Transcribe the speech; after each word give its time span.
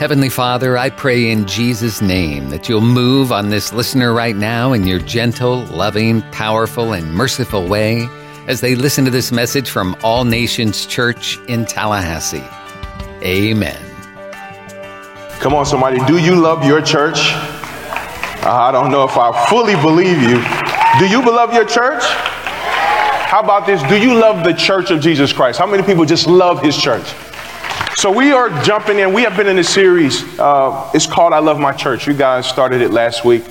Heavenly 0.00 0.30
Father, 0.30 0.78
I 0.78 0.88
pray 0.88 1.30
in 1.30 1.46
Jesus' 1.46 2.00
name 2.00 2.48
that 2.48 2.70
you'll 2.70 2.80
move 2.80 3.30
on 3.30 3.50
this 3.50 3.70
listener 3.70 4.14
right 4.14 4.34
now 4.34 4.72
in 4.72 4.86
your 4.86 4.98
gentle, 4.98 5.66
loving, 5.66 6.22
powerful, 6.32 6.94
and 6.94 7.12
merciful 7.12 7.68
way 7.68 8.08
as 8.46 8.62
they 8.62 8.74
listen 8.74 9.04
to 9.04 9.10
this 9.10 9.30
message 9.30 9.68
from 9.68 9.94
All 10.02 10.24
Nations 10.24 10.86
Church 10.86 11.36
in 11.48 11.66
Tallahassee. 11.66 12.42
Amen. 13.22 13.76
Come 15.38 15.52
on, 15.52 15.66
somebody. 15.66 15.98
Do 16.06 16.16
you 16.16 16.34
love 16.34 16.64
your 16.64 16.80
church? 16.80 17.18
Uh, 17.34 18.52
I 18.52 18.72
don't 18.72 18.90
know 18.90 19.04
if 19.04 19.18
I 19.18 19.50
fully 19.50 19.74
believe 19.74 20.22
you. 20.22 20.42
Do 20.98 21.12
you 21.12 21.20
love 21.30 21.52
your 21.52 21.66
church? 21.66 22.04
How 22.04 23.40
about 23.40 23.66
this? 23.66 23.82
Do 23.82 24.00
you 24.00 24.18
love 24.18 24.44
the 24.44 24.54
church 24.54 24.90
of 24.90 25.02
Jesus 25.02 25.30
Christ? 25.30 25.58
How 25.58 25.66
many 25.66 25.82
people 25.82 26.06
just 26.06 26.26
love 26.26 26.62
his 26.62 26.74
church? 26.74 27.04
So 28.00 28.10
we 28.10 28.32
are 28.32 28.48
jumping 28.62 28.98
in. 28.98 29.12
We 29.12 29.24
have 29.24 29.36
been 29.36 29.46
in 29.46 29.58
a 29.58 29.62
series. 29.62 30.22
Uh, 30.38 30.90
it's 30.94 31.06
called 31.06 31.34
I 31.34 31.38
Love 31.38 31.60
My 31.60 31.72
Church. 31.72 32.06
You 32.06 32.14
guys 32.14 32.48
started 32.48 32.80
it 32.80 32.92
last 32.92 33.26
week. 33.26 33.44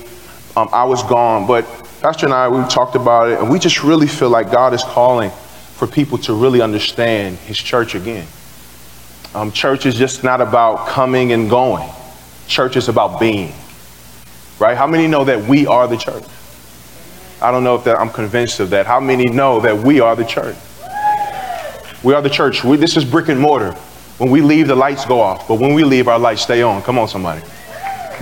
Um, 0.56 0.68
I 0.72 0.82
was 0.82 1.04
gone, 1.04 1.46
but 1.46 1.64
Pastor 2.00 2.26
and 2.26 2.34
I, 2.34 2.48
we 2.48 2.60
talked 2.68 2.96
about 2.96 3.30
it, 3.30 3.38
and 3.38 3.48
we 3.48 3.60
just 3.60 3.84
really 3.84 4.08
feel 4.08 4.28
like 4.28 4.50
God 4.50 4.74
is 4.74 4.82
calling 4.82 5.30
for 5.30 5.86
people 5.86 6.18
to 6.18 6.34
really 6.34 6.60
understand 6.60 7.36
his 7.36 7.58
church 7.58 7.94
again. 7.94 8.26
Um, 9.36 9.52
church 9.52 9.86
is 9.86 9.94
just 9.94 10.24
not 10.24 10.40
about 10.40 10.88
coming 10.88 11.30
and 11.30 11.48
going. 11.48 11.88
Church 12.48 12.76
is 12.76 12.88
about 12.88 13.20
being. 13.20 13.54
Right? 14.58 14.76
How 14.76 14.88
many 14.88 15.06
know 15.06 15.22
that 15.22 15.44
we 15.44 15.68
are 15.68 15.86
the 15.86 15.96
church? 15.96 16.24
I 17.40 17.52
don't 17.52 17.62
know 17.62 17.76
if 17.76 17.84
that 17.84 18.00
I'm 18.00 18.10
convinced 18.10 18.58
of 18.58 18.70
that. 18.70 18.84
How 18.84 18.98
many 18.98 19.26
know 19.26 19.60
that 19.60 19.78
we 19.78 20.00
are 20.00 20.16
the 20.16 20.24
church? 20.24 20.56
We 22.02 22.14
are 22.14 22.20
the 22.20 22.28
church. 22.28 22.64
We, 22.64 22.78
this 22.78 22.96
is 22.96 23.04
brick 23.04 23.28
and 23.28 23.38
mortar. 23.38 23.76
When 24.20 24.30
we 24.30 24.42
leave, 24.42 24.68
the 24.68 24.76
lights 24.76 25.06
go 25.06 25.18
off, 25.18 25.48
but 25.48 25.54
when 25.54 25.72
we 25.72 25.82
leave, 25.82 26.06
our 26.06 26.18
lights 26.18 26.42
stay 26.42 26.60
on. 26.60 26.82
Come 26.82 26.98
on, 26.98 27.08
somebody. 27.08 27.40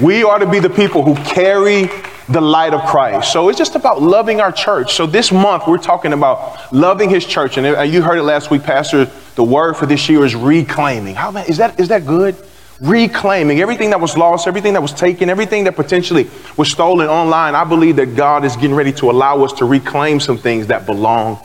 We 0.01 0.23
are 0.23 0.39
to 0.39 0.48
be 0.48 0.61
the 0.61 0.70
people 0.70 1.02
who 1.02 1.16
carry 1.25 1.91
the 2.28 2.41
light 2.41 2.72
of 2.72 2.89
Christ. 2.89 3.33
So 3.33 3.48
it's 3.48 3.59
just 3.59 3.75
about 3.75 4.00
loving 4.00 4.41
our 4.41 4.53
church. 4.53 4.95
So 4.95 5.06
this 5.06 5.33
month, 5.33 5.64
we're 5.67 5.77
talking 5.77 6.12
about 6.12 6.72
loving 6.72 7.11
his 7.11 7.27
church. 7.27 7.56
And 7.56 7.67
uh, 7.67 7.83
you 7.83 8.00
heard 8.00 8.17
it 8.17 8.22
last 8.22 8.48
week, 8.48 8.62
Pastor. 8.62 9.06
The 9.34 9.42
word 9.42 9.75
for 9.75 9.87
this 9.87 10.09
year 10.09 10.25
is 10.25 10.37
reclaiming. 10.37 11.17
How 11.17 11.37
is 11.37 11.56
that, 11.56 11.81
is 11.81 11.89
that 11.89 12.06
good? 12.06 12.37
Reclaiming 12.81 13.61
everything 13.61 13.91
that 13.91 14.00
was 14.00 14.17
lost, 14.17 14.47
everything 14.47 14.75
that 14.75 14.83
was 14.83 14.92
taken, 14.92 15.28
everything 15.28 15.65
that 15.65 15.75
potentially 15.75 16.31
was 16.56 16.70
stolen 16.70 17.09
online. 17.09 17.56
I 17.56 17.65
believe 17.65 17.97
that 17.97 18.15
God 18.15 18.44
is 18.44 18.55
getting 18.55 18.77
ready 18.77 18.92
to 18.92 19.11
allow 19.11 19.42
us 19.42 19.53
to 19.55 19.65
reclaim 19.65 20.20
some 20.20 20.39
things 20.39 20.69
that 20.69 20.87
belong 20.87 21.41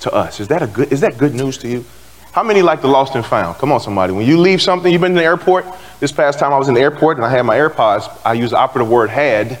to 0.00 0.10
us. 0.14 0.40
Is 0.40 0.48
that 0.48 0.62
a 0.62 0.66
good, 0.66 0.90
is 0.90 1.02
that 1.02 1.18
good 1.18 1.34
news 1.34 1.58
to 1.58 1.68
you? 1.68 1.84
How 2.32 2.42
many 2.42 2.62
like 2.62 2.82
the 2.82 2.88
lost 2.88 3.14
and 3.14 3.24
found? 3.24 3.56
Come 3.58 3.72
on, 3.72 3.80
somebody. 3.80 4.12
When 4.12 4.26
you 4.26 4.38
leave 4.38 4.60
something, 4.60 4.92
you've 4.92 5.00
been 5.00 5.12
in 5.12 5.16
the 5.16 5.24
airport. 5.24 5.64
This 5.98 6.12
past 6.12 6.38
time 6.38 6.52
I 6.52 6.58
was 6.58 6.68
in 6.68 6.74
the 6.74 6.80
airport 6.80 7.16
and 7.16 7.26
I 7.26 7.30
had 7.30 7.42
my 7.42 7.56
AirPods. 7.56 8.08
I 8.24 8.34
used 8.34 8.52
the 8.52 8.58
operative 8.58 8.90
word 8.90 9.10
had. 9.10 9.58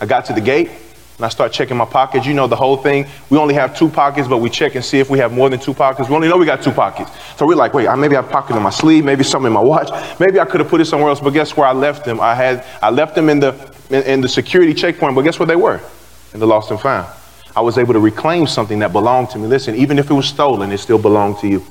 I 0.00 0.06
got 0.06 0.24
to 0.26 0.32
the 0.32 0.40
gate 0.40 0.70
and 1.16 1.24
I 1.24 1.28
start 1.28 1.52
checking 1.52 1.76
my 1.76 1.84
pockets. 1.84 2.26
You 2.26 2.34
know 2.34 2.48
the 2.48 2.56
whole 2.56 2.76
thing. 2.76 3.06
We 3.30 3.38
only 3.38 3.54
have 3.54 3.78
two 3.78 3.88
pockets, 3.88 4.26
but 4.26 4.38
we 4.38 4.50
check 4.50 4.74
and 4.74 4.84
see 4.84 4.98
if 4.98 5.08
we 5.08 5.18
have 5.18 5.32
more 5.32 5.48
than 5.48 5.60
two 5.60 5.72
pockets. 5.72 6.08
We 6.08 6.16
only 6.16 6.28
know 6.28 6.36
we 6.36 6.46
got 6.46 6.62
two 6.62 6.72
pockets. 6.72 7.12
So 7.36 7.46
we're 7.46 7.54
like, 7.54 7.72
wait, 7.72 7.86
I 7.86 7.94
maybe 7.94 8.16
have 8.16 8.26
a 8.26 8.30
pocket 8.30 8.56
in 8.56 8.62
my 8.62 8.70
sleeve, 8.70 9.04
maybe 9.04 9.22
something 9.22 9.46
in 9.46 9.52
my 9.52 9.62
watch. 9.62 9.88
Maybe 10.18 10.40
I 10.40 10.44
could 10.44 10.60
have 10.60 10.68
put 10.68 10.80
it 10.80 10.86
somewhere 10.86 11.10
else, 11.10 11.20
but 11.20 11.30
guess 11.30 11.56
where 11.56 11.66
I 11.66 11.72
left 11.72 12.04
them? 12.04 12.20
I 12.20 12.34
had 12.34 12.66
I 12.82 12.90
left 12.90 13.14
them 13.14 13.28
in 13.28 13.38
the 13.38 13.72
in, 13.90 14.02
in 14.02 14.20
the 14.20 14.28
security 14.28 14.74
checkpoint, 14.74 15.14
but 15.14 15.22
guess 15.22 15.38
where 15.38 15.46
they 15.46 15.56
were? 15.56 15.80
In 16.32 16.40
the 16.40 16.46
lost 16.46 16.72
and 16.72 16.80
found. 16.80 17.06
I 17.54 17.60
was 17.60 17.78
able 17.78 17.92
to 17.92 18.00
reclaim 18.00 18.48
something 18.48 18.80
that 18.80 18.92
belonged 18.92 19.30
to 19.30 19.38
me. 19.38 19.46
Listen, 19.46 19.76
even 19.76 20.00
if 20.00 20.10
it 20.10 20.14
was 20.14 20.26
stolen, 20.26 20.72
it 20.72 20.78
still 20.78 20.98
belonged 20.98 21.38
to 21.38 21.48
you. 21.48 21.64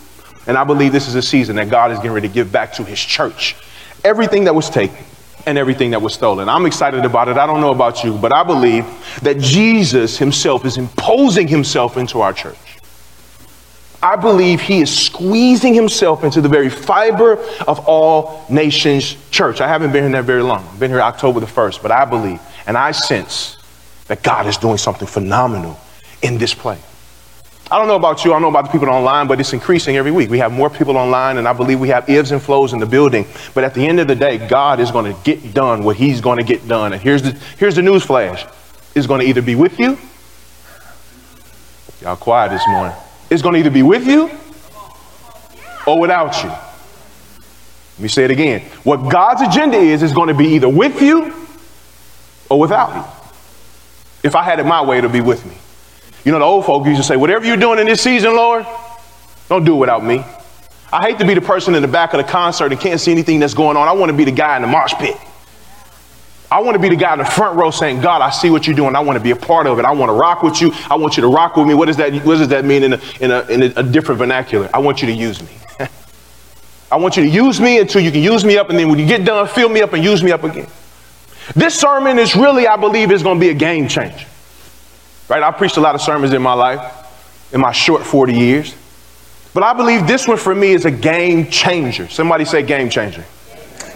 And 0.48 0.58
I 0.58 0.64
believe 0.64 0.92
this 0.92 1.08
is 1.08 1.16
a 1.16 1.22
season 1.22 1.56
that 1.56 1.70
God 1.70 1.92
is 1.92 1.98
getting 1.98 2.12
ready 2.12 2.28
to 2.28 2.34
give 2.34 2.52
back 2.52 2.74
to 2.74 2.84
his 2.84 3.00
church 3.00 3.56
everything 4.04 4.44
that 4.46 4.56
was 4.56 4.70
taken 4.70 5.04
and 5.46 5.58
everything 5.58 5.92
that 5.92 6.02
was 6.02 6.14
stolen. 6.14 6.50
I'm 6.50 6.66
excited 6.66 7.06
about 7.06 7.28
it. 7.28 7.38
I 7.38 7.46
don't 7.46 7.62
know 7.62 7.72
about 7.72 8.04
you, 8.04 8.18
but 8.18 8.34
I 8.34 8.44
believe 8.44 8.86
that 9.22 9.40
Jesus 9.40 10.18
himself 10.18 10.66
is 10.66 10.78
imposing 10.78 11.48
himself 11.48 11.98
into 11.98 12.22
our 12.22 12.34
church. 12.34 12.58
I 14.02 14.18
believe 14.18 14.60
he 14.60 14.82
is 14.82 14.94
squeezing 14.94 15.74
himself 15.74 16.26
into 16.26 16.42
the 16.42 16.50
very 16.50 16.70
fiber 16.70 17.38
of 17.66 17.88
all 17.88 18.46
nations 18.50 19.16
church. 19.32 19.62
I 19.62 19.68
haven't 19.68 19.94
been 19.94 20.04
here 20.04 20.12
that 20.12 20.26
very 20.26 20.44
long. 20.44 20.68
I've 20.68 20.80
been 20.80 20.92
here 20.92 21.02
October 21.02 21.40
the 21.40 21.46
1st, 21.46 21.82
but 21.82 21.92
I 21.92 22.04
believe 22.04 22.42
and 22.68 22.78
I 22.78 22.92
sense 22.92 23.58
that 24.08 24.22
God 24.22 24.46
is 24.48 24.58
doing 24.58 24.78
something 24.78 25.08
phenomenal 25.08 25.80
in 26.22 26.38
this 26.38 26.54
place. 26.54 26.82
I 27.74 27.80
don't 27.80 27.88
know 27.88 27.96
about 27.96 28.24
you, 28.24 28.30
I 28.30 28.36
don't 28.36 28.44
know 28.44 28.50
about 28.50 28.66
the 28.66 28.72
people 28.72 28.88
online, 28.88 29.26
but 29.26 29.40
it's 29.40 29.52
increasing 29.52 29.98
every 29.98 30.12
week. 30.12 30.30
We 30.30 30.38
have 30.38 30.52
more 30.52 30.70
people 30.70 30.96
online, 30.96 31.38
and 31.38 31.48
I 31.48 31.54
believe 31.54 31.80
we 31.80 31.90
have 31.90 32.08
ebbs 32.08 32.32
and 32.32 32.40
flows 32.40 32.72
in 32.72 32.78
the 32.78 32.86
building. 32.86 33.26
But 33.56 33.64
at 33.64 33.74
the 33.74 33.88
end 33.88 34.00
of 34.00 34.08
the 34.08 34.14
day, 34.14 34.48
God 34.48 34.80
is 34.80 34.92
going 34.92 35.12
to 35.12 35.20
get 35.24 35.56
done 35.56 35.84
what 35.84 35.96
He's 35.96 36.22
going 36.22 36.38
to 36.38 36.44
get 36.44 36.68
done. 36.68 36.94
And 36.94 37.02
here's 37.02 37.24
the, 37.24 37.32
here's 37.58 37.74
the 37.74 37.82
news 37.82 38.04
flash 38.04 38.46
it's 38.94 39.08
going 39.08 39.22
to 39.22 39.26
either 39.26 39.42
be 39.42 39.56
with 39.56 39.80
you, 39.80 39.98
y'all 42.00 42.16
quiet 42.16 42.52
this 42.52 42.62
morning, 42.68 42.96
it's 43.32 43.42
going 43.42 43.54
to 43.54 43.60
either 43.60 43.72
be 43.72 43.82
with 43.82 44.06
you 44.06 44.30
or 45.88 46.00
without 46.00 46.44
you. 46.44 46.50
Let 46.50 48.00
me 48.00 48.08
say 48.08 48.24
it 48.24 48.30
again. 48.30 48.62
What 48.84 49.10
God's 49.10 49.42
agenda 49.42 49.78
is, 49.78 50.04
is 50.04 50.14
going 50.14 50.28
to 50.28 50.36
be 50.36 50.46
either 50.50 50.70
with 50.70 51.02
you 51.02 51.34
or 52.52 52.60
without 52.60 52.96
you. 52.96 53.04
If 54.22 54.36
I 54.36 54.44
had 54.44 54.60
it 54.60 54.68
my 54.68 54.84
way, 54.84 55.00
it'll 55.00 55.10
be 55.10 55.22
with 55.22 55.44
me. 55.48 55.56
You 56.26 56.32
know, 56.32 56.40
the 56.40 56.46
old 56.46 56.66
folk 56.66 56.86
used 56.86 57.02
to 57.02 57.08
say, 57.08 57.18
whatever 57.18 57.46
you're 57.46 57.58
doing 57.58 57.80
in 57.80 57.86
this 57.86 58.02
season, 58.02 58.36
Lord, 58.36 58.66
don't 59.50 59.66
do 59.66 59.76
it 59.76 59.80
without 59.80 60.04
me. 60.04 60.24
I 60.92 61.02
hate 61.02 61.20
to 61.20 61.26
be 61.26 61.34
the 61.34 61.42
person 61.42 61.76
in 61.76 61.82
the 61.82 61.88
back 61.88 62.14
of 62.14 62.20
the 62.20 62.24
concert 62.24 62.72
and 62.72 62.80
can't 62.80 63.00
see 63.00 63.12
anything 63.12 63.40
that's 63.40 63.54
going 63.54 63.76
on. 63.78 63.88
I 63.88 63.94
want 63.94 64.12
to 64.12 64.18
be 64.18 64.26
the 64.26 64.32
guy 64.32 64.56
in 64.56 64.62
the 64.62 64.68
mosh 64.68 64.94
pit. 64.94 65.18
I 66.52 66.62
want 66.62 66.76
to 66.76 66.80
be 66.80 66.90
the 66.90 66.96
guy 66.96 67.14
in 67.14 67.20
the 67.20 67.26
front 67.26 67.58
row 67.58 67.72
saying, 67.72 68.02
God, 68.02 68.22
I 68.22 68.30
see 68.30 68.52
what 68.52 68.68
you're 68.68 68.76
doing. 68.76 68.96
I 68.96 69.00
want 69.00 69.18
to 69.18 69.24
be 69.24 69.32
a 69.32 69.36
part 69.36 69.66
of 69.66 69.80
it. 69.80 69.86
I 69.86 69.92
want 69.92 70.10
to 70.10 70.14
rock 70.14 70.44
with 70.44 70.62
you. 70.62 70.72
I 70.88 70.96
want 70.96 71.18
you 71.18 71.22
to 71.22 71.28
rock 71.28 71.58
with 71.58 71.66
me. 71.66 71.74
What 71.74 71.88
does 71.88 71.98
that, 71.98 72.14
what 72.24 72.38
does 72.38 72.48
that 72.50 72.64
mean 72.64 72.84
in 72.84 72.94
a, 72.94 73.02
in 73.20 73.32
a, 73.32 73.40
in 73.48 73.64
a, 73.64 73.74
a 73.78 73.84
different 73.84 74.20
vernacular? 74.20 74.70
I 74.72 74.78
want 74.78 75.02
you 75.02 75.08
to 75.08 75.14
use 75.14 75.42
me. 75.42 75.50
I 76.92 76.98
want 76.98 77.18
you 77.18 77.24
to 77.24 77.30
use 77.30 77.60
me 77.60 77.80
until 77.80 78.02
you 78.02 78.12
can 78.12 78.22
use 78.22 78.46
me 78.46 78.60
up. 78.60 78.70
And 78.70 78.78
then 78.78 78.88
when 78.88 79.00
you 79.00 79.08
get 79.08 79.26
done, 79.26 79.48
fill 79.48 79.70
me 79.70 79.82
up 79.82 79.94
and 79.94 80.04
use 80.04 80.22
me 80.22 80.32
up 80.32 80.44
again. 80.44 80.68
This 81.56 81.74
sermon 81.74 82.20
is 82.20 82.36
really, 82.36 82.68
I 82.68 82.76
believe, 82.76 83.12
is 83.12 83.24
going 83.24 83.40
to 83.40 83.42
be 83.42 83.50
a 83.50 83.56
game 83.56 83.88
changer. 83.88 84.28
Right? 85.30 85.42
I 85.42 85.52
preached 85.52 85.78
a 85.78 85.82
lot 85.82 85.96
of 85.96 86.02
sermons 86.02 86.34
in 86.34 86.42
my 86.42 86.54
life, 86.54 87.54
in 87.54 87.62
my 87.62 87.72
short 87.72 88.04
40 88.04 88.34
years. 88.34 88.76
But 89.54 89.64
I 89.64 89.74
believe 89.74 90.08
this 90.08 90.28
one 90.28 90.38
for 90.38 90.54
me 90.56 90.72
is 90.72 90.86
a 90.86 90.92
game 90.92 91.50
changer. 91.50 92.08
Somebody 92.10 92.46
say 92.46 92.64
game 92.64 92.90
changer. 92.90 93.24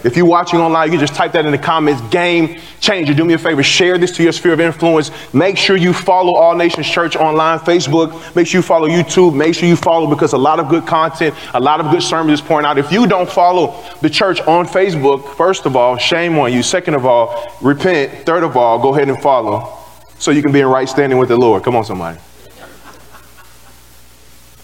If 0.04 0.16
you're 0.16 0.26
watching 0.26 0.60
online, 0.60 0.92
you 0.92 0.98
just 0.98 1.14
type 1.14 1.32
that 1.32 1.44
in 1.44 1.50
the 1.50 1.58
comments, 1.58 2.00
game 2.02 2.60
changer. 2.78 3.12
Do 3.12 3.24
me 3.24 3.34
a 3.34 3.38
favor, 3.38 3.64
share 3.64 3.98
this 3.98 4.12
to 4.12 4.22
your 4.22 4.30
sphere 4.30 4.52
of 4.52 4.60
influence. 4.60 5.10
Make 5.34 5.58
sure 5.58 5.76
you 5.76 5.92
follow 5.92 6.34
All 6.34 6.54
Nations 6.54 6.88
Church 6.88 7.16
online, 7.16 7.58
Facebook. 7.58 8.36
Make 8.36 8.46
sure 8.46 8.60
you 8.60 8.62
follow 8.62 8.88
YouTube. 8.88 9.34
Make 9.34 9.56
sure 9.56 9.68
you 9.68 9.74
follow 9.74 10.08
because 10.08 10.34
a 10.34 10.38
lot 10.38 10.60
of 10.60 10.68
good 10.68 10.86
content, 10.86 11.34
a 11.52 11.58
lot 11.58 11.80
of 11.80 11.90
good 11.90 12.02
sermons 12.02 12.40
is 12.40 12.46
pouring 12.46 12.64
out. 12.64 12.78
If 12.78 12.92
you 12.92 13.08
don't 13.08 13.28
follow 13.28 13.84
the 14.00 14.08
church 14.08 14.40
on 14.42 14.66
Facebook, 14.66 15.34
first 15.34 15.66
of 15.66 15.74
all, 15.74 15.96
shame 15.96 16.38
on 16.38 16.52
you. 16.52 16.62
Second 16.62 16.94
of 16.94 17.04
all, 17.04 17.52
repent. 17.60 18.24
Third 18.24 18.44
of 18.44 18.56
all, 18.56 18.78
go 18.78 18.94
ahead 18.94 19.08
and 19.08 19.20
follow 19.20 19.77
so 20.18 20.30
you 20.30 20.42
can 20.42 20.52
be 20.52 20.60
in 20.60 20.66
right 20.66 20.88
standing 20.88 21.18
with 21.18 21.28
the 21.28 21.36
Lord. 21.36 21.62
Come 21.62 21.76
on, 21.76 21.84
somebody. 21.84 22.18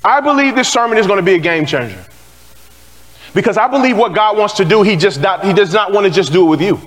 I 0.05 0.21
believe 0.21 0.55
this 0.55 0.69
sermon 0.69 0.99
is 0.99 1.07
going 1.07 1.19
to 1.19 1.23
be 1.23 1.35
a 1.35 1.39
game 1.39 1.65
changer. 1.65 2.05
Because 3.33 3.57
I 3.57 3.67
believe 3.69 3.97
what 3.97 4.15
God 4.15 4.37
wants 4.37 4.55
to 4.55 4.65
do, 4.65 4.83
he 4.83 4.97
just 4.97 5.21
not, 5.21 5.45
he 5.45 5.53
does 5.53 5.73
not 5.73 5.93
want 5.93 6.07
to 6.07 6.13
just 6.13 6.33
do 6.33 6.47
it 6.47 6.51
with 6.51 6.61
you. 6.61 6.81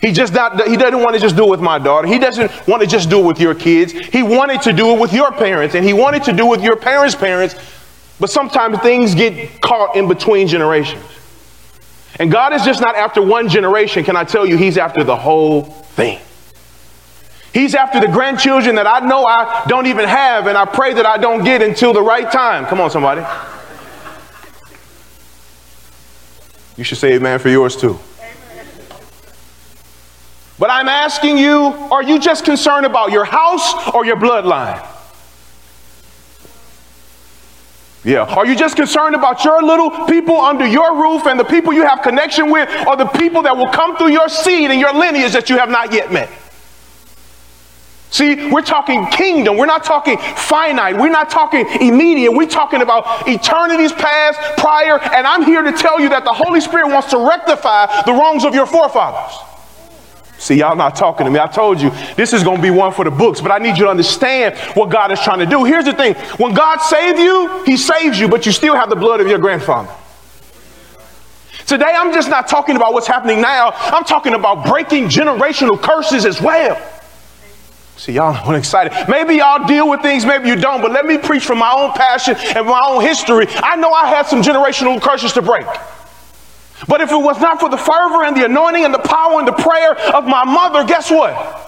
He 0.00 0.12
just 0.12 0.32
not, 0.32 0.66
he 0.66 0.76
doesn't 0.76 1.00
want 1.00 1.14
to 1.14 1.20
just 1.20 1.36
do 1.36 1.44
it 1.44 1.50
with 1.50 1.60
my 1.60 1.78
daughter. 1.78 2.08
He 2.08 2.18
doesn't 2.18 2.50
want 2.66 2.82
to 2.82 2.88
just 2.88 3.10
do 3.10 3.20
it 3.20 3.26
with 3.26 3.38
your 3.38 3.54
kids. 3.54 3.92
He 3.92 4.22
wanted 4.22 4.62
to 4.62 4.72
do 4.72 4.94
it 4.94 5.00
with 5.00 5.12
your 5.12 5.30
parents 5.30 5.74
and 5.74 5.84
he 5.84 5.92
wanted 5.92 6.24
to 6.24 6.32
do 6.32 6.46
it 6.46 6.50
with 6.50 6.64
your 6.64 6.76
parents' 6.76 7.14
parents. 7.14 7.54
But 8.18 8.30
sometimes 8.30 8.78
things 8.78 9.14
get 9.14 9.60
caught 9.60 9.96
in 9.96 10.08
between 10.08 10.48
generations. 10.48 11.04
And 12.18 12.30
God 12.30 12.54
is 12.54 12.64
just 12.64 12.80
not 12.80 12.96
after 12.96 13.22
one 13.22 13.48
generation. 13.48 14.02
Can 14.04 14.16
I 14.16 14.24
tell 14.24 14.46
you, 14.46 14.56
he's 14.56 14.78
after 14.78 15.04
the 15.04 15.16
whole 15.16 15.62
thing. 15.62 16.18
He's 17.52 17.74
after 17.74 17.98
the 17.98 18.06
grandchildren 18.06 18.76
that 18.76 18.86
I 18.86 19.00
know 19.00 19.24
I 19.26 19.64
don't 19.66 19.86
even 19.86 20.08
have, 20.08 20.46
and 20.46 20.56
I 20.56 20.64
pray 20.64 20.94
that 20.94 21.04
I 21.04 21.18
don't 21.18 21.44
get 21.44 21.62
until 21.62 21.92
the 21.92 22.02
right 22.02 22.30
time. 22.30 22.66
Come 22.66 22.80
on, 22.80 22.90
somebody. 22.90 23.22
You 26.76 26.84
should 26.84 26.98
say 26.98 27.14
amen 27.14 27.38
for 27.40 27.48
yours 27.48 27.76
too. 27.76 27.98
But 30.58 30.70
I'm 30.70 30.88
asking 30.88 31.38
you 31.38 31.58
are 31.90 32.02
you 32.02 32.18
just 32.18 32.44
concerned 32.44 32.86
about 32.86 33.10
your 33.10 33.24
house 33.24 33.94
or 33.94 34.04
your 34.04 34.16
bloodline? 34.16 34.86
Yeah. 38.04 38.20
Are 38.22 38.46
you 38.46 38.56
just 38.56 38.76
concerned 38.76 39.14
about 39.14 39.44
your 39.44 39.62
little 39.62 39.90
people 40.06 40.40
under 40.40 40.66
your 40.66 41.02
roof 41.02 41.26
and 41.26 41.38
the 41.38 41.44
people 41.44 41.72
you 41.72 41.84
have 41.84 42.02
connection 42.02 42.50
with, 42.50 42.68
or 42.86 42.96
the 42.96 43.06
people 43.06 43.42
that 43.42 43.56
will 43.56 43.68
come 43.68 43.96
through 43.96 44.12
your 44.12 44.28
seed 44.28 44.70
and 44.70 44.80
your 44.80 44.94
lineage 44.94 45.32
that 45.32 45.50
you 45.50 45.58
have 45.58 45.68
not 45.68 45.92
yet 45.92 46.10
met? 46.12 46.30
See, 48.10 48.50
we're 48.50 48.62
talking 48.62 49.06
kingdom. 49.06 49.56
We're 49.56 49.66
not 49.66 49.84
talking 49.84 50.18
finite. 50.18 50.96
We're 50.96 51.10
not 51.10 51.30
talking 51.30 51.64
immediate. 51.80 52.32
We're 52.32 52.48
talking 52.48 52.82
about 52.82 53.28
eternities 53.28 53.92
past, 53.92 54.38
prior. 54.58 54.98
And 54.98 55.26
I'm 55.26 55.44
here 55.44 55.62
to 55.62 55.72
tell 55.72 56.00
you 56.00 56.08
that 56.08 56.24
the 56.24 56.32
Holy 56.32 56.60
Spirit 56.60 56.88
wants 56.88 57.10
to 57.10 57.18
rectify 57.18 58.02
the 58.02 58.12
wrongs 58.12 58.44
of 58.44 58.52
your 58.52 58.66
forefathers. 58.66 59.38
See, 60.38 60.56
y'all 60.56 60.74
not 60.74 60.96
talking 60.96 61.26
to 61.26 61.30
me. 61.30 61.38
I 61.38 61.46
told 61.46 61.80
you 61.80 61.90
this 62.16 62.32
is 62.32 62.42
going 62.42 62.56
to 62.56 62.62
be 62.62 62.70
one 62.70 62.92
for 62.92 63.04
the 63.04 63.10
books, 63.10 63.40
but 63.40 63.52
I 63.52 63.58
need 63.58 63.76
you 63.76 63.84
to 63.84 63.90
understand 63.90 64.58
what 64.74 64.90
God 64.90 65.12
is 65.12 65.20
trying 65.20 65.38
to 65.38 65.46
do. 65.46 65.64
Here's 65.64 65.84
the 65.84 65.92
thing 65.92 66.14
when 66.38 66.52
God 66.52 66.78
saves 66.78 67.20
you, 67.20 67.62
He 67.64 67.76
saves 67.76 68.18
you, 68.18 68.26
but 68.26 68.44
you 68.44 68.50
still 68.50 68.74
have 68.74 68.90
the 68.90 68.96
blood 68.96 69.20
of 69.20 69.28
your 69.28 69.38
grandfather. 69.38 69.92
Today, 71.66 71.92
I'm 71.94 72.12
just 72.12 72.28
not 72.28 72.48
talking 72.48 72.74
about 72.74 72.92
what's 72.92 73.06
happening 73.06 73.40
now, 73.40 73.70
I'm 73.76 74.02
talking 74.02 74.34
about 74.34 74.66
breaking 74.66 75.04
generational 75.04 75.80
curses 75.80 76.26
as 76.26 76.40
well. 76.40 76.80
See, 78.00 78.12
y'all 78.12 78.34
are 78.34 78.56
excited. 78.56 78.94
Maybe 79.10 79.34
y'all 79.34 79.66
deal 79.66 79.90
with 79.90 80.00
things, 80.00 80.24
maybe 80.24 80.48
you 80.48 80.56
don't, 80.56 80.80
but 80.80 80.90
let 80.90 81.04
me 81.04 81.18
preach 81.18 81.44
from 81.44 81.58
my 81.58 81.70
own 81.70 81.92
passion 81.92 82.34
and 82.56 82.66
my 82.66 82.80
own 82.82 83.02
history. 83.02 83.46
I 83.56 83.76
know 83.76 83.92
I 83.92 84.06
had 84.06 84.26
some 84.26 84.40
generational 84.40 84.98
curses 85.02 85.34
to 85.34 85.42
break. 85.42 85.66
But 86.88 87.02
if 87.02 87.12
it 87.12 87.16
was 87.16 87.38
not 87.42 87.60
for 87.60 87.68
the 87.68 87.76
fervor 87.76 88.24
and 88.24 88.34
the 88.34 88.46
anointing 88.46 88.86
and 88.86 88.94
the 88.94 89.00
power 89.00 89.38
and 89.38 89.46
the 89.46 89.52
prayer 89.52 89.98
of 90.14 90.24
my 90.24 90.44
mother, 90.44 90.82
guess 90.84 91.10
what? 91.10 91.59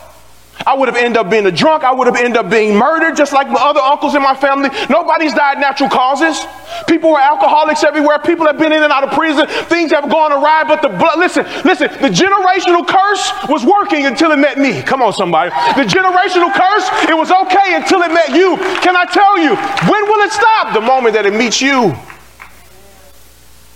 I 0.67 0.75
would 0.75 0.88
have 0.88 0.97
ended 0.97 1.17
up 1.17 1.31
being 1.31 1.47
a 1.47 1.53
drunk. 1.53 1.85
I 1.85 1.93
would 1.93 2.06
have 2.06 2.17
ended 2.17 2.37
up 2.37 2.50
being 2.50 2.76
murdered, 2.76 3.17
just 3.17 3.32
like 3.32 3.49
my 3.49 3.61
other 3.61 3.81
uncles 3.81 4.14
in 4.14 4.23
my 4.23 4.35
family. 4.35 4.70
Nobody's 4.88 5.35
died 5.35 5.59
natural 5.59 5.88
causes. 5.88 6.44
People 6.87 7.11
were 7.11 7.20
alcoholics 7.20 7.85
everywhere. 7.85 8.19
People 8.19 8.47
have 8.47 8.59
been 8.59 8.73
in 8.73 8.82
and 8.82 8.93
out 8.93 9.05
of 9.05 9.11
prison. 9.11 9.47
Things 9.67 9.91
have 9.91 10.11
gone 10.11 10.32
awry, 10.32 10.64
but 10.67 10.82
the 10.82 10.88
blood, 10.88 11.19
listen, 11.19 11.44
listen, 11.64 11.88
the 12.00 12.09
generational 12.09 12.87
curse 12.87 13.32
was 13.49 13.64
working 13.64 14.06
until 14.06 14.32
it 14.32 14.38
met 14.38 14.59
me. 14.59 14.82
Come 14.82 15.03
on, 15.03 15.12
somebody. 15.12 15.50
The 15.50 15.85
generational 15.85 16.53
curse, 16.53 16.88
it 17.09 17.17
was 17.17 17.31
okay 17.31 17.75
until 17.75 18.03
it 18.03 18.12
met 18.12 18.31
you. 18.31 18.56
Can 18.81 18.97
I 18.97 19.05
tell 19.05 19.38
you, 19.38 19.56
when 19.91 20.05
will 20.05 20.25
it 20.25 20.32
stop? 20.32 20.75
The 20.75 20.81
moment 20.81 21.14
that 21.14 21.26
it 21.26 21.35
meets 21.35 21.61
you. 21.61 21.94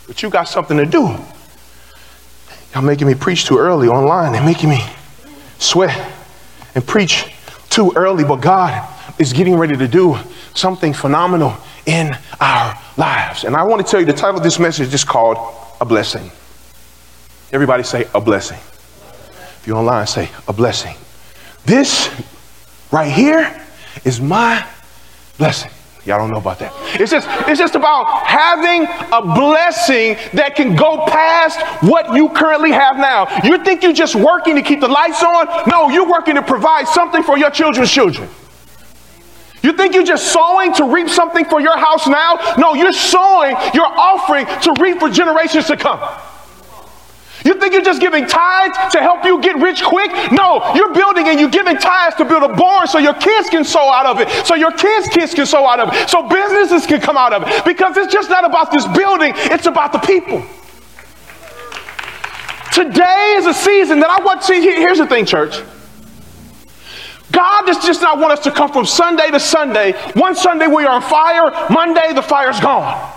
But 0.06 0.22
you 0.22 0.30
got 0.30 0.44
something 0.44 0.76
to 0.76 0.86
do. 0.86 1.16
Y'all 2.72 2.82
making 2.82 3.06
me 3.06 3.14
preach 3.14 3.46
too 3.46 3.58
early 3.58 3.88
online. 3.88 4.32
They're 4.32 4.44
making 4.44 4.70
me 4.70 4.84
sweat 5.58 6.15
and 6.76 6.86
preach 6.86 7.34
too 7.70 7.92
early, 7.96 8.22
but 8.22 8.36
God 8.36 8.88
is 9.18 9.32
getting 9.32 9.56
ready 9.56 9.76
to 9.76 9.88
do 9.88 10.16
something 10.54 10.92
phenomenal 10.92 11.56
in 11.86 12.16
our 12.38 12.78
lives. 12.96 13.44
And 13.44 13.56
I 13.56 13.64
want 13.64 13.84
to 13.84 13.90
tell 13.90 13.98
you 13.98 14.06
the 14.06 14.12
title 14.12 14.36
of 14.36 14.44
this 14.44 14.58
message 14.58 14.94
is 14.94 15.02
called 15.02 15.38
A 15.80 15.84
Blessing. 15.84 16.30
Everybody 17.52 17.82
say, 17.82 18.06
A 18.14 18.20
Blessing. 18.20 18.58
If 18.58 19.64
you're 19.66 19.76
online, 19.76 20.06
say, 20.06 20.28
A 20.46 20.52
Blessing. 20.52 20.94
This 21.64 22.08
right 22.92 23.10
here 23.10 23.60
is 24.04 24.20
my 24.20 24.64
blessing. 25.38 25.70
Y'all 26.06 26.18
don't 26.18 26.30
know 26.30 26.38
about 26.38 26.60
that. 26.60 26.72
It's 27.00 27.10
just, 27.10 27.26
it's 27.48 27.58
just 27.58 27.74
about 27.74 28.26
having 28.26 28.86
a 29.12 29.22
blessing 29.22 30.16
that 30.34 30.54
can 30.54 30.76
go 30.76 31.04
past 31.06 31.60
what 31.82 32.14
you 32.14 32.28
currently 32.28 32.70
have 32.70 32.96
now. 32.96 33.26
You 33.42 33.62
think 33.64 33.82
you're 33.82 33.92
just 33.92 34.14
working 34.14 34.54
to 34.54 34.62
keep 34.62 34.80
the 34.80 34.88
lights 34.88 35.22
on? 35.24 35.48
No, 35.68 35.88
you're 35.88 36.08
working 36.08 36.36
to 36.36 36.42
provide 36.42 36.86
something 36.86 37.24
for 37.24 37.36
your 37.36 37.50
children's 37.50 37.90
children. 37.90 38.28
You 39.62 39.72
think 39.72 39.94
you're 39.94 40.04
just 40.04 40.32
sowing 40.32 40.72
to 40.74 40.84
reap 40.84 41.08
something 41.08 41.44
for 41.44 41.60
your 41.60 41.76
house 41.76 42.06
now? 42.06 42.54
No, 42.56 42.74
you're 42.74 42.92
sowing, 42.92 43.56
you're 43.74 43.84
offering 43.84 44.46
to 44.46 44.74
reap 44.80 45.00
for 45.00 45.10
generations 45.10 45.66
to 45.66 45.76
come. 45.76 45.98
You 47.46 47.54
think 47.54 47.72
you're 47.72 47.82
just 47.82 48.00
giving 48.00 48.26
tithes 48.26 48.76
to 48.92 49.00
help 49.00 49.24
you 49.24 49.40
get 49.40 49.56
rich 49.56 49.84
quick? 49.84 50.10
No, 50.32 50.74
you're 50.74 50.92
building 50.92 51.28
and 51.28 51.38
you're 51.38 51.48
giving 51.48 51.76
tithes 51.76 52.16
to 52.16 52.24
build 52.24 52.42
a 52.42 52.52
barn 52.54 52.88
so 52.88 52.98
your 52.98 53.14
kids 53.14 53.48
can 53.48 53.64
sow 53.64 53.88
out 53.88 54.04
of 54.04 54.18
it, 54.18 54.28
so 54.44 54.56
your 54.56 54.72
kids' 54.72 55.06
kids 55.08 55.32
can 55.32 55.46
sow 55.46 55.64
out 55.64 55.78
of 55.78 55.94
it, 55.94 56.08
so 56.08 56.28
businesses 56.28 56.86
can 56.86 57.00
come 57.00 57.16
out 57.16 57.32
of 57.32 57.44
it. 57.46 57.64
Because 57.64 57.96
it's 57.96 58.12
just 58.12 58.30
not 58.30 58.44
about 58.44 58.72
this 58.72 58.84
building, 58.88 59.32
it's 59.36 59.66
about 59.66 59.92
the 59.92 60.00
people. 60.00 60.42
Today 62.72 63.34
is 63.36 63.46
a 63.46 63.54
season 63.54 64.00
that 64.00 64.10
I 64.10 64.22
want 64.24 64.40
to 64.40 64.46
see. 64.48 64.60
Here's 64.60 64.98
the 64.98 65.06
thing, 65.06 65.24
church. 65.24 65.62
God 67.30 67.66
does 67.66 67.84
just 67.84 68.02
not 68.02 68.18
want 68.18 68.32
us 68.32 68.40
to 68.40 68.50
come 68.50 68.72
from 68.72 68.86
Sunday 68.86 69.30
to 69.30 69.38
Sunday. 69.38 69.92
One 70.14 70.34
Sunday 70.34 70.66
we 70.66 70.84
are 70.84 70.96
on 70.96 71.02
fire, 71.02 71.52
Monday 71.70 72.12
the 72.12 72.22
fire's 72.22 72.58
gone. 72.58 73.12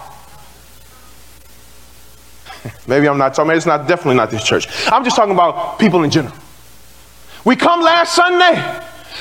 Maybe 2.89 3.07
I'm 3.07 3.19
not 3.19 3.35
talking, 3.35 3.51
it's 3.51 3.67
not 3.67 3.87
definitely 3.87 4.15
not 4.15 4.31
this 4.31 4.43
church. 4.43 4.67
I'm 4.87 5.03
just 5.03 5.15
talking 5.15 5.33
about 5.33 5.77
people 5.77 6.03
in 6.03 6.09
general. 6.09 6.33
We 7.45 7.55
come 7.55 7.81
last 7.81 8.15
Sunday, 8.15 8.55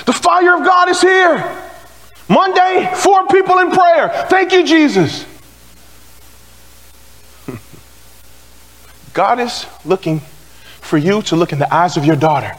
the 0.06 0.12
fire 0.12 0.56
of 0.56 0.64
God 0.64 0.88
is 0.88 1.02
here. 1.02 1.64
Monday, 2.30 2.90
four 2.96 3.26
people 3.26 3.58
in 3.58 3.70
prayer. 3.70 4.08
Thank 4.28 4.52
you, 4.52 4.64
Jesus. 4.64 5.26
God 9.12 9.38
is 9.38 9.66
looking 9.84 10.20
for 10.80 10.96
you 10.96 11.20
to 11.22 11.36
look 11.36 11.52
in 11.52 11.58
the 11.58 11.72
eyes 11.72 11.98
of 11.98 12.06
your 12.06 12.16
daughter. 12.16 12.54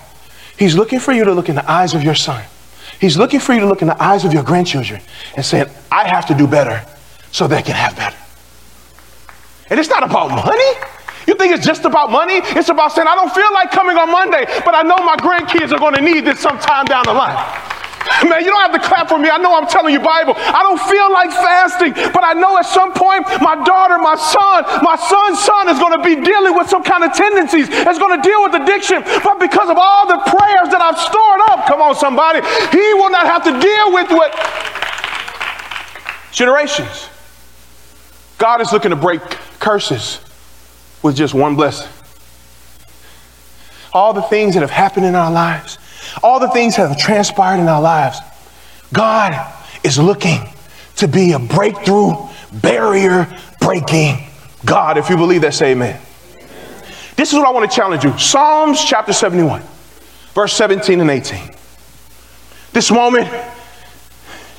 He's 0.59 0.75
looking 0.75 1.00
for 1.00 1.12
you 1.12 1.23
to 1.23 1.33
look 1.33 1.50
in 1.50 1.55
the 1.55 1.69
eyes 1.69 1.95
of 1.95 2.03
your 2.03 2.15
son. 2.15 2.44
He's 3.01 3.17
looking 3.17 3.39
for 3.39 3.53
you 3.53 3.62
to 3.62 3.65
look 3.65 3.81
in 3.81 3.88
the 3.88 4.03
eyes 4.03 4.25
of 4.25 4.33
your 4.33 4.44
grandchildren 4.44 5.01
and 5.35 5.44
saying, 5.44 5.69
I 5.91 6.07
have 6.07 6.27
to 6.27 6.35
do 6.35 6.45
better 6.45 6.85
so 7.31 7.47
they 7.47 7.63
can 7.63 7.73
have 7.73 7.95
better. 7.95 8.17
And 9.69 9.79
it's 9.79 9.89
not 9.89 10.03
about 10.03 10.29
money. 10.29 10.99
You 11.29 11.37
think 11.37 11.53
it's 11.53 11.61
just 11.61 11.85
about 11.85 12.09
money? 12.09 12.41
It's 12.57 12.73
about 12.73 12.89
saying, 12.97 13.05
I 13.05 13.13
don't 13.13 13.29
feel 13.29 13.53
like 13.53 13.69
coming 13.69 14.01
on 14.01 14.09
Monday, 14.09 14.49
but 14.65 14.73
I 14.73 14.81
know 14.81 14.97
my 14.97 15.13
grandkids 15.13 15.69
are 15.69 15.77
going 15.77 15.93
to 15.93 16.01
need 16.01 16.25
this 16.25 16.41
sometime 16.41 16.89
down 16.89 17.05
the 17.05 17.13
line. 17.13 17.37
Man, 18.25 18.41
you 18.41 18.49
don't 18.49 18.65
have 18.65 18.73
to 18.73 18.81
clap 18.81 19.05
for 19.05 19.21
me. 19.21 19.29
I 19.29 19.37
know 19.37 19.53
I'm 19.53 19.69
telling 19.69 19.93
you 19.93 20.01
Bible. 20.01 20.33
I 20.33 20.65
don't 20.65 20.81
feel 20.89 21.05
like 21.13 21.29
fasting, 21.29 21.93
but 21.93 22.25
I 22.25 22.33
know 22.33 22.57
at 22.57 22.65
some 22.65 22.97
point 22.97 23.29
my 23.45 23.53
daughter, 23.61 24.01
my 24.01 24.17
son, 24.17 24.65
my 24.81 24.97
son's 24.97 25.37
son 25.37 25.69
is 25.69 25.77
going 25.77 25.93
to 25.93 26.01
be 26.01 26.17
dealing 26.17 26.57
with 26.57 26.65
some 26.65 26.81
kind 26.81 27.05
of 27.05 27.13
tendencies. 27.13 27.69
It's 27.69 28.01
going 28.01 28.17
to 28.17 28.23
deal 28.25 28.41
with 28.49 28.57
addiction. 28.57 29.05
But 29.21 29.37
because 29.37 29.69
of 29.69 29.77
all 29.77 30.09
the 30.09 30.17
prayers 30.33 30.73
that 30.73 30.81
I've 30.81 30.97
stored 30.97 31.45
up, 31.53 31.69
come 31.69 31.77
on, 31.77 31.93
somebody, 31.93 32.41
he 32.73 32.85
will 32.97 33.13
not 33.13 33.29
have 33.29 33.45
to 33.45 33.53
deal 33.53 33.93
with 33.93 34.09
what 34.09 34.33
generations. 36.33 37.05
God 38.41 38.65
is 38.65 38.73
looking 38.73 38.89
to 38.89 38.97
break 38.97 39.21
curses 39.61 40.25
with 41.01 41.16
just 41.16 41.34
one 41.34 41.56
blessing. 41.56 41.90
All 43.94 44.13
the 44.13 44.22
things 44.24 44.54
that 44.54 44.62
have 44.62 44.69
happened 44.69 45.06
in 45.06 45.16
our 45.16 45.31
lives, 45.31 45.78
all 46.22 46.40
the 46.40 46.50
things 46.50 46.75
that 46.75 46.88
have 46.88 46.98
transpired 46.98 47.60
in 47.60 47.68
our 47.68 47.81
lives, 47.81 48.19
God 48.94 49.54
is 49.84 49.98
looking 49.98 50.42
to 50.98 51.07
be 51.07 51.31
a 51.31 51.40
breakthrough, 51.40 52.13
barrier 52.62 53.28
breaking 53.60 54.28
God. 54.66 54.98
If 54.98 55.10
you 55.10 55.18
believe 55.18 55.42
that, 55.42 55.54
say 55.54 55.72
amen. 55.72 56.00
This 57.16 57.34
is 57.34 57.36
what 57.38 57.48
I 57.48 57.51
want 57.51 57.69
to 57.69 57.75
challenge 57.75 58.04
you 58.04 58.18
Psalms 58.18 58.84
chapter 58.84 59.13
71, 59.13 59.62
verse 60.34 60.53
17 60.53 61.01
and 61.01 61.10
18. 61.10 61.51
This 62.72 62.91
moment, 62.91 63.27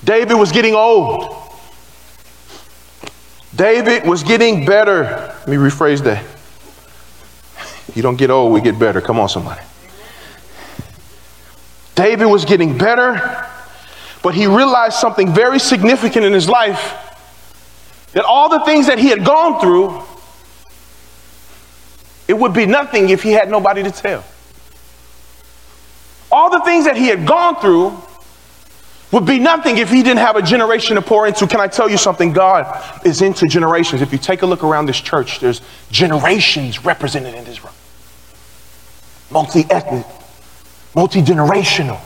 David 0.05 0.35
was 0.35 0.53
getting 0.53 0.75
old. 0.75 1.40
David 3.55 4.07
was 4.07 4.23
getting 4.23 4.65
better. 4.65 5.03
Let 5.41 5.49
me 5.49 5.57
rephrase 5.57 6.03
that. 6.05 6.25
You 7.95 8.03
don't 8.03 8.17
get 8.17 8.31
old, 8.31 8.53
we 8.53 8.61
get 8.61 8.79
better. 8.79 9.01
Come 9.01 9.19
on, 9.19 9.29
somebody. 9.29 9.61
David 11.95 12.27
was 12.27 12.45
getting 12.45 12.79
better, 12.79 13.47
but 14.23 14.35
he 14.35 14.47
realized 14.47 14.97
something 14.97 15.35
very 15.35 15.59
significant 15.59 16.25
in 16.25 16.33
his 16.33 16.49
life 16.49 16.97
that 18.13 18.25
all 18.25 18.49
the 18.49 18.61
things 18.61 18.87
that 18.87 18.99
he 18.99 19.09
had 19.09 19.25
gone 19.25 19.61
through, 19.61 20.03
it 22.29 22.39
would 22.39 22.53
be 22.53 22.67
nothing 22.67 23.11
if 23.11 23.23
he 23.23 23.33
had 23.33 23.51
nobody 23.51 23.83
to 23.83 23.91
tell. 23.91 24.25
All 26.33 26.49
the 26.49 26.61
things 26.61 26.85
that 26.85 26.97
he 26.97 27.09
had 27.09 27.27
gone 27.27 27.57
through, 27.57 28.01
would 29.13 29.27
be 29.27 29.39
nothing 29.39 29.79
if 29.79 29.91
he 29.91 30.03
didn't 30.03 30.19
have 30.19 30.37
a 30.37 30.43
generation 30.43 30.97
to 30.97 31.03
pour 31.03 31.27
into. 31.27 31.47
Can 31.47 31.61
I 31.61 31.67
tell 31.67 31.91
you 31.91 31.97
something? 31.97 32.33
God 32.33 33.05
is 33.05 33.23
into 33.23 33.47
generations. 33.47 34.03
If 34.03 34.13
you 34.13 34.19
take 34.19 34.43
a 34.43 34.47
look 34.47 34.63
around 34.63 34.87
this 34.87 35.01
church, 35.01 35.41
there's 35.41 35.63
generations 35.91 36.85
represented 36.85 37.35
in 37.35 37.45
this 37.45 37.63
room. 37.65 37.73
Multi 39.31 39.65
ethnic, 39.71 40.07
multi 40.95 41.23
generational. 41.23 42.01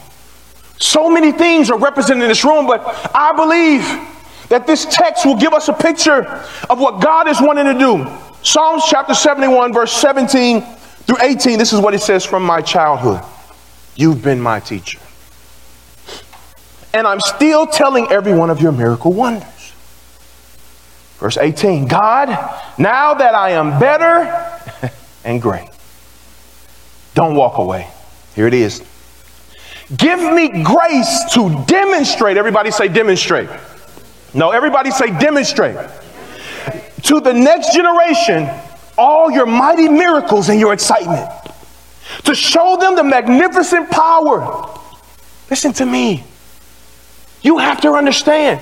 So 0.78 1.08
many 1.08 1.32
things 1.32 1.70
are 1.70 1.78
represented 1.78 2.22
in 2.24 2.28
this 2.28 2.44
room, 2.44 2.66
but 2.66 2.82
I 3.14 3.32
believe 3.32 3.82
that 4.48 4.66
this 4.66 4.86
text 4.86 5.24
will 5.24 5.36
give 5.36 5.52
us 5.52 5.68
a 5.68 5.72
picture 5.72 6.24
of 6.68 6.80
what 6.80 7.00
God 7.00 7.28
is 7.28 7.40
wanting 7.40 7.66
to 7.66 7.78
do. 7.78 8.18
Psalms 8.42 8.84
chapter 8.88 9.14
71, 9.14 9.72
verse 9.72 9.92
17 9.92 10.62
through 10.62 11.16
18, 11.20 11.58
this 11.58 11.72
is 11.72 11.80
what 11.80 11.94
it 11.94 12.00
says 12.00 12.24
from 12.24 12.42
my 12.42 12.60
childhood. 12.60 13.22
You've 13.94 14.22
been 14.22 14.40
my 14.40 14.60
teacher 14.60 14.98
and 16.94 17.08
I'm 17.08 17.20
still 17.20 17.66
telling 17.66 18.10
every 18.10 18.32
one 18.32 18.48
of 18.50 18.62
your 18.62 18.72
miracle 18.72 19.12
wonders. 19.12 19.72
Verse 21.18 21.36
18 21.36 21.88
God, 21.88 22.28
now 22.78 23.14
that 23.14 23.34
I 23.34 23.50
am 23.50 23.78
better 23.80 24.92
and 25.24 25.42
great, 25.42 25.68
don't 27.14 27.34
walk 27.34 27.58
away. 27.58 27.88
Here 28.34 28.46
it 28.46 28.54
is. 28.54 28.82
Give 29.96 30.20
me 30.20 30.62
grace 30.62 31.24
to 31.34 31.64
demonstrate. 31.66 32.36
Everybody 32.36 32.70
say 32.70 32.88
demonstrate. 32.88 33.48
No, 34.32 34.50
everybody 34.50 34.90
say 34.90 35.06
demonstrate. 35.18 35.76
To 37.02 37.20
the 37.20 37.32
next 37.32 37.74
generation, 37.74 38.48
all 38.96 39.30
your 39.30 39.46
mighty 39.46 39.88
miracles 39.88 40.48
and 40.48 40.58
your 40.58 40.72
excitement. 40.72 41.28
To 42.24 42.34
show 42.34 42.76
them 42.76 42.96
the 42.96 43.04
magnificent 43.04 43.90
power. 43.90 44.68
Listen 45.50 45.72
to 45.74 45.86
me. 45.86 46.24
You 47.44 47.58
have 47.58 47.80
to 47.82 47.92
understand 47.92 48.60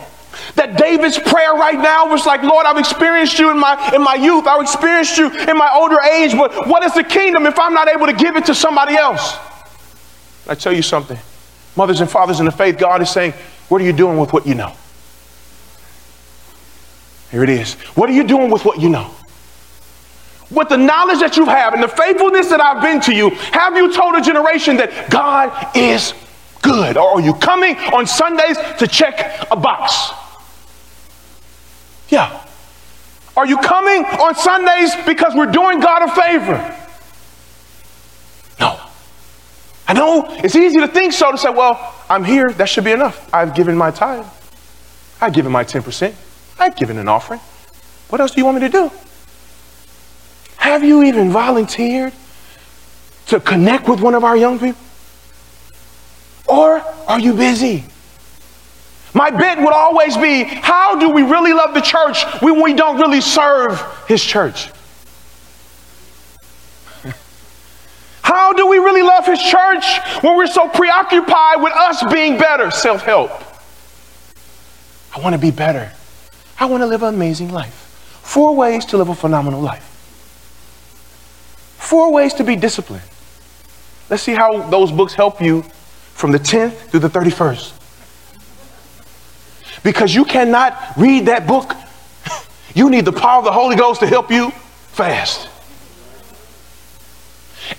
that 0.56 0.76
David's 0.76 1.18
prayer 1.18 1.54
right 1.54 1.78
now 1.78 2.10
was 2.10 2.26
like, 2.26 2.42
Lord, 2.42 2.66
I've 2.66 2.78
experienced 2.78 3.38
you 3.38 3.50
in 3.50 3.58
my, 3.58 3.94
in 3.94 4.02
my 4.02 4.14
youth. 4.14 4.46
I've 4.46 4.60
experienced 4.60 5.16
you 5.16 5.30
in 5.30 5.56
my 5.56 5.70
older 5.72 6.00
age, 6.02 6.32
but 6.32 6.66
what 6.66 6.82
is 6.82 6.92
the 6.92 7.04
kingdom 7.04 7.46
if 7.46 7.58
I'm 7.58 7.74
not 7.74 7.88
able 7.88 8.06
to 8.06 8.12
give 8.12 8.36
it 8.36 8.44
to 8.46 8.54
somebody 8.54 8.96
else? 8.96 9.36
I 10.48 10.54
tell 10.54 10.72
you 10.72 10.82
something. 10.82 11.18
Mothers 11.76 12.00
and 12.00 12.10
fathers 12.10 12.40
in 12.40 12.46
the 12.46 12.52
faith, 12.52 12.76
God 12.76 13.00
is 13.00 13.10
saying, 13.10 13.32
what 13.68 13.80
are 13.80 13.84
you 13.84 13.92
doing 13.92 14.18
with 14.18 14.32
what 14.32 14.46
you 14.46 14.54
know? 14.54 14.74
Here 17.30 17.44
it 17.44 17.48
is. 17.48 17.74
What 17.94 18.10
are 18.10 18.12
you 18.12 18.24
doing 18.24 18.50
with 18.50 18.64
what 18.64 18.80
you 18.80 18.88
know? 18.88 19.10
With 20.50 20.68
the 20.68 20.76
knowledge 20.76 21.20
that 21.20 21.36
you 21.36 21.46
have 21.46 21.72
and 21.72 21.82
the 21.82 21.88
faithfulness 21.88 22.50
that 22.50 22.60
I've 22.60 22.82
been 22.82 23.00
to 23.02 23.14
you, 23.14 23.30
have 23.30 23.76
you 23.76 23.92
told 23.92 24.16
a 24.16 24.20
generation 24.20 24.76
that 24.76 25.08
God 25.08 25.74
is 25.74 26.12
good? 26.62 26.96
Or 26.96 27.18
are 27.18 27.20
you 27.20 27.34
coming 27.34 27.76
on 27.76 28.06
Sundays 28.06 28.56
to 28.78 28.86
check 28.86 29.46
a 29.50 29.56
box? 29.56 30.12
Yeah. 32.08 32.46
Are 33.36 33.46
you 33.46 33.58
coming 33.58 34.04
on 34.04 34.34
Sundays 34.34 34.94
because 35.04 35.34
we're 35.34 35.50
doing 35.50 35.80
God 35.80 36.08
a 36.08 36.14
favor? 36.14 36.78
No. 38.60 38.78
I 39.88 39.94
know 39.94 40.26
it's 40.38 40.54
easy 40.54 40.80
to 40.80 40.88
think 40.88 41.12
so 41.12 41.32
to 41.32 41.38
say, 41.38 41.50
well, 41.50 41.94
I'm 42.08 42.24
here, 42.24 42.52
that 42.52 42.68
should 42.68 42.84
be 42.84 42.92
enough. 42.92 43.28
I've 43.34 43.54
given 43.54 43.76
my 43.76 43.90
time. 43.90 44.24
I've 45.20 45.32
given 45.32 45.52
my 45.52 45.64
10%. 45.64 46.14
I've 46.58 46.76
given 46.76 46.98
an 46.98 47.08
offering. 47.08 47.40
What 48.08 48.20
else 48.20 48.32
do 48.32 48.40
you 48.40 48.44
want 48.44 48.60
me 48.60 48.68
to 48.68 48.72
do? 48.72 48.90
Have 50.56 50.84
you 50.84 51.02
even 51.02 51.30
volunteered 51.30 52.12
to 53.26 53.40
connect 53.40 53.88
with 53.88 54.00
one 54.00 54.14
of 54.14 54.24
our 54.24 54.36
young 54.36 54.58
people? 54.58 54.80
Are 57.06 57.20
you 57.20 57.34
busy? 57.34 57.84
My 59.14 59.30
bit 59.30 59.58
would 59.58 59.72
always 59.72 60.16
be 60.16 60.44
how 60.44 60.98
do 60.98 61.10
we 61.10 61.22
really 61.22 61.52
love 61.52 61.74
the 61.74 61.80
church 61.80 62.24
when 62.40 62.62
we 62.62 62.72
don't 62.72 62.98
really 62.98 63.20
serve 63.20 63.80
his 64.08 64.24
church? 64.24 64.70
How 68.22 68.54
do 68.54 68.66
we 68.68 68.78
really 68.78 69.02
love 69.02 69.26
his 69.26 69.42
church 69.42 69.84
when 70.22 70.36
we're 70.36 70.46
so 70.46 70.68
preoccupied 70.68 71.62
with 71.62 71.74
us 71.74 72.02
being 72.10 72.38
better? 72.38 72.70
Self 72.70 73.02
help. 73.02 73.30
I 75.14 75.20
want 75.20 75.34
to 75.34 75.38
be 75.38 75.50
better. 75.50 75.92
I 76.58 76.64
want 76.64 76.82
to 76.82 76.86
live 76.86 77.02
an 77.02 77.14
amazing 77.14 77.52
life. 77.52 77.74
Four 78.22 78.56
ways 78.56 78.86
to 78.86 78.96
live 78.96 79.10
a 79.10 79.14
phenomenal 79.14 79.60
life. 79.60 79.84
Four 81.76 82.12
ways 82.12 82.32
to 82.34 82.44
be 82.44 82.56
disciplined. 82.56 83.04
Let's 84.08 84.22
see 84.22 84.32
how 84.32 84.62
those 84.70 84.90
books 84.90 85.12
help 85.12 85.42
you 85.42 85.64
from 86.22 86.30
the 86.30 86.38
10th 86.38 86.74
through 86.86 87.00
the 87.00 87.10
31st. 87.10 87.72
Because 89.82 90.14
you 90.14 90.24
cannot 90.24 90.96
read 90.96 91.26
that 91.26 91.46
book. 91.48 91.74
You 92.74 92.88
need 92.88 93.04
the 93.04 93.12
power 93.12 93.40
of 93.40 93.44
the 93.44 93.52
Holy 93.52 93.76
Ghost 93.76 94.00
to 94.00 94.06
help 94.06 94.30
you 94.30 94.50
fast. 94.92 95.46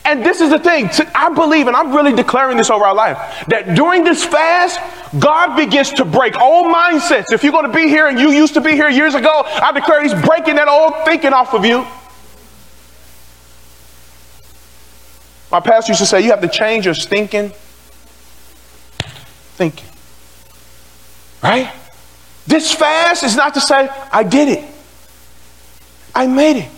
And 0.06 0.24
this 0.24 0.40
is 0.40 0.52
the 0.52 0.60
thing, 0.60 0.88
I 1.16 1.34
believe, 1.34 1.66
and 1.66 1.76
I'm 1.76 1.96
really 1.96 2.14
declaring 2.14 2.58
this 2.58 2.70
over 2.70 2.86
our 2.86 2.94
life, 2.94 3.18
that 3.48 3.74
during 3.76 4.04
this 4.04 4.24
fast, 4.24 4.80
God 5.18 5.56
begins 5.56 5.94
to 5.94 6.06
break 6.06 6.40
old 6.40 6.68
mindsets. 6.72 7.32
If 7.32 7.44
you're 7.44 7.54
going 7.54 7.66
to 7.66 7.74
be 7.74 7.88
here 7.88 8.06
and 8.06 8.20
you 8.20 8.30
used 8.30 8.54
to 8.54 8.62
be 8.62 8.74
here 8.74 8.88
years 8.88 9.16
ago, 9.16 9.42
I 9.46 9.72
declare 9.72 10.04
He's 10.04 10.14
breaking 10.14 10.58
that 10.58 10.68
old 10.68 10.94
thinking 11.06 11.34
off 11.34 11.56
of 11.56 11.66
you. 11.66 11.88
My 15.50 15.60
pastor 15.60 15.94
used 15.94 16.02
to 16.02 16.06
say, 16.06 16.22
You 16.22 16.30
have 16.32 16.42
to 16.42 16.50
change 16.50 16.86
your 16.86 16.94
stinking 16.94 17.54
thinking. 19.54 19.90
Right? 21.42 21.72
This 22.48 22.74
fast 22.74 23.24
is 23.24 23.36
not 23.36 23.54
to 23.54 23.62
say, 23.62 23.90
I 24.12 24.24
did 24.24 24.50
it, 24.50 24.66
I 26.14 26.28
made 26.28 26.58
it. 26.58 26.70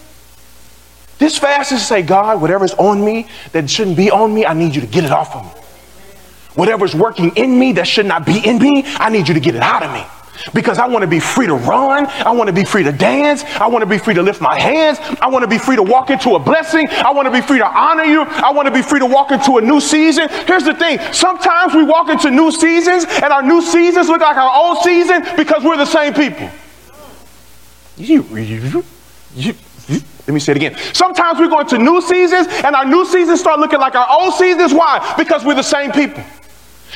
This 1.18 1.38
fast 1.38 1.72
is 1.72 1.80
to 1.80 1.86
say, 1.86 2.02
God, 2.02 2.42
whatever's 2.42 2.74
on 2.74 3.04
me 3.04 3.28
that 3.54 3.70
shouldn't 3.70 3.98
be 3.98 4.12
on 4.12 4.34
me, 4.34 4.46
I 4.46 4.54
need 4.54 4.76
you 4.76 4.82
to 4.82 4.88
get 4.88 5.06
it 5.06 5.12
off 5.12 5.36
of 5.36 5.46
me. 5.46 5.62
Whatever's 6.56 6.94
working 6.94 7.36
in 7.36 7.58
me 7.58 7.74
that 7.74 7.88
should 7.88 8.06
not 8.06 8.26
be 8.26 8.46
in 8.46 8.60
me, 8.60 8.84
I 8.86 9.10
need 9.10 9.28
you 9.28 9.34
to 9.34 9.40
get 9.40 9.56
it 9.56 9.62
out 9.62 9.84
of 9.84 9.92
me. 9.92 10.06
Because 10.54 10.78
I 10.78 10.88
want 10.88 11.04
to 11.04 11.08
be 11.08 11.20
free 11.20 11.48
to 11.48 11.56
run. 11.56 12.08
I 12.08 12.32
want 12.32 12.48
to 12.48 12.54
be 12.54 12.66
free 12.66 12.84
to 12.84 12.92
dance. 12.92 13.44
I 13.44 13.68
want 13.68 13.82
to 13.82 13.86
be 13.86 13.98
free 13.98 14.14
to 14.14 14.22
lift 14.22 14.42
my 14.42 14.60
hands. 14.60 15.00
I 15.22 15.28
want 15.28 15.44
to 15.44 15.50
be 15.50 15.58
free 15.58 15.76
to 15.76 15.84
walk 15.84 16.10
into 16.10 16.36
a 16.36 16.40
blessing. 16.40 16.88
I 16.90 17.12
want 17.12 17.26
to 17.26 17.32
be 17.32 17.42
free 17.42 17.60
to 17.60 17.68
honor 17.68 18.04
you. 18.04 18.22
I 18.22 18.52
want 18.52 18.68
to 18.68 18.74
be 18.74 18.82
free 18.82 19.00
to 19.00 19.06
walk 19.06 19.32
into 19.32 19.58
a 19.58 19.62
new 19.62 19.80
season. 19.80 20.30
Here's 20.48 20.64
the 20.64 20.74
thing 20.74 21.00
sometimes 21.14 21.74
we 21.74 21.84
walk 21.84 22.10
into 22.10 22.32
new 22.32 22.52
seasons 22.52 23.06
and 23.06 23.32
our 23.32 23.44
new 23.44 23.62
seasons 23.62 24.08
look 24.08 24.22
like 24.22 24.38
our 24.38 24.52
old 24.56 24.84
season 24.84 25.24
because 25.36 25.64
we're 25.64 25.78
the 25.78 25.86
same 25.86 26.14
people. 26.14 26.50
Let 30.28 30.34
me 30.34 30.40
say 30.40 30.54
it 30.54 30.58
again. 30.58 30.76
Sometimes 30.94 31.40
we 31.40 31.48
go 31.48 31.60
into 31.60 31.78
new 31.78 32.02
seasons 32.02 32.48
and 32.64 32.76
our 32.76 32.86
new 32.86 33.06
seasons 33.06 33.40
start 33.40 33.60
looking 33.60 33.80
like 33.80 33.94
our 33.94 34.08
old 34.10 34.34
seasons. 34.34 34.74
Why? 34.74 35.14
Because 35.18 35.46
we're 35.46 35.56
the 35.56 35.62
same 35.62 35.92
people. 35.92 36.24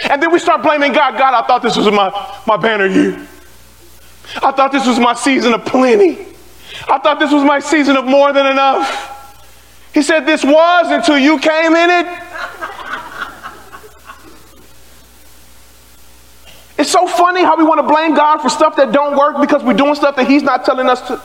And 0.08 0.22
then 0.22 0.32
we 0.32 0.40
start 0.40 0.62
blaming 0.64 0.94
God. 0.94 1.18
God, 1.18 1.34
I 1.34 1.46
thought 1.46 1.62
this 1.62 1.76
was 1.76 1.86
my, 1.88 2.42
my 2.48 2.58
banner 2.58 2.86
year. 2.86 3.28
I 4.36 4.52
thought 4.52 4.72
this 4.72 4.88
was 4.88 5.00
my 5.00 5.14
season 5.14 5.54
of 5.54 5.66
plenty. 5.66 6.28
I 6.88 7.00
thought 7.00 7.20
this 7.20 7.32
was 7.32 7.44
my 7.44 7.60
season 7.60 7.98
of 7.98 8.06
more 8.06 8.32
than 8.32 8.46
enough. 8.46 9.36
He 9.94 10.02
said, 10.02 10.26
This 10.26 10.44
was 10.44 10.92
until 10.92 11.18
you 11.18 11.40
came 11.40 11.76
in 11.76 11.90
it. 11.90 12.24
It's 16.78 16.92
so 16.92 17.08
funny 17.08 17.44
how 17.44 17.58
we 17.58 17.66
want 17.66 17.80
to 17.80 17.88
blame 17.88 18.16
God 18.16 18.38
for 18.38 18.48
stuff 18.48 18.78
that 18.78 18.94
don't 18.94 19.18
work 19.18 19.42
because 19.42 19.64
we're 19.64 19.74
doing 19.74 19.96
stuff 19.96 20.16
that 20.16 20.28
He's 20.28 20.44
not 20.44 20.64
telling 20.64 20.88
us 20.88 21.02
to. 21.08 21.22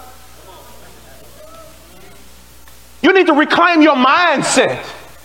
You 3.03 3.13
need 3.13 3.27
to 3.27 3.35
reclaim 3.35 3.81
your 3.83 3.95
mindset. 3.95 4.83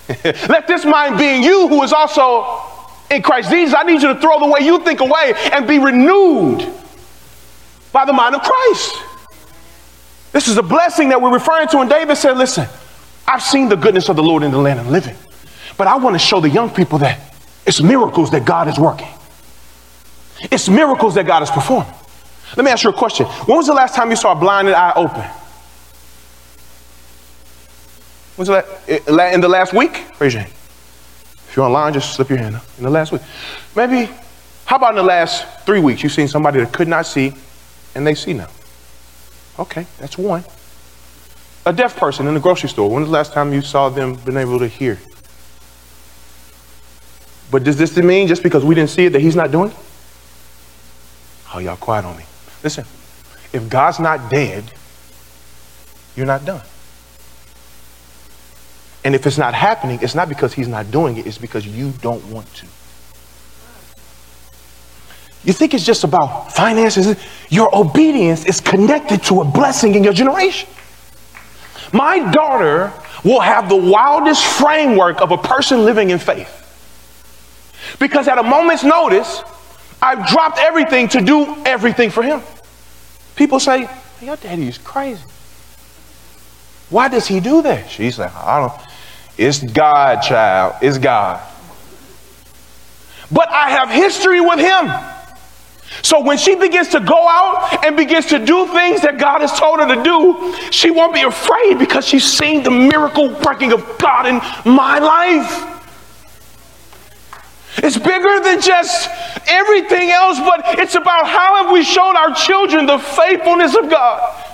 Let 0.49 0.67
this 0.67 0.85
mind 0.85 1.17
be 1.17 1.25
in 1.37 1.43
you 1.43 1.67
who 1.67 1.81
is 1.81 1.93
also 1.93 2.68
in 3.09 3.21
Christ 3.21 3.49
Jesus. 3.49 3.75
I 3.77 3.83
need 3.83 4.01
you 4.01 4.13
to 4.13 4.19
throw 4.19 4.39
the 4.39 4.47
way 4.47 4.59
you 4.61 4.79
think 4.83 4.99
away 4.99 5.33
and 5.51 5.67
be 5.67 5.79
renewed 5.79 6.71
by 7.91 8.05
the 8.05 8.13
mind 8.13 8.35
of 8.35 8.41
Christ. 8.41 8.95
This 10.31 10.47
is 10.47 10.57
a 10.57 10.63
blessing 10.63 11.09
that 11.09 11.21
we're 11.21 11.33
referring 11.33 11.67
to. 11.69 11.79
And 11.79 11.89
David 11.89 12.15
said, 12.15 12.37
Listen, 12.37 12.67
I've 13.27 13.41
seen 13.41 13.69
the 13.69 13.75
goodness 13.75 14.09
of 14.09 14.15
the 14.15 14.23
Lord 14.23 14.43
in 14.43 14.51
the 14.51 14.57
land 14.57 14.79
of 14.79 14.87
living, 14.87 15.15
but 15.77 15.87
I 15.87 15.97
want 15.97 16.15
to 16.15 16.19
show 16.19 16.39
the 16.39 16.49
young 16.49 16.69
people 16.69 16.99
that 16.99 17.33
it's 17.65 17.81
miracles 17.81 18.31
that 18.31 18.45
God 18.45 18.67
is 18.67 18.79
working, 18.79 19.09
it's 20.51 20.69
miracles 20.69 21.15
that 21.15 21.25
God 21.25 21.43
is 21.43 21.49
performing. 21.49 21.93
Let 22.55 22.65
me 22.65 22.71
ask 22.71 22.83
you 22.83 22.89
a 22.89 22.93
question. 22.93 23.27
When 23.27 23.57
was 23.57 23.67
the 23.67 23.73
last 23.73 23.93
time 23.93 24.09
you 24.09 24.15
saw 24.15 24.31
a 24.31 24.35
blinded 24.35 24.73
eye 24.73 24.93
open? 24.95 25.23
Was 28.37 28.47
that 28.47 28.65
in 29.33 29.41
the 29.41 29.47
last 29.49 29.73
week? 29.73 30.05
Raise 30.19 30.33
your 30.33 30.43
hand. 30.43 30.53
If 31.49 31.55
you're 31.55 31.65
online, 31.65 31.93
just 31.93 32.13
slip 32.13 32.29
your 32.29 32.37
hand 32.37 32.57
up. 32.57 32.63
In 32.77 32.83
the 32.83 32.91
last 32.91 33.11
week. 33.11 33.23
Maybe, 33.75 34.11
how 34.65 34.75
about 34.75 34.91
in 34.91 34.97
the 34.97 35.03
last 35.03 35.65
three 35.65 35.79
weeks? 35.79 36.03
You've 36.03 36.11
seen 36.11 36.27
somebody 36.27 36.59
that 36.59 36.71
could 36.71 36.87
not 36.87 37.07
see 37.07 37.33
and 37.95 38.05
they 38.05 38.13
see 38.13 38.33
now. 38.33 38.49
Okay, 39.57 39.87
that's 39.97 40.15
one. 40.15 40.43
A 41.65 41.73
deaf 41.73 41.97
person 41.97 42.27
in 42.27 42.35
the 42.35 42.39
grocery 42.39 42.69
store. 42.69 42.87
When 42.87 43.01
was 43.01 43.09
the 43.09 43.13
last 43.13 43.33
time 43.33 43.51
you 43.51 43.61
saw 43.61 43.89
them 43.89 44.13
been 44.13 44.37
able 44.37 44.59
to 44.59 44.67
hear? 44.67 44.99
But 47.49 47.63
does 47.63 47.77
this 47.77 47.97
mean 47.97 48.27
just 48.27 48.43
because 48.43 48.63
we 48.63 48.75
didn't 48.75 48.91
see 48.91 49.07
it 49.07 49.13
that 49.13 49.21
he's 49.21 49.35
not 49.35 49.49
doing 49.49 49.71
it? 49.71 49.77
Oh, 51.53 51.57
y'all 51.57 51.77
quiet 51.77 52.05
on 52.05 52.15
me. 52.15 52.25
Listen, 52.63 52.85
if 53.51 53.67
God's 53.67 53.99
not 53.99 54.29
dead, 54.29 54.71
you're 56.15 56.27
not 56.27 56.45
done. 56.45 56.61
And 59.03 59.15
if 59.15 59.25
it's 59.25 59.37
not 59.37 59.53
happening, 59.53 59.99
it's 60.01 60.15
not 60.15 60.27
because 60.27 60.53
he's 60.53 60.67
not 60.67 60.91
doing 60.91 61.17
it, 61.17 61.25
it's 61.25 61.37
because 61.37 61.65
you 61.65 61.91
don't 62.01 62.23
want 62.25 62.53
to. 62.55 62.65
You 65.43 65.53
think 65.53 65.73
it's 65.73 65.85
just 65.85 66.03
about 66.03 66.51
finances? 66.51 67.17
Your 67.49 67.73
obedience 67.75 68.45
is 68.45 68.59
connected 68.59 69.23
to 69.23 69.41
a 69.41 69.45
blessing 69.45 69.95
in 69.95 70.03
your 70.03 70.11
generation. 70.11 70.67
My 71.93 72.29
daughter 72.31 72.91
will 73.23 73.39
have 73.39 73.69
the 73.69 73.75
wildest 73.75 74.45
framework 74.45 75.21
of 75.21 75.31
a 75.31 75.37
person 75.37 75.85
living 75.85 76.09
in 76.09 76.19
faith. 76.19 76.55
Because 77.99 78.27
at 78.27 78.37
a 78.37 78.43
moment's 78.43 78.83
notice, 78.83 79.41
I've 80.01 80.27
dropped 80.27 80.59
everything 80.59 81.07
to 81.09 81.21
do 81.21 81.55
everything 81.65 82.09
for 82.09 82.21
him. 82.21 82.41
People 83.35 83.59
say, 83.59 83.89
Your 84.21 84.35
daddy 84.35 84.67
is 84.67 84.77
crazy. 84.77 85.23
Why 86.89 87.07
does 87.07 87.27
he 87.27 87.39
do 87.39 87.61
that? 87.61 87.89
She's 87.89 88.19
like, 88.19 88.35
I 88.35 88.59
don't. 88.59 88.88
It's 89.39 89.59
God, 89.63 90.21
child. 90.21 90.75
It's 90.81 90.97
God. 90.97 91.41
but 93.31 93.49
I 93.49 93.69
have 93.69 93.89
history 93.89 94.41
with 94.41 94.59
him. 94.59 94.91
So 96.01 96.21
when 96.21 96.37
she 96.37 96.55
begins 96.55 96.89
to 96.89 96.99
go 96.99 97.27
out 97.27 97.85
and 97.85 97.95
begins 97.97 98.27
to 98.27 98.43
do 98.43 98.67
things 98.67 99.01
that 99.01 99.17
God 99.17 99.41
has 99.41 99.57
told 99.57 99.79
her 99.79 99.95
to 99.95 100.03
do, 100.03 100.55
she 100.71 100.91
won't 100.91 101.13
be 101.13 101.23
afraid 101.23 101.79
because 101.79 102.05
she's 102.05 102.23
seen 102.25 102.63
the 102.63 102.71
miracle 102.71 103.29
working 103.45 103.71
of 103.71 103.97
God 103.97 104.25
in 104.27 104.35
my 104.71 104.99
life. 104.99 105.65
It's 107.77 107.97
bigger 107.97 108.39
than 108.43 108.61
just 108.61 109.09
everything 109.47 110.09
else, 110.09 110.37
but 110.39 110.79
it's 110.79 110.95
about 110.95 111.27
how 111.27 111.63
have 111.63 111.71
we 111.71 111.83
shown 111.83 112.17
our 112.17 112.33
children 112.33 112.85
the 112.85 112.99
faithfulness 112.99 113.75
of 113.75 113.89
God. 113.89 114.45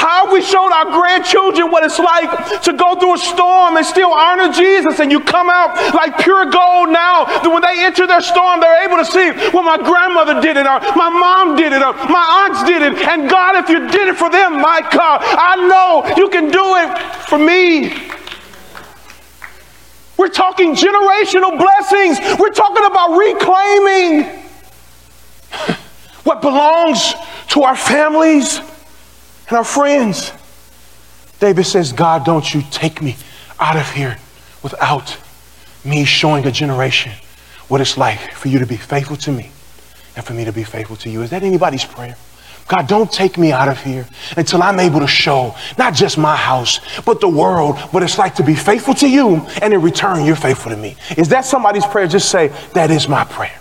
How 0.00 0.32
we 0.32 0.40
shown 0.40 0.72
our 0.72 0.86
grandchildren 0.86 1.70
what 1.70 1.84
it's 1.84 1.98
like 1.98 2.62
to 2.62 2.72
go 2.72 2.98
through 2.98 3.16
a 3.16 3.18
storm 3.18 3.76
and 3.76 3.84
still 3.84 4.10
honor 4.10 4.50
Jesus 4.50 4.98
and 4.98 5.12
you 5.12 5.20
come 5.20 5.50
out 5.50 5.76
like 5.92 6.16
pure 6.24 6.46
gold 6.46 6.88
now 6.88 7.26
that 7.26 7.44
when 7.44 7.60
they 7.60 7.84
enter 7.84 8.06
their 8.06 8.22
storm, 8.22 8.64
they're 8.64 8.88
able 8.88 8.96
to 8.96 9.04
see, 9.04 9.28
well, 9.52 9.62
my 9.62 9.76
grandmother 9.76 10.40
did 10.40 10.56
it, 10.56 10.64
or 10.64 10.80
my 10.96 11.10
mom 11.12 11.54
did 11.54 11.74
it, 11.74 11.82
or 11.82 11.92
my 12.08 12.48
aunts 12.48 12.64
did 12.64 12.80
it. 12.80 12.96
And 12.96 13.28
God, 13.28 13.56
if 13.62 13.68
you 13.68 13.92
did 13.92 14.08
it 14.08 14.16
for 14.16 14.30
them, 14.30 14.62
my 14.62 14.80
God, 14.90 15.20
I 15.20 15.68
know 15.68 16.16
you 16.16 16.30
can 16.30 16.48
do 16.48 16.64
it 16.80 16.98
for 17.28 17.36
me. 17.36 17.92
We're 20.16 20.32
talking 20.32 20.74
generational 20.74 21.60
blessings. 21.60 22.16
We're 22.40 22.56
talking 22.56 22.86
about 22.86 23.20
reclaiming 23.20 24.24
what 26.24 26.40
belongs 26.40 27.12
to 27.48 27.64
our 27.64 27.76
families 27.76 28.62
and 29.50 29.58
our 29.58 29.64
friends. 29.64 30.32
David 31.40 31.64
says, 31.64 31.92
God, 31.92 32.24
don't 32.24 32.54
you 32.54 32.62
take 32.70 33.02
me 33.02 33.16
out 33.58 33.76
of 33.76 33.90
here 33.90 34.16
without 34.62 35.16
me 35.84 36.04
showing 36.04 36.46
a 36.46 36.52
generation 36.52 37.12
what 37.68 37.80
it's 37.80 37.96
like 37.96 38.32
for 38.32 38.48
you 38.48 38.58
to 38.60 38.66
be 38.66 38.76
faithful 38.76 39.16
to 39.16 39.32
me 39.32 39.50
and 40.16 40.24
for 40.24 40.34
me 40.34 40.44
to 40.44 40.52
be 40.52 40.62
faithful 40.62 40.96
to 40.96 41.10
you. 41.10 41.22
Is 41.22 41.30
that 41.30 41.42
anybody's 41.42 41.84
prayer? 41.84 42.16
God, 42.68 42.86
don't 42.86 43.10
take 43.10 43.36
me 43.36 43.50
out 43.50 43.68
of 43.68 43.82
here 43.82 44.06
until 44.36 44.62
I'm 44.62 44.78
able 44.78 45.00
to 45.00 45.06
show 45.08 45.56
not 45.76 45.94
just 45.94 46.16
my 46.16 46.36
house, 46.36 46.78
but 47.04 47.20
the 47.20 47.28
world 47.28 47.76
what 47.90 48.04
it's 48.04 48.18
like 48.18 48.36
to 48.36 48.44
be 48.44 48.54
faithful 48.54 48.94
to 48.94 49.08
you, 49.08 49.44
and 49.60 49.74
in 49.74 49.82
return, 49.82 50.24
you're 50.24 50.36
faithful 50.36 50.70
to 50.70 50.76
me. 50.76 50.96
Is 51.16 51.28
that 51.30 51.44
somebody's 51.44 51.84
prayer? 51.84 52.06
Just 52.06 52.28
say, 52.28 52.52
That 52.74 52.92
is 52.92 53.08
my 53.08 53.24
prayer. 53.24 53.58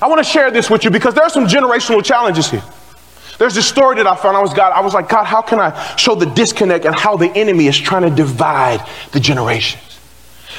I 0.00 0.08
want 0.08 0.18
to 0.18 0.24
share 0.24 0.50
this 0.50 0.68
with 0.68 0.82
you 0.82 0.90
because 0.90 1.14
there 1.14 1.22
are 1.22 1.30
some 1.30 1.46
generational 1.46 2.04
challenges 2.04 2.50
here. 2.50 2.64
There's 3.38 3.54
this 3.54 3.68
story 3.68 3.96
that 3.96 4.06
I 4.06 4.16
found. 4.16 4.36
I 4.36 4.40
was 4.40 4.54
God. 4.54 4.72
I 4.72 4.80
was 4.80 4.94
like, 4.94 5.08
God, 5.08 5.24
how 5.24 5.42
can 5.42 5.60
I 5.60 5.96
show 5.96 6.14
the 6.14 6.26
disconnect 6.26 6.84
and 6.84 6.94
how 6.94 7.16
the 7.16 7.30
enemy 7.30 7.66
is 7.66 7.76
trying 7.78 8.02
to 8.02 8.10
divide 8.10 8.86
the 9.12 9.20
generations? 9.20 9.82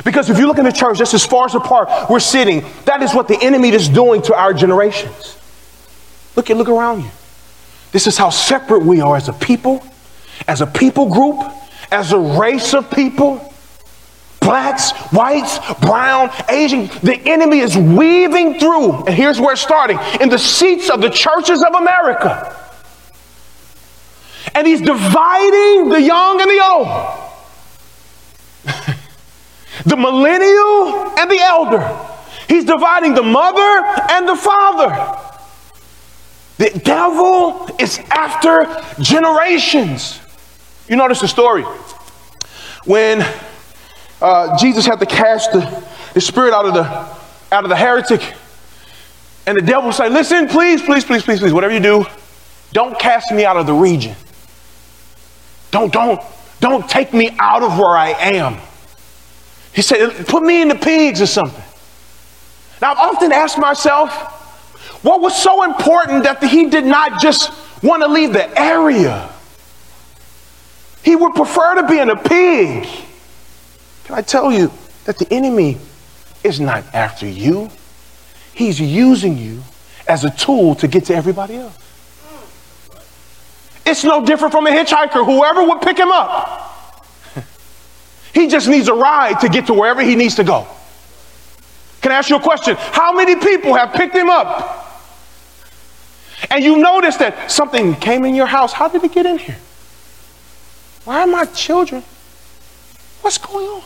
Because 0.05 0.29
if 0.29 0.37
you 0.37 0.45
look 0.45 0.59
in 0.59 0.65
the 0.65 0.71
church, 0.71 0.99
that's 0.99 1.13
as 1.13 1.25
far 1.25 1.45
as 1.45 1.55
apart 1.55 1.89
we're 2.09 2.19
sitting, 2.19 2.63
that 2.85 3.01
is 3.01 3.15
what 3.15 3.27
the 3.27 3.37
enemy 3.41 3.69
is 3.69 3.89
doing 3.89 4.21
to 4.23 4.35
our 4.35 4.53
generations. 4.53 5.37
Look 6.35 6.51
at 6.51 6.57
look 6.57 6.69
around 6.69 7.01
you. 7.01 7.09
This 7.91 8.05
is 8.05 8.15
how 8.15 8.29
separate 8.29 8.83
we 8.83 9.01
are 9.01 9.15
as 9.15 9.27
a 9.27 9.33
people, 9.33 9.83
as 10.47 10.61
a 10.61 10.67
people 10.67 11.09
group, 11.09 11.41
as 11.91 12.11
a 12.11 12.19
race 12.19 12.75
of 12.75 12.91
people. 12.91 13.53
Blacks, 14.39 14.91
whites, 15.11 15.57
brown, 15.79 16.29
Asian. 16.47 16.87
The 17.01 17.19
enemy 17.25 17.59
is 17.59 17.75
weaving 17.75 18.59
through, 18.59 19.05
and 19.05 19.09
here's 19.09 19.41
where 19.41 19.53
it's 19.53 19.61
starting 19.61 19.97
in 20.21 20.29
the 20.29 20.37
seats 20.37 20.89
of 20.89 21.01
the 21.01 21.09
churches 21.09 21.63
of 21.63 21.73
America 21.73 22.66
and 24.57 24.65
he's 24.65 24.81
dividing 24.81 25.89
the 25.89 26.01
young 26.01 26.41
and 26.41 26.49
the 26.49 26.59
old, 26.65 26.87
the 29.85 29.95
millennial 29.95 31.13
and 31.19 31.29
the 31.29 31.37
elder. 31.37 31.95
He's 32.47 32.65
dividing 32.65 33.13
the 33.13 33.21
mother 33.21 33.85
and 34.09 34.27
the 34.27 34.35
father. 34.35 35.15
The 36.57 36.71
devil 36.79 37.69
is 37.79 37.99
after 38.09 38.65
generations. 38.99 40.19
You 40.87 40.95
notice 40.95 41.21
the 41.21 41.27
story. 41.27 41.61
When 42.85 43.23
uh, 44.19 44.57
Jesus 44.57 44.87
had 44.87 44.99
to 45.01 45.05
cast 45.05 45.51
the, 45.51 45.87
the 46.15 46.21
spirit 46.21 46.51
out 46.51 46.65
of 46.65 46.73
the 46.73 46.83
out 47.55 47.63
of 47.63 47.69
the 47.69 47.75
heretic, 47.75 48.33
and 49.45 49.55
the 49.55 49.61
devil 49.61 49.91
said, 49.91 50.11
Listen, 50.11 50.47
please, 50.47 50.81
please, 50.81 51.05
please, 51.05 51.21
please, 51.21 51.41
please, 51.41 51.53
whatever 51.53 51.75
you 51.75 51.79
do, 51.79 52.05
don't 52.73 52.97
cast 52.97 53.31
me 53.31 53.45
out 53.45 53.55
of 53.55 53.67
the 53.67 53.73
region. 53.73 54.15
Don't, 55.71 55.91
don't, 55.91 56.21
don't 56.59 56.89
take 56.89 57.13
me 57.13 57.35
out 57.39 57.63
of 57.63 57.77
where 57.77 57.95
I 57.97 58.09
am. 58.09 58.57
He 59.73 59.81
said, 59.81 60.27
put 60.27 60.43
me 60.43 60.61
in 60.61 60.69
the 60.69 60.75
pigs 60.75 61.21
or 61.21 61.27
something. 61.27 61.63
Now, 62.81 62.91
I've 62.91 63.15
often 63.15 63.31
asked 63.31 63.57
myself, 63.57 64.11
what 65.03 65.21
was 65.21 65.35
so 65.35 65.63
important 65.63 66.23
that 66.23 66.43
he 66.43 66.69
did 66.69 66.85
not 66.85 67.21
just 67.21 67.51
want 67.83 68.01
to 68.03 68.07
leave 68.07 68.33
the 68.33 68.59
area? 68.59 69.29
He 71.03 71.15
would 71.15 71.35
prefer 71.35 71.75
to 71.75 71.87
be 71.87 71.99
in 71.99 72.09
a 72.09 72.15
pig. 72.15 72.87
Can 74.05 74.15
I 74.15 74.21
tell 74.21 74.51
you 74.51 74.71
that 75.05 75.17
the 75.17 75.31
enemy 75.31 75.77
is 76.43 76.59
not 76.59 76.83
after 76.93 77.27
you? 77.27 77.69
He's 78.53 78.79
using 78.79 79.37
you 79.37 79.61
as 80.07 80.23
a 80.23 80.31
tool 80.31 80.75
to 80.75 80.87
get 80.87 81.05
to 81.05 81.15
everybody 81.15 81.55
else. 81.55 81.77
It's 83.89 84.03
no 84.03 84.25
different 84.25 84.51
from 84.51 84.67
a 84.67 84.69
hitchhiker, 84.69 85.25
whoever 85.25 85.63
would 85.63 85.81
pick 85.81 85.97
him 85.97 86.11
up. 86.11 87.05
he 88.33 88.47
just 88.47 88.67
needs 88.67 88.89
a 88.89 88.93
ride 88.93 89.39
to 89.39 89.47
get 89.47 89.67
to 89.67 89.73
wherever 89.73 90.01
he 90.01 90.17
needs 90.17 90.35
to 90.35 90.43
go. 90.43 90.67
Can 92.01 92.11
I 92.11 92.15
ask 92.15 92.29
you 92.29 92.35
a 92.35 92.41
question? 92.41 92.75
How 92.77 93.13
many 93.13 93.37
people 93.37 93.73
have 93.73 93.93
picked 93.93 94.13
him 94.13 94.29
up? 94.29 94.83
And 96.51 96.63
you 96.63 96.77
notice 96.77 97.15
that 97.17 97.49
something 97.49 97.95
came 97.95 98.25
in 98.25 98.35
your 98.35 98.45
house. 98.45 98.73
How 98.73 98.89
did 98.89 99.03
it 99.05 99.13
get 99.13 99.25
in 99.25 99.37
here? 99.37 99.57
Why 101.05 101.21
are 101.21 101.27
my 101.27 101.45
children? 101.45 102.03
What's 103.21 103.37
going 103.37 103.67
on? 103.67 103.83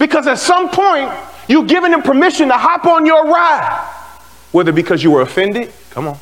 Because 0.00 0.26
at 0.26 0.38
some 0.38 0.68
point, 0.68 1.12
you've 1.46 1.68
given 1.68 1.92
him 1.92 2.02
permission 2.02 2.48
to 2.48 2.54
hop 2.54 2.84
on 2.86 3.06
your 3.06 3.24
ride. 3.26 3.88
Whether 4.50 4.72
because 4.72 5.04
you 5.04 5.12
were 5.12 5.22
offended, 5.22 5.72
come 5.90 6.08
on. 6.08 6.18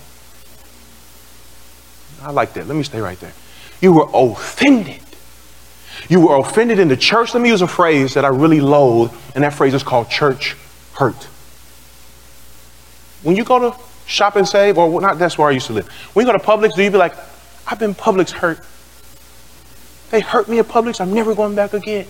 I 2.25 2.31
like 2.31 2.55
that. 2.55 2.67
Let 2.67 2.77
me 2.77 2.83
stay 2.83 3.01
right 3.01 3.21
there. 3.21 3.33
You 3.81 3.93
were 3.93 4.09
offended. 4.13 5.01
You 6.09 6.27
were 6.27 6.37
offended 6.37 6.79
in 6.79 6.89
the 6.89 6.97
church. 6.97 7.35
Let 7.35 7.43
me 7.43 7.51
use 7.51 7.63
a 7.63 7.69
phrase 7.69 8.15
that 8.15 8.25
I 8.25 8.29
really 8.29 8.61
loathe, 8.61 9.13
and 9.35 9.45
that 9.45 9.53
phrase 9.53 9.75
is 9.75 9.83
called 9.83 10.09
church 10.09 10.57
hurt. 10.95 11.23
When 13.23 13.37
you 13.37 13.45
go 13.45 13.59
to 13.59 13.79
shop 14.07 14.37
and 14.37 14.49
save, 14.49 14.79
or 14.79 15.01
not, 15.01 15.19
that's 15.19 15.39
where 15.39 15.49
I 15.49 15.53
used 15.53 15.67
to 15.69 15.75
live. 15.75 15.89
When 16.15 16.27
you 16.27 16.33
go 16.33 16.39
to 16.39 16.45
Publix, 16.45 16.75
do 16.75 16.83
you 16.83 16.91
be 16.91 16.99
like, 16.99 17.15
I've 17.67 17.79
been 17.79 17.95
Publix 17.95 18.31
hurt. 18.31 18.61
They 20.11 20.21
hurt 20.21 20.49
me 20.49 20.59
at 20.59 20.67
Publix. 20.67 21.01
I'm 21.01 21.13
never 21.13 21.35
going 21.35 21.55
back 21.55 21.73
again. 21.73 22.07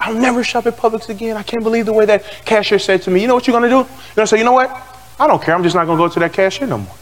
I'll 0.00 0.14
never 0.14 0.44
shop 0.44 0.66
at 0.66 0.76
Publix 0.76 1.08
again. 1.08 1.36
I 1.36 1.42
can't 1.42 1.62
believe 1.62 1.86
the 1.86 1.92
way 1.92 2.06
that 2.06 2.24
cashier 2.44 2.78
said 2.78 3.02
to 3.02 3.10
me, 3.10 3.20
you 3.20 3.26
know 3.26 3.34
what 3.34 3.46
you're 3.46 3.58
going 3.58 3.64
to 3.64 3.68
do? 3.68 3.76
You're 3.76 4.14
going 4.14 4.24
to 4.24 4.26
say, 4.26 4.38
you 4.38 4.44
know 4.44 4.52
what? 4.52 4.70
I 5.18 5.26
don't 5.26 5.42
care. 5.42 5.54
I'm 5.54 5.62
just 5.62 5.74
not 5.74 5.86
going 5.86 5.98
to 5.98 6.04
go 6.04 6.08
to 6.12 6.20
that 6.20 6.32
cashier 6.32 6.66
no 6.66 6.78
more. 6.78 6.94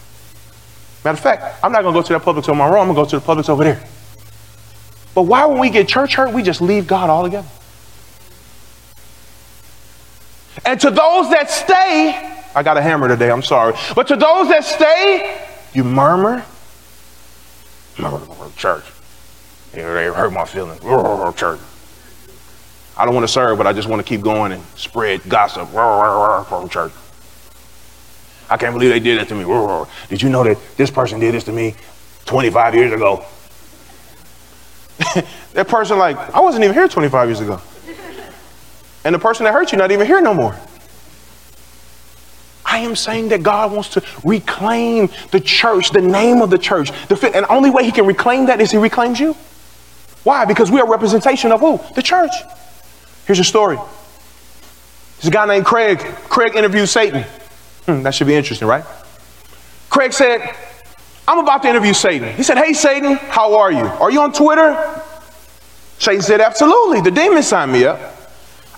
Matter 1.07 1.19
of 1.19 1.23
fact, 1.23 1.62
I'm 1.62 1.71
not 1.71 1.83
going 1.83 1.95
to 1.95 2.01
go 2.01 2.05
to 2.05 2.12
that 2.14 2.23
Publix 2.23 2.49
on 2.49 2.57
my 2.57 2.66
own. 2.66 2.75
I'm 2.75 2.92
going 2.92 3.07
to 3.07 3.16
go 3.16 3.21
to 3.21 3.21
the 3.21 3.25
Publix 3.25 3.49
over 3.49 3.62
there. 3.62 3.81
But 5.14 5.23
why, 5.23 5.47
when 5.47 5.61
we 5.61 5.71
get 5.71 5.87
church 5.87 6.16
hurt, 6.16 6.33
we 6.33 6.42
just 6.42 6.61
leave 6.61 6.88
God 6.88 7.09
altogether? 7.11 7.47
And 10.64 10.81
to 10.81 10.90
those 10.90 11.31
that 11.31 11.49
stay, 11.49 12.42
I 12.57 12.62
got 12.64 12.77
a 12.77 12.83
hammer 12.83 13.07
today, 13.07 13.31
I'm 13.31 13.45
sorry. 13.45 13.75
But 13.95 14.09
to 14.09 14.16
those 14.16 14.49
that 14.49 14.64
stay, 14.64 15.47
you 15.73 15.85
murmur. 15.85 16.45
Church. 18.57 18.85
They 19.71 19.83
hurt 19.83 20.33
my 20.33 20.45
feelings. 20.45 20.81
Church. 21.37 21.61
I 22.97 23.05
don't 23.05 23.14
want 23.14 23.23
to 23.23 23.33
serve, 23.33 23.59
but 23.59 23.69
I 23.69 23.73
just 23.73 23.87
want 23.88 24.05
to 24.05 24.09
keep 24.09 24.23
going 24.23 24.51
and 24.51 24.64
spread 24.75 25.21
gossip 25.29 25.71
church. 26.69 26.92
I 28.48 28.56
can't 28.56 28.72
believe 28.72 28.90
they 28.90 29.00
did 29.00 29.18
that 29.18 29.28
to 29.28 29.35
me. 29.35 29.44
Did 30.09 30.22
you 30.22 30.28
know 30.28 30.44
that 30.44 30.59
this 30.76 30.90
person 30.90 31.18
did 31.20 31.35
this 31.35 31.44
to 31.44 31.52
me 31.52 31.74
25 32.26 32.74
years 32.74 32.92
ago? 32.92 33.24
that 35.52 35.68
person, 35.68 35.98
like, 35.98 36.16
I 36.35 36.40
wasn't 36.40 36.64
even 36.64 36.74
here 36.74 36.88
25 36.88 37.28
years 37.28 37.40
ago. 37.40 37.61
And 39.04 39.14
the 39.14 39.18
person 39.18 39.44
that 39.44 39.52
hurt 39.52 39.72
you, 39.72 39.78
not 39.78 39.90
even 39.90 40.06
here 40.06 40.20
no 40.20 40.35
more. 40.35 40.56
I 42.64 42.80
am 42.80 42.96
saying 42.96 43.28
that 43.28 43.42
God 43.42 43.72
wants 43.72 43.90
to 43.90 44.02
reclaim 44.24 45.09
the 45.30 45.40
church, 45.40 45.90
the 45.90 46.00
name 46.00 46.42
of 46.42 46.50
the 46.50 46.59
church. 46.59 46.90
The, 47.09 47.14
and 47.35 47.44
the 47.44 47.52
only 47.52 47.70
way 47.70 47.85
he 47.85 47.92
can 47.92 48.06
reclaim 48.06 48.46
that 48.46 48.61
is 48.61 48.70
he 48.70 48.76
reclaims 48.76 49.20
you. 49.20 49.37
Why? 50.24 50.44
Because 50.44 50.70
we 50.70 50.80
are 50.80 50.90
representation 50.90 51.52
of 51.52 51.61
who? 51.61 51.80
The 51.94 52.02
church. 52.02 52.32
Here's 53.26 53.38
a 53.38 53.44
story. 53.44 53.76
There's 55.16 55.28
a 55.28 55.30
guy 55.30 55.46
named 55.46 55.64
Craig. 55.64 56.00
Craig 56.28 56.56
interviewed 56.56 56.88
Satan. 56.88 57.24
Hmm, 57.87 58.03
that 58.03 58.14
should 58.14 58.27
be 58.27 58.35
interesting, 58.35 58.68
right? 58.68 58.85
Craig 59.88 60.12
said, 60.12 60.55
I'm 61.29 61.38
about 61.38 61.62
to 61.62 61.68
interview 61.68 61.92
Satan. 61.92 62.35
He 62.37 62.42
said, 62.42 62.59
Hey, 62.59 62.72
Satan, 62.72 63.16
how 63.16 63.57
are 63.57 63.72
you? 63.72 63.79
Are 63.79 64.11
you 64.11 64.20
on 64.20 64.33
Twitter? 64.33 65.03
Satan 65.99 66.22
said, 66.22 66.40
Absolutely. 66.40 67.01
The 67.01 67.11
demon 67.11 67.42
signed 67.42 67.72
me 67.72 67.85
up. 67.85 67.99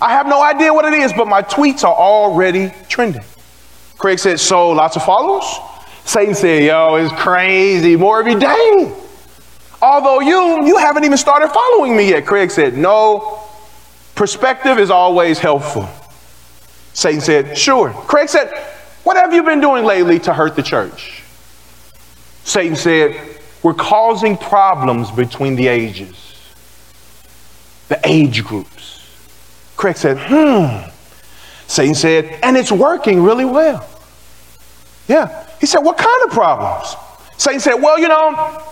I 0.01 0.11
have 0.11 0.27
no 0.27 0.41
idea 0.41 0.73
what 0.73 0.85
it 0.85 0.93
is, 0.93 1.11
but 1.11 1.27
my 1.27 1.41
tweets 1.41 1.83
are 1.83 1.93
already 1.93 2.71
trending. 2.87 3.23
Craig 3.97 4.19
said, 4.19 4.39
So 4.39 4.69
lots 4.69 4.95
of 4.95 5.03
followers? 5.03 5.43
Satan 6.05 6.33
said, 6.33 6.63
Yo, 6.63 6.95
it's 6.95 7.13
crazy. 7.21 7.95
More 7.95 8.19
every 8.19 8.35
day. 8.35 8.95
Although 9.81 10.19
you, 10.19 10.65
you 10.65 10.77
haven't 10.77 11.03
even 11.05 11.17
started 11.17 11.49
following 11.49 11.95
me 11.95 12.09
yet. 12.09 12.25
Craig 12.25 12.51
said, 12.51 12.77
No, 12.77 13.43
perspective 14.15 14.79
is 14.79 14.89
always 14.89 15.39
helpful. 15.39 15.87
Satan 16.93 17.21
said, 17.21 17.57
Sure. 17.57 17.91
Craig 17.91 18.29
said, 18.29 18.51
What 19.03 19.17
have 19.17 19.33
you 19.33 19.43
been 19.43 19.61
doing 19.61 19.85
lately 19.85 20.19
to 20.19 20.33
hurt 20.33 20.55
the 20.55 20.63
church? 20.63 21.23
Satan 22.43 22.75
said, 22.75 23.39
We're 23.63 23.73
causing 23.73 24.37
problems 24.37 25.11
between 25.11 25.55
the 25.55 25.67
ages, 25.67 26.15
the 27.87 27.99
age 28.03 28.43
groups. 28.43 29.05
Craig 29.77 29.97
said, 29.97 30.17
Hmm. 30.19 30.89
Satan 31.67 31.95
said, 31.95 32.39
And 32.43 32.57
it's 32.57 32.71
working 32.71 33.21
really 33.23 33.45
well. 33.45 33.87
Yeah. 35.07 35.47
He 35.59 35.65
said, 35.65 35.79
What 35.79 35.97
kind 35.97 36.23
of 36.25 36.31
problems? 36.31 36.95
Satan 37.37 37.59
said, 37.59 37.75
Well, 37.75 37.99
you 37.99 38.07
know, 38.07 38.63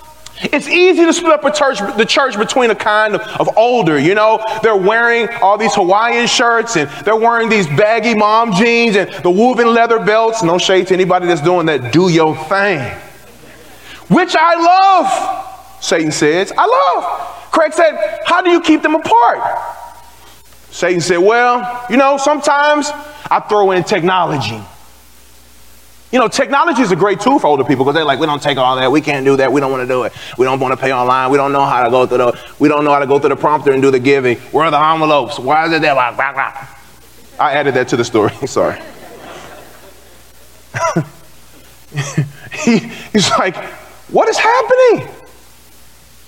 it's 0.42 0.68
easy 0.68 1.04
to 1.06 1.14
split 1.14 1.34
up 1.34 1.44
a 1.46 1.52
church, 1.52 1.80
the 1.98 2.06
church 2.06 2.38
between 2.38 2.70
a 2.70 2.76
kind 2.76 3.16
of, 3.16 3.22
of, 3.22 3.58
older, 3.58 3.98
you 3.98 4.14
know, 4.14 4.44
they're 4.62 4.76
wearing 4.76 5.28
all 5.42 5.58
these 5.58 5.74
Hawaiian 5.74 6.28
shirts 6.28 6.76
and 6.78 6.90
they're 7.06 7.16
wearing 7.16 7.50
these 7.50 7.66
baggy 7.68 8.14
mom 8.14 8.54
jeans 8.54 8.96
and 8.96 9.12
the 9.24 9.32
woven 9.32 9.74
leather 9.74 10.00
belts. 10.00 10.44
No 10.44 10.58
shade 10.58 10.88
to 10.88 10.94
anybody 10.94 11.26
that's 11.26 11.42
doing 11.42 11.66
that. 11.66 11.92
Do 11.92 12.10
your 12.10 12.36
thing. 12.46 12.80
Which 14.10 14.36
I 14.38 14.56
love, 14.56 15.84
Satan 15.84 16.12
says. 16.12 16.54
I 16.56 16.66
love. 16.66 17.52
Craig 17.52 17.74
said, 17.74 18.20
How 18.26 18.42
do 18.42 18.52
you 18.52 18.62
keep 18.62 18.84
them 18.84 18.96
apart? 18.96 19.60
Satan 20.70 21.02
said, 21.02 21.18
Well, 21.18 21.86
you 21.90 21.98
know, 21.98 22.18
sometimes 22.18 22.90
I 23.32 23.44
throw 23.50 23.72
in 23.72 23.84
technology. 23.84 24.62
You 26.12 26.20
know, 26.20 26.30
technology 26.30 26.82
is 26.82 26.92
a 26.92 26.96
great 26.96 27.20
tool 27.20 27.38
for 27.38 27.48
older 27.48 27.66
people 27.66 27.84
because 27.84 27.96
they're 27.96 28.06
like, 28.06 28.20
we 28.20 28.26
don't 28.26 28.42
take 28.42 28.58
all 28.58 28.78
that, 28.78 28.90
we 28.90 29.02
can't 29.02 29.26
do 29.26 29.36
that, 29.36 29.52
we 29.52 29.60
don't 29.60 29.72
want 29.72 29.84
to 29.84 29.88
do 29.88 30.04
it, 30.04 30.14
we 30.38 30.46
don't 30.46 30.58
want 30.58 30.72
to 30.72 30.78
pay 30.78 30.94
online, 30.94 31.30
we 31.30 31.38
don't 31.38 31.52
know 31.52 31.66
how 31.66 31.84
to 31.84 31.90
go 31.90 32.08
through 32.08 32.20
the, 32.20 32.40
we 32.60 32.70
don't 32.70 32.86
know 32.86 32.92
how 32.92 33.00
to 33.00 33.08
go 33.08 33.20
through 33.20 33.30
the 33.30 33.36
prompter 33.36 33.74
and 33.74 33.82
do 33.82 33.92
the 33.92 34.00
giving. 34.00 34.38
Where 34.52 34.66
are 34.66 34.72
the 34.72 34.80
envelopes? 34.80 35.38
Why 35.38 35.66
is 35.66 35.74
it 35.74 35.82
there? 35.82 35.94
Blah, 35.94 36.16
blah, 36.16 36.32
blah. 36.32 36.68
I 37.40 37.52
added 37.52 37.74
that 37.74 37.90
to 37.90 37.98
the 37.98 38.06
story. 38.06 38.32
Sorry. 38.48 38.80
he, 42.54 42.78
he's 43.12 43.30
like, 43.32 43.58
what 44.10 44.30
is 44.30 44.38
happening? 44.38 45.10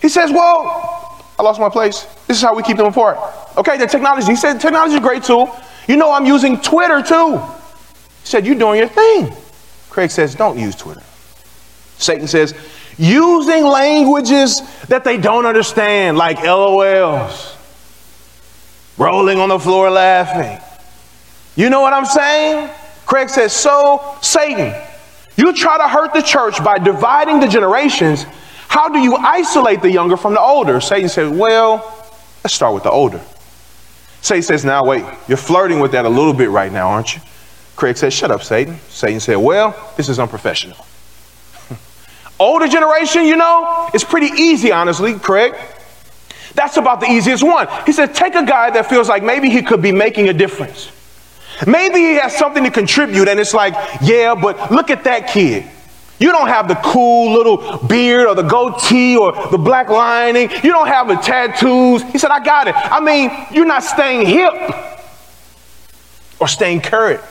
He 0.01 0.09
says, 0.09 0.29
well, 0.31 1.23
I 1.37 1.43
lost 1.43 1.59
my 1.59 1.69
place. 1.69 2.03
This 2.27 2.35
is 2.35 2.43
how 2.43 2.53
we 2.53 2.63
keep 2.63 2.75
them 2.75 2.87
apart. 2.87 3.17
Okay, 3.57 3.77
the 3.77 3.87
technology. 3.87 4.27
He 4.27 4.35
said, 4.35 4.59
technology 4.59 4.95
is 4.95 4.99
a 4.99 5.01
great 5.01 5.23
tool. 5.23 5.57
You 5.87 5.95
know, 5.95 6.11
I'm 6.11 6.25
using 6.25 6.59
Twitter 6.59 7.01
too. 7.01 7.37
He 7.37 8.27
said, 8.27 8.45
you're 8.45 8.55
doing 8.55 8.79
your 8.79 8.89
thing. 8.89 9.33
Craig 9.89 10.11
says, 10.11 10.35
don't 10.35 10.57
use 10.57 10.75
Twitter. 10.75 11.03
Satan 11.97 12.27
says, 12.27 12.53
using 12.97 13.63
languages 13.65 14.61
that 14.87 15.03
they 15.03 15.17
don't 15.17 15.45
understand, 15.45 16.17
like 16.17 16.37
LOLs, 16.39 17.55
rolling 18.97 19.39
on 19.39 19.49
the 19.49 19.59
floor 19.59 19.89
laughing. 19.89 20.61
You 21.55 21.69
know 21.69 21.81
what 21.81 21.93
I'm 21.93 22.05
saying? 22.05 22.69
Craig 23.05 23.29
says, 23.29 23.51
so 23.53 24.17
Satan, 24.21 24.73
you 25.35 25.53
try 25.53 25.77
to 25.77 25.87
hurt 25.87 26.13
the 26.13 26.21
church 26.21 26.63
by 26.63 26.77
dividing 26.77 27.39
the 27.39 27.47
generations. 27.47 28.23
How 28.67 28.87
do 28.87 28.99
you 28.99 29.15
isolate 29.15 29.81
the 29.81 29.91
younger 29.91 30.15
from 30.15 30.33
the 30.33 30.41
older? 30.41 30.79
Satan 30.79 31.09
says, 31.09 31.29
well, 31.29 31.77
let's 32.43 32.53
start 32.53 32.73
with 32.73 32.83
the 32.83 32.91
older. 32.91 33.19
Satan 34.21 34.43
says, 34.43 34.63
now 34.63 34.85
wait, 34.85 35.03
you're 35.27 35.37
flirting 35.37 35.79
with 35.79 35.93
that 35.93 36.05
a 36.05 36.09
little 36.09 36.33
bit 36.33 36.49
right 36.49 36.71
now, 36.71 36.89
aren't 36.89 37.15
you? 37.15 37.21
Craig 37.79 37.95
said, 37.95 38.11
Shut 38.11 38.29
up, 38.29 38.43
Satan. 38.43 38.77
Satan 38.89 39.21
said, 39.21 39.37
Well, 39.37 39.73
this 39.95 40.09
is 40.09 40.19
unprofessional. 40.19 40.85
Older 42.39 42.67
generation, 42.67 43.23
you 43.23 43.37
know, 43.37 43.89
it's 43.93 44.03
pretty 44.03 44.27
easy, 44.27 44.73
honestly, 44.73 45.17
Craig. 45.17 45.55
That's 46.55 46.75
about 46.75 46.99
the 46.99 47.05
easiest 47.05 47.41
one. 47.41 47.69
He 47.85 47.93
said, 47.93 48.13
Take 48.13 48.35
a 48.35 48.43
guy 48.43 48.69
that 48.71 48.89
feels 48.89 49.07
like 49.07 49.23
maybe 49.23 49.49
he 49.49 49.61
could 49.61 49.81
be 49.81 49.93
making 49.93 50.27
a 50.27 50.33
difference. 50.33 50.91
Maybe 51.65 51.99
he 51.99 52.13
has 52.15 52.35
something 52.35 52.65
to 52.65 52.71
contribute, 52.71 53.29
and 53.29 53.39
it's 53.39 53.53
like, 53.53 53.73
Yeah, 54.01 54.35
but 54.35 54.71
look 54.71 54.89
at 54.89 55.05
that 55.05 55.29
kid. 55.29 55.65
You 56.19 56.33
don't 56.33 56.49
have 56.49 56.67
the 56.67 56.75
cool 56.75 57.31
little 57.31 57.77
beard 57.87 58.27
or 58.27 58.35
the 58.35 58.43
goatee 58.43 59.15
or 59.15 59.31
the 59.51 59.57
black 59.57 59.87
lining. 59.87 60.51
You 60.51 60.71
don't 60.73 60.89
have 60.89 61.07
the 61.07 61.15
tattoos. 61.15 62.03
He 62.11 62.17
said, 62.17 62.29
I 62.29 62.43
got 62.43 62.67
it. 62.67 62.75
I 62.75 62.99
mean, 62.99 63.31
you're 63.53 63.65
not 63.65 63.83
staying 63.83 64.27
hip 64.27 64.53
or 66.41 66.49
staying 66.49 66.81
current. 66.81 67.21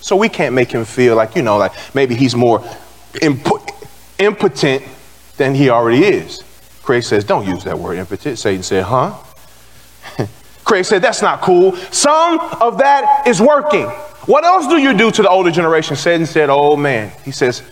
So 0.00 0.16
we 0.16 0.28
can't 0.28 0.54
make 0.54 0.72
him 0.72 0.84
feel 0.84 1.16
like, 1.16 1.36
you 1.36 1.42
know, 1.42 1.58
like 1.58 1.72
maybe 1.94 2.14
he's 2.14 2.34
more 2.34 2.64
imp- 3.20 3.46
impotent 4.18 4.82
than 5.36 5.54
he 5.54 5.70
already 5.70 6.04
is. 6.04 6.42
Craig 6.82 7.02
says, 7.02 7.24
don't 7.24 7.46
use 7.46 7.64
that 7.64 7.78
word 7.78 7.98
impotent. 7.98 8.38
Satan 8.38 8.62
said, 8.62 8.84
huh? 8.84 9.14
Craig 10.64 10.84
said, 10.84 11.02
that's 11.02 11.22
not 11.22 11.40
cool. 11.40 11.76
Some 11.92 12.40
of 12.60 12.78
that 12.78 13.26
is 13.26 13.40
working. 13.40 13.86
What 14.26 14.44
else 14.44 14.66
do 14.66 14.76
you 14.76 14.96
do 14.96 15.10
to 15.10 15.22
the 15.22 15.28
older 15.28 15.50
generation? 15.50 15.96
Satan 15.96 16.26
said, 16.26 16.50
oh 16.50 16.76
man. 16.76 17.12
He 17.24 17.30
says, 17.30 17.62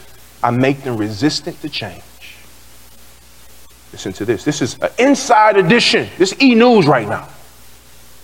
I 0.43 0.51
make 0.51 0.83
them 0.83 0.97
resistant 0.97 1.61
to 1.63 1.69
change. 1.69 2.03
Listen 3.93 4.13
to 4.15 4.25
this. 4.25 4.45
This 4.45 4.61
is 4.61 4.79
an 4.81 4.91
inside 4.99 5.57
edition. 5.57 6.09
This 6.19 6.35
E 6.41 6.55
News 6.55 6.87
right 6.87 7.09
now. 7.09 7.29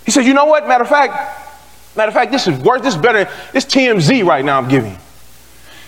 He 0.05 0.11
said, 0.11 0.25
you 0.25 0.33
know 0.33 0.45
what? 0.45 0.67
Matter 0.67 0.83
of 0.83 0.89
fact, 0.89 1.44
Matter 1.95 2.09
of 2.09 2.13
fact, 2.13 2.31
this 2.31 2.47
is 2.47 2.59
worth, 2.59 2.83
this 2.83 2.95
is 2.95 3.01
better, 3.01 3.29
this 3.53 3.65
TMZ 3.65 4.25
right 4.25 4.43
now 4.43 4.57
I'm 4.57 4.67
giving. 4.67 4.97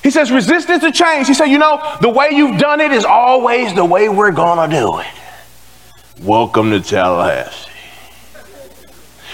He 0.04 0.12
says, 0.12 0.32
resistance 0.32 0.84
to 0.84 0.91
change. 0.91 1.28
He 1.28 1.34
said, 1.34 1.46
you 1.46 1.58
know, 1.58 1.98
the 2.02 2.10
way 2.10 2.30
you've 2.32 2.60
done 2.60 2.80
it 2.80 2.91
is 2.91 3.04
always 3.04 3.74
the 3.74 3.84
way 3.84 4.08
we're 4.08 4.32
gonna 4.32 4.74
do 4.74 5.00
it. 5.00 5.08
Welcome 6.22 6.72
to 6.72 6.80
Tallahassee. 6.80 7.72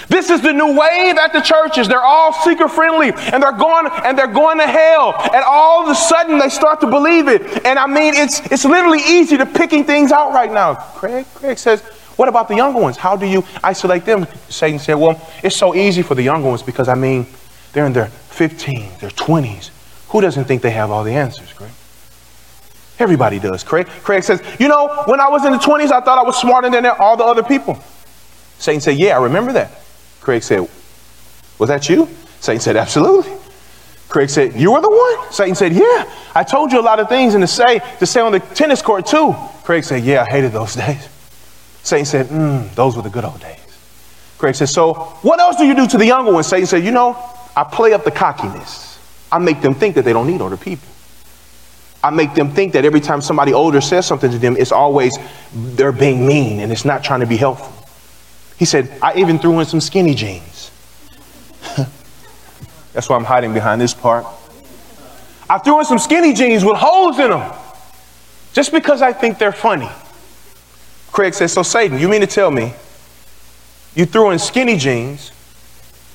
This 0.09 0.29
is 0.29 0.41
the 0.41 0.51
new 0.51 0.77
wave 0.77 1.17
at 1.17 1.31
the 1.33 1.41
churches. 1.41 1.87
They're 1.87 2.01
all 2.01 2.33
seeker 2.33 2.67
friendly 2.67 3.11
and 3.31 3.41
they're 3.41 3.51
going 3.51 3.87
and 4.03 4.17
they're 4.17 4.27
going 4.27 4.59
to 4.59 4.67
hell. 4.67 5.15
And 5.33 5.43
all 5.43 5.83
of 5.83 5.89
a 5.89 5.95
sudden 5.95 6.37
they 6.39 6.49
start 6.49 6.81
to 6.81 6.87
believe 6.87 7.27
it. 7.27 7.65
And 7.65 7.79
I 7.79 7.87
mean 7.87 8.13
it's 8.15 8.39
it's 8.51 8.65
literally 8.65 8.99
easy 8.99 9.37
to 9.37 9.45
picking 9.45 9.85
things 9.85 10.11
out 10.11 10.33
right 10.33 10.51
now. 10.51 10.75
Craig, 10.75 11.25
Craig 11.33 11.57
says, 11.57 11.81
what 12.15 12.29
about 12.29 12.47
the 12.47 12.55
younger 12.55 12.79
ones? 12.79 12.97
How 12.97 13.15
do 13.15 13.25
you 13.25 13.43
isolate 13.63 14.05
them? 14.05 14.27
Satan 14.49 14.79
said, 14.79 14.95
Well, 14.95 15.19
it's 15.43 15.55
so 15.55 15.75
easy 15.75 16.01
for 16.01 16.15
the 16.15 16.23
younger 16.23 16.47
ones 16.47 16.61
because, 16.61 16.87
I 16.87 16.95
mean, 16.95 17.25
they're 17.73 17.85
in 17.85 17.93
their 17.93 18.07
15s, 18.31 18.99
their 18.99 19.09
20s. 19.09 19.71
Who 20.09 20.21
doesn't 20.21 20.45
think 20.45 20.61
they 20.61 20.71
have 20.71 20.91
all 20.91 21.03
the 21.03 21.13
answers, 21.13 21.51
Craig? 21.53 21.71
Everybody 22.99 23.39
does, 23.39 23.63
Craig. 23.63 23.87
Craig 24.03 24.23
says, 24.23 24.41
You 24.59 24.67
know, 24.67 25.03
when 25.07 25.19
I 25.19 25.27
was 25.27 25.43
in 25.45 25.51
the 25.51 25.57
20s, 25.57 25.91
I 25.91 26.01
thought 26.01 26.19
I 26.19 26.23
was 26.23 26.39
smarter 26.39 26.69
than 26.69 26.85
all 26.85 27.17
the 27.17 27.23
other 27.23 27.43
people. 27.43 27.81
Satan 28.59 28.79
said, 28.79 28.97
Yeah, 28.97 29.17
I 29.17 29.23
remember 29.23 29.51
that. 29.53 29.71
Craig 30.21 30.43
said, 30.43 30.67
Was 31.57 31.69
that 31.69 31.89
you? 31.89 32.07
Satan 32.39 32.61
said, 32.61 32.77
Absolutely. 32.77 33.33
Craig 34.07 34.29
said, 34.29 34.53
You 34.53 34.71
were 34.73 34.81
the 34.81 34.89
one? 34.89 35.33
Satan 35.33 35.55
said, 35.55 35.73
Yeah. 35.73 36.09
I 36.35 36.43
told 36.43 36.71
you 36.71 36.79
a 36.79 36.83
lot 36.83 36.99
of 36.99 37.09
things 37.09 37.33
and 37.33 37.41
to 37.41 37.47
say 37.47 37.79
to 37.97 38.05
say 38.05 38.21
on 38.21 38.31
the 38.31 38.39
tennis 38.39 38.83
court 38.83 39.07
too. 39.07 39.33
Craig 39.63 39.83
said, 39.83 40.03
Yeah, 40.03 40.21
I 40.21 40.25
hated 40.29 40.51
those 40.51 40.75
days. 40.75 41.09
Satan 41.83 42.05
said, 42.05 42.27
mm, 42.27 42.73
those 42.75 42.95
were 42.95 43.03
the 43.03 43.09
good 43.09 43.25
old 43.25 43.39
days. 43.41 43.59
Craig 44.37 44.55
said, 44.55 44.69
so 44.69 44.93
what 45.21 45.39
else 45.39 45.57
do 45.57 45.65
you 45.65 45.75
do 45.75 45.87
to 45.87 45.97
the 45.97 46.05
younger 46.05 46.31
ones? 46.31 46.47
Satan 46.47 46.65
said, 46.65 46.83
you 46.83 46.91
know, 46.91 47.17
I 47.55 47.63
play 47.63 47.93
up 47.93 48.03
the 48.03 48.11
cockiness. 48.11 48.99
I 49.31 49.37
make 49.39 49.61
them 49.61 49.73
think 49.73 49.95
that 49.95 50.05
they 50.05 50.13
don't 50.13 50.27
need 50.27 50.41
older 50.41 50.57
people. 50.57 50.87
I 52.03 52.09
make 52.09 52.33
them 52.33 52.51
think 52.51 52.73
that 52.73 52.83
every 52.83 52.99
time 52.99 53.21
somebody 53.21 53.53
older 53.53 53.79
says 53.79 54.05
something 54.05 54.29
to 54.31 54.37
them, 54.37 54.57
it's 54.57 54.71
always 54.71 55.17
they're 55.53 55.93
being 55.93 56.27
mean 56.27 56.59
and 56.59 56.71
it's 56.71 56.83
not 56.83 57.03
trying 57.03 57.21
to 57.21 57.25
be 57.25 57.37
helpful. 57.37 57.71
He 58.57 58.65
said, 58.65 58.91
I 59.01 59.15
even 59.15 59.39
threw 59.39 59.59
in 59.59 59.65
some 59.65 59.81
skinny 59.81 60.13
jeans. 60.13 60.71
That's 62.93 63.09
why 63.09 63.15
I'm 63.15 63.23
hiding 63.23 63.53
behind 63.53 63.79
this 63.79 63.93
part. 63.93 64.25
I 65.49 65.57
threw 65.59 65.79
in 65.79 65.85
some 65.85 65.99
skinny 65.99 66.33
jeans 66.33 66.63
with 66.63 66.77
holes 66.77 67.19
in 67.19 67.29
them 67.29 67.53
just 68.53 68.71
because 68.71 69.01
I 69.01 69.13
think 69.13 69.39
they're 69.39 69.51
funny. 69.51 69.89
Craig 71.13 71.33
says, 71.33 71.53
So, 71.53 71.63
Satan, 71.63 71.99
you 71.99 72.09
mean 72.09 72.21
to 72.21 72.27
tell 72.27 72.51
me 72.51 72.73
you 73.95 74.05
threw 74.05 74.31
in 74.31 74.39
skinny 74.39 74.75
jeans, 74.75 75.31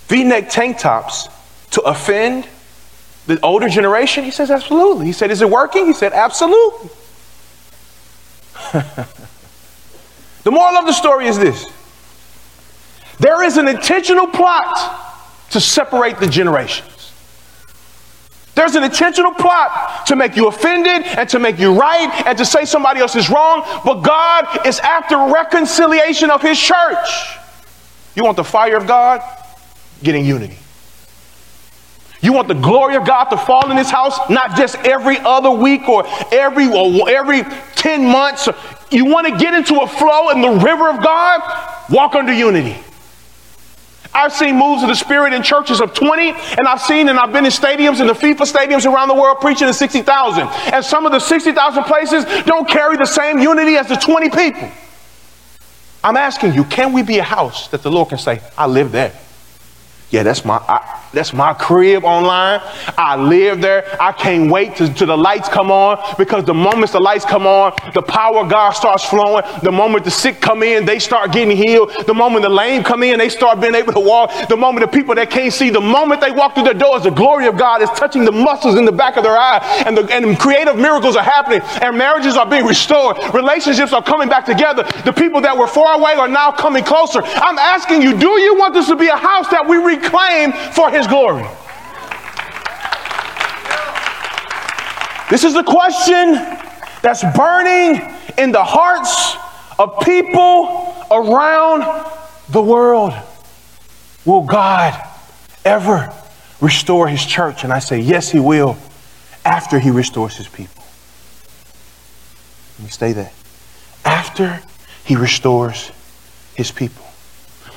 v 0.08 0.24
neck 0.24 0.50
tank 0.50 0.78
tops 0.78 1.28
to 1.70 1.80
offend 1.82 2.46
the 3.26 3.40
older 3.40 3.68
generation? 3.68 4.24
He 4.24 4.32
says, 4.32 4.50
Absolutely. 4.50 5.06
He 5.06 5.12
said, 5.12 5.30
Is 5.30 5.40
it 5.40 5.48
working? 5.48 5.87
He 5.87 5.92
said, 5.94 6.12
Absolutely. 6.12 6.90
the 8.72 10.50
moral 10.50 10.76
of 10.76 10.87
the 10.87 10.92
story 10.92 11.28
is 11.28 11.38
this 11.38 11.64
there 13.20 13.42
is 13.44 13.56
an 13.56 13.68
intentional 13.68 14.26
plot 14.26 15.16
to 15.50 15.61
separate 15.61 16.18
the 16.18 16.26
generations. 16.26 16.97
There's 18.59 18.75
an 18.75 18.83
intentional 18.83 19.33
plot 19.33 20.05
to 20.07 20.16
make 20.16 20.35
you 20.35 20.49
offended 20.49 21.07
and 21.07 21.29
to 21.29 21.38
make 21.38 21.61
you 21.61 21.79
right 21.79 22.11
and 22.27 22.37
to 22.38 22.44
say 22.44 22.64
somebody 22.64 22.99
else 22.99 23.14
is 23.14 23.31
wrong, 23.31 23.62
but 23.85 24.03
God 24.03 24.66
is 24.66 24.81
after 24.81 25.16
reconciliation 25.33 26.29
of 26.29 26.42
his 26.42 26.59
church. 26.59 27.38
You 28.16 28.25
want 28.25 28.37
the 28.37 28.42
fire 28.42 28.77
of 28.77 28.88
God? 28.88 29.23
getting 30.03 30.25
unity. 30.25 30.59
You 32.21 32.33
want 32.33 32.49
the 32.49 32.55
glory 32.55 32.97
of 32.97 33.07
God 33.07 33.27
to 33.27 33.37
fall 33.37 33.71
in 33.71 33.77
this 33.77 33.90
house, 33.90 34.18
not 34.29 34.57
just 34.57 34.75
every 34.79 35.18
other 35.21 35.53
week 35.53 35.88
or 35.88 36.05
every 36.33 36.66
or 36.66 37.09
every 37.09 37.44
10 37.77 38.05
months. 38.11 38.49
You 38.90 39.05
want 39.05 39.29
to 39.29 39.38
get 39.38 39.55
into 39.55 39.83
a 39.83 39.87
flow 39.87 40.31
in 40.31 40.40
the 40.40 40.51
river 40.51 40.90
of 40.90 41.01
God? 41.03 41.87
Walk 41.90 42.16
under 42.16 42.33
unity. 42.33 42.77
I've 44.14 44.33
seen 44.33 44.57
moves 44.57 44.83
of 44.83 44.88
the 44.88 44.94
Spirit 44.94 45.33
in 45.33 45.42
churches 45.42 45.81
of 45.81 45.94
20, 45.94 46.31
and 46.31 46.66
I've 46.66 46.81
seen 46.81 47.09
and 47.09 47.18
I've 47.18 47.33
been 47.33 47.44
in 47.44 47.51
stadiums, 47.51 48.01
in 48.01 48.07
the 48.07 48.14
FIFA 48.14 48.51
stadiums 48.51 48.85
around 48.90 49.09
the 49.09 49.14
world 49.14 49.40
preaching 49.40 49.66
to 49.66 49.75
60,000. 49.75 50.49
And 50.73 50.85
some 50.85 51.07
of 51.07 51.12
the 51.12 51.21
60,000 51.21 51.85
places 51.85 52.25
don't 52.44 52.68
carry 52.68 52.97
the 52.97 53.07
same 53.07 53.38
unity 53.38 53.77
as 53.77 53.88
the 53.88 53.97
20 53.97 54.31
people. 54.31 54.71
I'm 56.03 56.16
asking 56.16 56.55
you, 56.55 56.64
can 56.64 56.92
we 56.92 57.03
be 57.03 57.18
a 57.18 57.23
house 57.23 57.68
that 57.68 57.83
the 57.83 57.90
Lord 57.90 58.09
can 58.09 58.18
say, 58.18 58.40
I 58.57 58.66
live 58.66 58.92
there? 58.92 59.12
Yeah, 60.11 60.23
that's 60.23 60.42
my 60.42 60.57
I, 60.57 61.05
that's 61.12 61.35
my 61.35 61.53
crib 61.53 62.05
online. 62.05 62.61
I 62.97 63.16
live 63.16 63.61
there. 63.61 63.85
I 64.01 64.12
can't 64.12 64.51
wait 64.51 64.77
to, 64.77 64.92
to 64.94 65.05
the 65.05 65.16
lights 65.16 65.51
come 65.51 65.71
on 65.71 65.99
because 66.16 66.44
the 66.44 66.55
moment 66.55 66.92
the 66.92 67.01
lights 67.01 67.27
come 67.27 67.47
on, 67.47 67.75
the 67.92 68.01
power 68.01 68.38
of 68.38 68.51
God 68.51 68.71
starts 68.71 69.05
flowing. 69.05 69.44
The 69.62 69.71
moment 69.73 70.05
the 70.05 70.11
sick 70.11 70.40
come 70.40 70.62
in, 70.62 70.87
they 70.87 70.99
start 70.99 71.33
getting 71.33 71.55
healed. 71.55 71.92
The 72.07 72.14
moment 72.14 72.42
the 72.42 72.49
lame 72.49 72.83
come 72.83 73.03
in, 73.03 73.18
they 73.18 73.29
start 73.29 73.61
being 73.61 73.75
able 73.75 73.92
to 73.92 74.01
walk. 74.01 74.49
The 74.49 74.57
moment 74.57 74.90
the 74.90 74.97
people 74.97 75.14
that 75.14 75.31
can't 75.31 75.53
see, 75.53 75.68
the 75.68 75.81
moment 75.81 76.23
they 76.23 76.31
walk 76.31 76.55
through 76.55 76.64
the 76.64 76.75
doors, 76.75 77.03
the 77.03 77.11
glory 77.11 77.47
of 77.47 77.59
God 77.59 77.83
is 77.83 77.90
touching 77.90 78.25
the 78.25 78.33
muscles 78.33 78.77
in 78.77 78.87
the 78.87 78.92
back 78.92 79.18
of 79.18 79.25
their 79.25 79.37
eye, 79.37 79.59
and 79.87 79.97
the 79.97 80.09
and 80.11 80.38
creative 80.38 80.77
miracles 80.77 81.16
are 81.16 81.23
happening, 81.23 81.61
and 81.83 81.99
marriages 81.99 82.37
are 82.37 82.47
being 82.49 82.64
restored. 82.64 83.18
Relationships 83.35 83.92
are 83.92 84.03
coming 84.03 84.29
back 84.29 84.47
together. 84.47 84.85
The 85.05 85.12
people 85.12 85.42
that 85.42 85.57
were 85.57 85.66
far 85.66 85.99
away 85.99 86.14
are 86.14 86.29
now 86.29 86.51
coming 86.51 86.83
closer. 86.83 87.21
I'm 87.23 87.59
asking 87.59 88.01
you, 88.01 88.16
do 88.16 88.40
you 88.40 88.57
want 88.57 88.73
this 88.73 88.87
to 88.87 88.97
be 88.97 89.09
a 89.09 89.16
house 89.16 89.49
that 89.49 89.66
we 89.66 89.77
reclaim 90.00 90.52
for 90.72 90.90
his 90.90 91.06
glory? 91.06 91.46
This 95.30 95.44
is 95.44 95.52
the 95.52 95.62
question 95.62 96.34
that's 97.02 97.22
burning 97.37 98.00
in 98.38 98.50
the 98.50 98.64
hearts 98.64 99.37
of 99.78 100.00
people 100.00 100.94
around 101.11 101.84
the 102.50 102.62
world. 102.62 103.12
Will 104.24 104.42
God 104.42 105.00
ever 105.64 106.12
restore 106.61 107.08
his 107.08 107.24
church? 107.24 107.64
And 107.64 107.72
I 107.72 107.78
say, 107.78 108.00
yes, 108.00 108.30
he 108.30 108.40
will 108.40 108.76
after 109.44 109.78
he 109.78 109.90
restores 109.90 110.37
his 110.37 110.48
people. 110.48 110.82
Let 112.78 112.84
me 112.84 112.90
stay 112.90 113.12
there. 113.12 113.30
After 114.04 114.61
he 115.04 115.16
restores 115.16 115.92
his 116.54 116.70
people. 116.70 117.08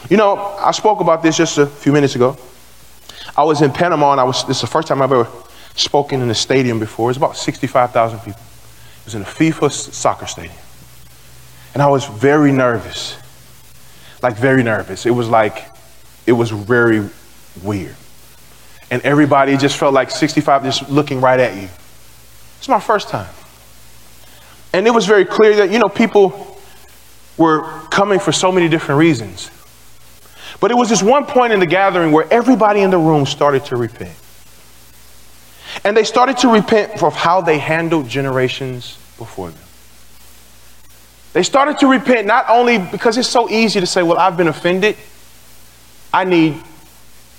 You 0.10 0.18
know, 0.18 0.36
I 0.60 0.72
spoke 0.72 1.00
about 1.00 1.22
this 1.22 1.38
just 1.38 1.58
a 1.58 1.68
few 1.68 1.92
minutes 1.92 2.16
ago. 2.16 2.38
I 3.38 3.44
was 3.44 3.62
in 3.62 3.72
Panama, 3.72 4.12
and 4.12 4.20
I 4.20 4.24
was. 4.24 4.44
This 4.46 4.58
is 4.58 4.62
the 4.62 4.68
first 4.68 4.88
time 4.88 5.02
I've 5.02 5.12
ever 5.12 5.28
spoken 5.76 6.22
in 6.22 6.30
a 6.30 6.36
stadium 6.36 6.80
before. 6.80 7.10
It 7.10 7.12
was 7.12 7.18
about 7.18 7.38
65,000 7.38 8.20
people. 8.20 8.42
It 8.42 9.06
was 9.06 9.16
in 9.16 9.22
a 9.22 9.26
FIFA 9.26 9.72
soccer 9.72 10.26
stadium, 10.26 10.56
and 11.74 11.82
I 11.82 11.88
was 11.88 12.06
very 12.06 12.52
nervous, 12.52 13.18
like 14.22 14.36
very 14.36 14.64
nervous. 14.64 15.06
It 15.06 15.12
was 15.12 15.30
like, 15.30 15.70
it 16.26 16.34
was 16.34 16.52
very 16.52 17.08
weird, 17.64 17.96
and 18.90 19.02
everybody 19.04 19.56
just 19.56 19.78
felt 19.78 19.94
like 19.94 20.12
65 20.12 20.64
just 20.64 20.90
looking 20.90 21.22
right 21.22 21.40
at 21.40 21.56
you. 21.56 21.70
It's 22.58 22.68
my 22.68 22.80
first 22.80 23.08
time, 23.08 23.34
and 24.74 24.86
it 24.88 24.92
was 24.92 25.06
very 25.06 25.26
clear 25.26 25.56
that 25.58 25.72
you 25.72 25.80
know 25.80 25.90
people 25.90 26.60
were 27.38 27.62
coming 27.90 28.20
for 28.20 28.32
so 28.32 28.52
many 28.52 28.68
different 28.68 29.00
reasons. 29.00 29.50
But 30.62 30.70
it 30.72 30.76
was 30.76 30.90
this 30.90 31.04
one 31.04 31.26
point 31.26 31.52
in 31.52 31.60
the 31.60 31.66
gathering 31.66 32.14
where 32.14 32.32
everybody 32.32 32.82
in 32.82 32.92
the 32.92 32.98
room 32.98 33.26
started 33.26 33.66
to 33.66 33.76
repent. 33.76 34.16
And 35.84 35.98
they 35.98 36.04
started 36.04 36.38
to 36.40 36.50
repent 36.50 37.02
of 37.02 37.16
how 37.16 37.42
they 37.42 37.58
handled 37.58 38.08
generations 38.08 38.98
before 39.18 39.50
them. 39.50 39.64
They 41.34 41.44
started 41.44 41.80
to 41.80 41.88
repent 41.88 42.28
not 42.28 42.46
only 42.48 42.78
because 42.78 43.18
it's 43.18 43.28
so 43.28 43.50
easy 43.50 43.80
to 43.80 43.88
say, 43.88 44.04
well, 44.04 44.20
I've 44.20 44.38
been 44.38 44.50
offended. 44.50 44.98
I 46.14 46.26
need 46.26 46.62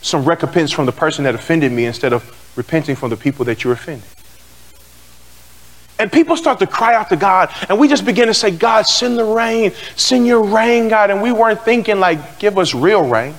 some 0.01 0.25
recompense 0.25 0.73
from 0.73 0.87
the 0.87 0.93
person 0.93 1.25
that 1.25 1.35
offended 1.35 1.71
me 1.71 1.85
instead 1.85 2.13
of 2.13 2.25
repenting 2.57 2.97
from 2.97 3.11
the 3.11 3.17
people 3.17 3.45
that 3.45 3.63
you're 3.63 3.75
offending. 3.75 4.09
And 5.99 6.11
people 6.11 6.37
start 6.37 6.59
to 6.61 6.67
cry 6.67 6.95
out 6.95 7.11
to 7.11 7.17
God, 7.17 7.51
and 7.69 7.79
we 7.79 7.87
just 7.87 8.05
begin 8.05 8.27
to 8.27 8.35
say, 8.35 8.51
God, 8.51 8.87
send 8.87 9.19
the 9.19 9.25
rain, 9.25 9.73
send 9.95 10.27
your 10.27 10.43
rain, 10.43 10.89
God. 10.89 11.11
And 11.11 11.23
we 11.23 11.33
weren't 11.33 11.63
thinking, 11.63 12.01
like, 12.01 12.39
give 12.39 12.59
us 12.59 12.75
real 12.75 13.09
rain. 13.09 13.35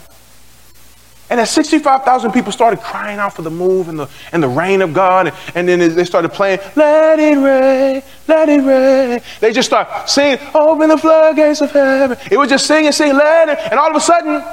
And 1.30 1.40
as 1.40 1.50
65,000 1.50 2.32
people 2.32 2.52
started 2.52 2.80
crying 2.80 3.18
out 3.18 3.34
for 3.34 3.42
the 3.42 3.50
move 3.50 3.90
and 3.90 3.98
the, 3.98 4.08
and 4.32 4.44
the 4.44 4.48
rain 4.48 4.82
of 4.82 4.94
God, 4.94 5.28
and, 5.28 5.36
and 5.56 5.68
then 5.68 5.96
they 5.96 6.06
started 6.06 6.30
playing, 6.30 6.60
Let 6.76 7.18
it 7.18 7.38
rain, 7.38 8.04
let 8.28 8.50
it 8.50 8.62
rain. 8.62 9.22
They 9.40 9.52
just 9.52 9.68
start 9.68 10.10
singing, 10.10 10.38
Open 10.54 10.90
the 10.90 10.98
floodgates 10.98 11.62
of 11.62 11.72
heaven. 11.72 12.18
It 12.30 12.38
was 12.38 12.50
just 12.50 12.68
singing, 12.68 12.92
singing, 12.92 13.16
let 13.16 13.50
it. 13.50 13.58
And 13.72 13.80
all 13.80 13.90
of 13.90 13.96
a 13.96 14.02
sudden, 14.02 14.44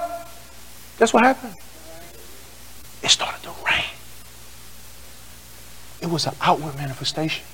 guess 0.98 1.12
what 1.12 1.22
happened? 1.22 1.54
It 3.02 3.10
started 3.10 3.42
to 3.42 3.50
rain. 3.66 3.84
It 6.00 6.08
was 6.08 6.26
an 6.26 6.34
outward 6.40 6.76
manifestation 6.76 7.44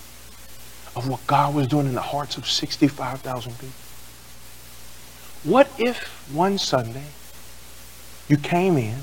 of 0.97 1.09
what 1.09 1.25
God 1.27 1.55
was 1.55 1.67
doing 1.69 1.87
in 1.87 1.95
the 1.95 2.01
hearts 2.01 2.39
of 2.39 2.49
65,000 2.49 3.53
people. 3.53 3.69
What 5.45 5.71
if 5.79 6.03
one 6.33 6.59
Sunday 6.59 7.05
you 8.29 8.39
came 8.39 8.79
in 8.79 8.97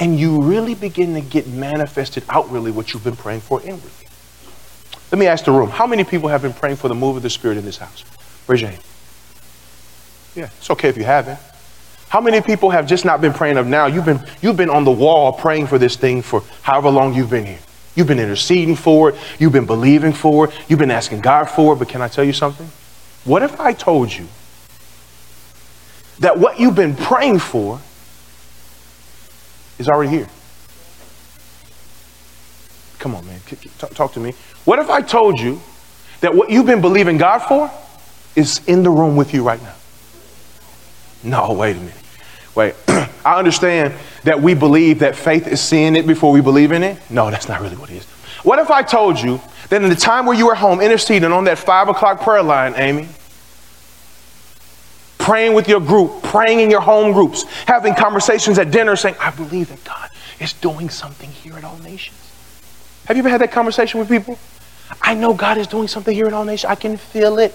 and 0.00 0.18
you 0.18 0.40
really 0.42 0.74
begin 0.74 1.14
to 1.14 1.20
get 1.20 1.46
manifested 1.46 2.24
outwardly 2.30 2.70
what 2.70 2.92
you've 2.92 3.04
been 3.04 3.14
praying 3.14 3.42
for 3.42 3.60
inwardly? 3.62 3.90
Let 5.12 5.18
me 5.18 5.26
ask 5.26 5.44
the 5.44 5.52
room 5.52 5.68
how 5.68 5.86
many 5.86 6.02
people 6.02 6.28
have 6.30 6.42
been 6.42 6.54
praying 6.54 6.76
for 6.76 6.88
the 6.88 6.94
move 6.94 7.16
of 7.16 7.22
the 7.22 7.30
Spirit 7.30 7.58
in 7.58 7.64
this 7.64 7.76
house? 7.76 8.04
Raise 8.46 8.62
your 8.62 8.70
hand. 8.70 8.82
Yeah, 10.34 10.50
it's 10.58 10.70
okay 10.70 10.88
if 10.88 10.96
you 10.96 11.04
haven't. 11.04 11.38
How 12.08 12.22
many 12.22 12.40
people 12.40 12.70
have 12.70 12.86
just 12.86 13.04
not 13.04 13.20
been 13.20 13.34
praying 13.34 13.58
of 13.58 13.66
now? 13.66 13.86
You've 13.86 14.06
been, 14.06 14.24
you've 14.40 14.56
been 14.56 14.70
on 14.70 14.84
the 14.84 14.90
wall 14.90 15.32
praying 15.32 15.66
for 15.66 15.78
this 15.78 15.96
thing 15.96 16.22
for 16.22 16.42
however 16.62 16.88
long 16.88 17.12
you've 17.12 17.28
been 17.28 17.44
here. 17.44 17.58
You've 17.98 18.06
been 18.06 18.20
interceding 18.20 18.76
for 18.76 19.08
it. 19.08 19.16
You've 19.40 19.52
been 19.52 19.66
believing 19.66 20.12
for 20.12 20.44
it. 20.46 20.54
You've 20.68 20.78
been 20.78 20.92
asking 20.92 21.20
God 21.20 21.46
for 21.46 21.74
it. 21.74 21.80
But 21.80 21.88
can 21.88 22.00
I 22.00 22.06
tell 22.06 22.22
you 22.22 22.32
something? 22.32 22.70
What 23.24 23.42
if 23.42 23.58
I 23.58 23.72
told 23.72 24.12
you 24.12 24.28
that 26.20 26.38
what 26.38 26.60
you've 26.60 26.76
been 26.76 26.94
praying 26.94 27.40
for 27.40 27.80
is 29.80 29.88
already 29.88 30.10
here? 30.10 30.28
Come 33.00 33.16
on, 33.16 33.26
man. 33.26 33.40
Talk 33.78 34.12
to 34.12 34.20
me. 34.20 34.32
What 34.64 34.78
if 34.78 34.90
I 34.90 35.02
told 35.02 35.40
you 35.40 35.60
that 36.20 36.32
what 36.32 36.50
you've 36.50 36.66
been 36.66 36.80
believing 36.80 37.18
God 37.18 37.40
for 37.40 37.68
is 38.36 38.60
in 38.68 38.84
the 38.84 38.90
room 38.90 39.16
with 39.16 39.34
you 39.34 39.42
right 39.42 39.60
now? 39.60 39.74
No, 41.24 41.52
wait 41.52 41.74
a 41.74 41.80
minute. 41.80 41.96
Wait. 42.58 42.74
I 43.24 43.38
understand 43.38 43.94
that 44.24 44.42
we 44.42 44.52
believe 44.52 44.98
that 44.98 45.14
faith 45.14 45.46
is 45.46 45.60
seeing 45.60 45.94
it 45.94 46.08
before 46.08 46.32
we 46.32 46.40
believe 46.40 46.72
in 46.72 46.82
it. 46.82 46.98
No, 47.08 47.30
that's 47.30 47.48
not 47.48 47.60
really 47.60 47.76
what 47.76 47.88
it 47.88 47.98
is. 47.98 48.04
What 48.42 48.58
if 48.58 48.68
I 48.68 48.82
told 48.82 49.20
you 49.20 49.40
that 49.68 49.80
in 49.80 49.88
the 49.88 49.94
time 49.94 50.26
where 50.26 50.36
you 50.36 50.46
were 50.46 50.56
home 50.56 50.80
interceding 50.80 51.30
on 51.30 51.44
that 51.44 51.56
five 51.56 51.88
o'clock 51.88 52.20
prayer 52.20 52.42
line, 52.42 52.74
Amy, 52.74 53.06
praying 55.18 55.54
with 55.54 55.68
your 55.68 55.78
group, 55.78 56.20
praying 56.24 56.58
in 56.58 56.68
your 56.68 56.80
home 56.80 57.12
groups, 57.12 57.44
having 57.68 57.94
conversations 57.94 58.58
at 58.58 58.72
dinner 58.72 58.96
saying, 58.96 59.14
I 59.20 59.30
believe 59.30 59.68
that 59.68 59.84
God 59.84 60.10
is 60.40 60.52
doing 60.52 60.90
something 60.90 61.30
here 61.30 61.56
at 61.56 61.62
All 61.62 61.78
Nations. 61.78 62.18
Have 63.04 63.16
you 63.16 63.20
ever 63.20 63.28
had 63.28 63.40
that 63.40 63.52
conversation 63.52 64.00
with 64.00 64.08
people? 64.08 64.36
I 65.00 65.14
know 65.14 65.32
God 65.32 65.58
is 65.58 65.68
doing 65.68 65.86
something 65.86 66.12
here 66.12 66.26
in 66.26 66.34
All 66.34 66.44
Nations. 66.44 66.68
I 66.68 66.74
can 66.74 66.96
feel 66.96 67.38
it. 67.38 67.54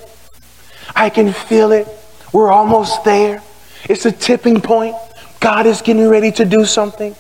I 0.96 1.10
can 1.10 1.34
feel 1.34 1.74
it. 1.74 1.90
We're 2.32 2.54
almost 2.54 3.04
there. 3.04 3.44
It's 3.90 4.06
a 4.06 4.12
tipping 4.12 4.62
point. 4.62 4.96
God 5.40 5.66
is 5.66 5.82
getting 5.82 6.08
ready 6.08 6.32
to 6.34 6.46
do 6.46 6.66
something. 6.66 7.16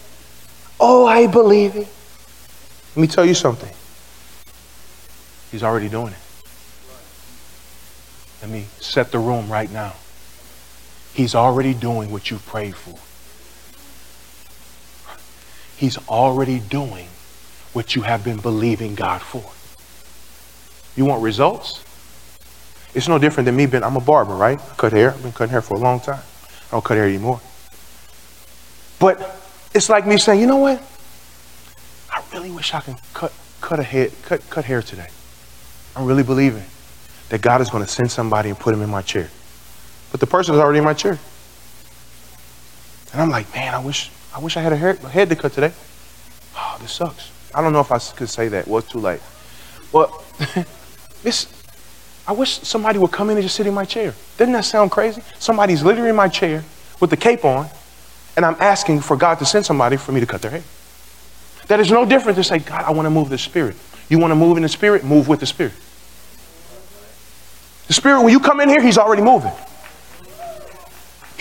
Oh, 0.80 1.06
I 1.06 1.28
believe 1.28 1.76
it. 1.76 1.88
Let 2.95 3.02
me 3.02 3.08
tell 3.08 3.26
you 3.26 3.34
something. 3.34 3.73
He's 5.52 5.63
already 5.63 5.89
doing 5.89 6.13
it. 6.13 6.19
Let 8.41 8.52
me 8.52 8.65
set 8.80 9.12
the 9.12 9.19
room 9.19 9.52
right 9.52 9.71
now. 9.71 9.93
He's 11.13 11.36
already 11.36 11.73
doing 11.73 12.12
what 12.12 12.32
you've 12.32 12.45
prayed 12.45 12.76
for. 12.76 12.97
He's 15.78 15.97
already 16.08 16.60
doing 16.60 17.08
what 17.73 17.95
you 17.95 18.04
have 18.04 18.23
been 18.23 18.38
believing 18.38 18.95
God 18.95 19.21
for. 19.21 19.43
You 20.95 21.06
want 21.06 21.23
results? 21.23 21.84
It's 22.93 23.08
no 23.08 23.17
different 23.17 23.45
than 23.45 23.56
me 23.56 23.65
being, 23.65 23.84
I'm 23.84 23.95
a 23.95 24.02
barber, 24.02 24.36
right? 24.36 24.60
I 24.60 24.76
cut 24.76 24.93
hair. 24.93 25.12
I've 25.12 25.23
been 25.23 25.32
cutting 25.32 25.52
hair 25.52 25.62
for 25.62 25.76
a 25.76 25.80
long 25.80 25.99
time. 25.99 26.21
I 26.67 26.71
don't 26.71 26.84
cut 26.84 26.97
hair 26.97 27.08
anymore. 27.08 27.41
But 28.99 29.19
it's 29.73 29.89
like 29.89 30.08
me 30.08 30.17
saying, 30.17 30.39
you 30.39 30.47
know 30.47 30.58
what? 30.58 30.82
I 32.10 32.23
really 32.34 32.52
wish 32.52 32.73
I 32.73 32.80
can 32.80 32.97
cut, 33.13 33.34
cut 33.62 33.80
a 33.80 33.84
head, 33.84 34.12
cut, 34.23 34.47
cut 34.49 34.65
hair 34.65 34.82
today. 34.82 35.08
I'm 35.95 36.06
really 36.06 36.23
believing 36.23 36.63
that 37.30 37.41
God 37.41 37.62
is 37.62 37.69
going 37.69 37.84
to 37.84 37.89
send 37.89 38.12
somebody 38.12 38.49
and 38.49 38.58
put 38.58 38.73
him 38.73 38.82
in 38.82 38.89
my 38.89 39.02
chair. 39.02 39.30
But 40.12 40.19
the 40.19 40.28
person 40.28 40.56
is 40.56 40.62
already 40.62 40.80
in 40.80 40.86
my 40.86 40.93
chair. 40.93 41.19
And 43.12 43.21
I'm 43.21 43.30
like, 43.30 43.54
man, 43.54 43.73
I 43.73 43.80
wish 43.80 44.10
I 44.36 44.39
wish 44.39 44.58
I 44.58 44.62
had 44.62 44.73
a, 44.73 44.78
hair, 44.78 44.97
a 45.04 45.10
head 45.10 45.30
to 45.30 45.36
cut 45.36 45.54
today. 45.54 45.71
Oh, 46.56 46.78
this 46.80 46.91
sucks. 46.91 47.32
I 47.56 47.62
don't 47.62 47.73
know 47.73 47.80
if 47.80 47.91
I 47.91 47.97
could 47.97 48.30
say 48.30 48.47
that. 48.49 48.67
Well, 48.67 48.78
it's 48.78 48.91
too 48.91 48.99
late. 48.99 49.21
Well, 49.91 50.23
this, 51.23 51.47
I 52.28 52.32
wish 52.32 52.60
somebody 52.60 53.00
would 53.00 53.12
come 53.12 53.30
in 53.30 53.38
and 53.38 53.44
just 53.44 53.56
sit 53.56 53.68
in 53.68 53.74
my 53.74 53.86
chair. 53.86 54.14
Doesn't 54.38 54.54
that 54.54 54.66
sound 54.66 54.92
crazy? 54.92 55.22
Somebody's 55.40 55.84
literally 55.84 56.10
in 56.10 56.16
my 56.16 56.30
chair 56.30 56.64
with 57.00 57.10
the 57.10 57.18
cape 57.18 57.44
on, 57.44 57.68
and 58.38 58.46
I'm 58.46 58.56
asking 58.60 59.02
for 59.02 59.18
God 59.18 59.40
to 59.40 59.46
send 59.46 59.66
somebody 59.66 59.98
for 59.98 60.12
me 60.12 60.20
to 60.22 60.26
cut 60.26 60.42
their 60.42 60.52
hair. 60.52 60.64
That 61.68 61.80
is 61.80 61.92
no 61.92 62.06
different 62.06 62.38
to 62.38 62.44
say, 62.44 62.60
God, 62.60 62.84
I 62.84 62.92
want 62.92 63.06
to 63.06 63.10
move 63.10 63.30
the 63.30 63.38
Spirit. 63.38 63.76
You 64.10 64.20
want 64.20 64.32
to 64.32 64.36
move 64.36 64.58
in 64.58 64.64
the 64.64 64.70
Spirit? 64.70 65.04
Move 65.04 65.28
with 65.28 65.40
the 65.40 65.46
Spirit. 65.46 65.74
The 67.88 67.94
Spirit, 67.94 68.22
when 68.22 68.32
you 68.32 68.40
come 68.40 68.60
in 68.62 68.70
here, 68.70 68.82
He's 68.82 68.98
already 68.98 69.22
moving. 69.22 69.52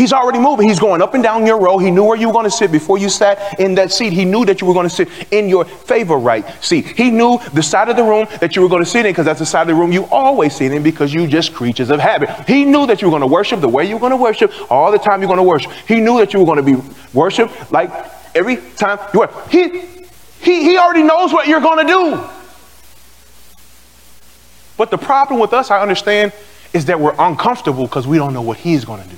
He's 0.03 0.13
already 0.13 0.41
moving. 0.41 0.69
He's 0.69 0.81
going 0.81 1.01
up 1.01 1.15
and 1.15 1.23
down 1.23 1.47
your 1.47 1.61
row. 1.61 1.79
He 1.79 1.89
knew 1.89 2.03
where 2.03 2.19
you 2.19 2.27
were 2.27 2.33
going 2.33 2.43
to 2.43 2.51
sit 2.51 2.73
before 2.73 2.99
you 2.99 3.09
sat 3.09 3.61
in 3.61 3.77
that 3.77 3.93
seat. 3.93 4.13
He 4.13 4.25
knew 4.25 4.45
that 4.47 4.61
you 4.61 4.67
were 4.67 4.75
going 4.75 4.89
to 4.89 4.93
sit 4.93 5.09
in 5.31 5.49
your 5.49 5.65
favorite 5.65 6.17
right 6.17 6.45
seat. 6.61 6.87
He 6.87 7.13
knew 7.13 7.39
the 7.55 7.63
side 7.63 7.89
of 7.89 7.95
the 7.95 8.03
room 8.03 8.27
that 8.41 8.57
you 8.57 8.63
were 8.63 8.69
going 8.69 8.83
to 8.83 8.91
sit 8.91 9.07
in 9.07 9.13
because 9.13 9.27
that's 9.27 9.39
the 9.39 9.47
side 9.47 9.63
of 9.63 9.69
the 9.69 9.77
room 9.77 9.93
you 9.93 10.07
always 10.07 10.57
sit 10.57 10.73
in 10.73 10.83
because 10.83 11.15
you 11.15 11.29
just 11.29 11.55
creatures 11.55 11.89
of 11.89 12.01
habit. 12.01 12.31
He 12.49 12.65
knew 12.65 12.85
that 12.89 13.01
you 13.01 13.07
were 13.07 13.13
going 13.13 13.21
to 13.21 13.33
worship 13.33 13.61
the 13.61 13.69
way 13.69 13.85
you 13.85 13.95
were 13.95 14.01
going 14.01 14.11
to 14.11 14.17
worship 14.17 14.53
all 14.73 14.91
the 14.91 14.99
time 14.99 15.21
you're 15.21 15.29
going 15.29 15.37
to 15.37 15.45
worship. 15.45 15.71
He 15.87 16.01
knew 16.01 16.19
that 16.19 16.33
you 16.33 16.41
were 16.41 16.47
going 16.47 16.57
to 16.57 16.65
be 16.65 16.83
worshiped 17.15 17.71
like 17.71 17.93
every 18.35 18.57
time 18.57 18.99
you 19.15 19.21
were. 19.21 19.31
He, 19.51 19.83
he, 20.41 20.65
he 20.65 20.79
already 20.79 21.05
knows 21.05 21.33
what 21.33 21.47
you're 21.47 21.61
going 21.61 21.87
to 21.87 21.93
do. 21.93 22.29
But 24.77 24.91
the 24.91 24.99
problem 24.99 25.39
with 25.39 25.53
us, 25.53 25.71
I 25.71 25.81
understand, 25.81 26.33
is 26.73 26.87
that 26.87 26.99
we're 26.99 27.15
uncomfortable 27.21 27.85
because 27.85 28.05
we 28.05 28.17
don't 28.19 28.35
know 28.35 28.43
what 28.43 28.57
he's 28.57 28.85
going 28.85 29.01
to 29.01 29.09
do. 29.09 29.17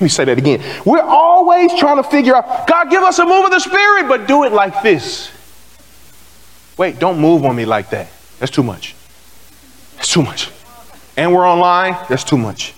Let 0.00 0.04
me 0.04 0.08
say 0.08 0.24
that 0.24 0.38
again. 0.38 0.62
We're 0.86 1.02
always 1.02 1.78
trying 1.78 2.02
to 2.02 2.02
figure 2.02 2.34
out, 2.34 2.66
God, 2.66 2.88
give 2.88 3.02
us 3.02 3.18
a 3.18 3.26
move 3.26 3.44
of 3.44 3.50
the 3.50 3.58
Spirit, 3.58 4.08
but 4.08 4.26
do 4.26 4.44
it 4.44 4.52
like 4.52 4.82
this. 4.82 5.30
Wait, 6.78 6.98
don't 6.98 7.20
move 7.20 7.44
on 7.44 7.54
me 7.54 7.66
like 7.66 7.90
that. 7.90 8.08
That's 8.38 8.50
too 8.50 8.62
much. 8.62 8.96
That's 9.96 10.10
too 10.10 10.22
much. 10.22 10.50
And 11.18 11.34
we're 11.34 11.46
online, 11.46 11.98
that's 12.08 12.24
too 12.24 12.38
much. 12.38 12.72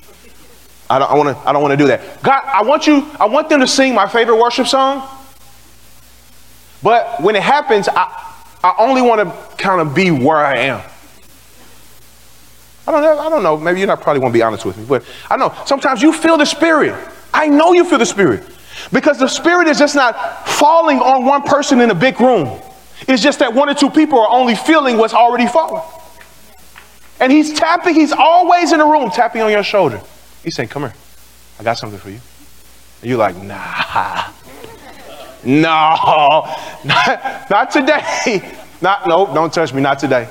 I 0.91 0.99
don't, 0.99 1.09
I 1.13 1.15
wanna, 1.15 1.39
I 1.47 1.53
don't 1.53 1.63
want 1.63 1.71
to 1.71 1.77
do 1.77 1.87
that. 1.87 2.25
God, 2.25 2.43
I 2.45 2.65
want 2.65 2.89
you, 2.89 3.09
I 3.21 3.27
want 3.27 3.49
them 3.49 3.61
to 3.61 3.69
sing 3.69 3.95
my 3.95 4.09
favorite 4.09 4.39
worship 4.39 4.67
song. 4.67 5.09
But 6.83 7.23
when 7.23 7.37
it 7.37 7.43
happens, 7.45 7.89
I, 7.89 8.35
I 8.65 8.75
only 8.81 9.01
want 9.01 9.21
to 9.21 9.57
kind 9.63 9.81
of 9.81 9.95
be 9.95 10.11
where 10.11 10.39
I 10.39 10.57
am. 10.59 10.83
I 12.85 12.91
don't 12.91 13.03
know, 13.03 13.19
I 13.21 13.31
don't 13.31 13.45
know. 13.45 13.57
Maybe 13.57 13.79
you're 13.79 13.87
not 13.87 14.01
probably 14.01 14.19
want 14.19 14.33
to 14.33 14.39
be 14.39 14.43
honest 14.43 14.65
with 14.65 14.77
me, 14.77 14.85
but 14.89 15.05
I 15.31 15.37
know 15.37 15.55
sometimes 15.67 16.03
you 16.03 16.13
feel 16.13 16.37
the 16.37 16.45
spirit. 16.45 16.97
I 17.33 17.49
know 17.49 17.73
you 17.73 17.85
feel 17.85 17.99
the 17.99 18.07
spirit. 18.07 18.45
Because 18.93 19.19
the 19.19 19.29
spirit 19.29 19.69
is 19.69 19.79
just 19.79 19.95
not 19.95 20.49
falling 20.49 20.99
on 20.99 21.25
one 21.25 21.43
person 21.43 21.81
in 21.81 21.91
a 21.91 21.95
big 21.95 22.21
room. 22.21 22.61
It's 23.09 23.23
just 23.23 23.39
that 23.41 23.53
one 23.53 23.69
or 23.69 23.75
two 23.75 23.91
people 23.91 24.19
are 24.19 24.31
only 24.31 24.55
feeling 24.55 24.97
what's 24.97 25.15
already 25.15 25.47
fallen. 25.47 25.83
And 27.21 27.31
he's 27.31 27.53
tapping, 27.53 27.95
he's 27.95 28.13
always 28.13 28.73
in 28.73 28.79
the 28.79 28.85
room 28.85 29.11
tapping 29.11 29.43
on 29.43 29.51
your 29.51 29.63
shoulder. 29.63 30.01
He's 30.43 30.55
saying, 30.55 30.71
Come 30.71 30.83
here, 30.83 30.95
I 31.61 31.63
got 31.63 31.75
something 31.75 31.99
for 31.99 32.11
you. 32.11 32.21
And 33.01 33.11
you're 33.11 33.19
like, 33.19 33.37
Nah, 33.37 34.31
no, 35.45 36.55
not, 36.85 37.47
not 37.51 37.71
today. 37.71 38.59
Not, 38.83 39.07
no, 39.07 39.33
don't 39.33 39.53
touch 39.53 39.73
me, 39.73 39.81
not 39.81 40.01
today. 40.01 40.29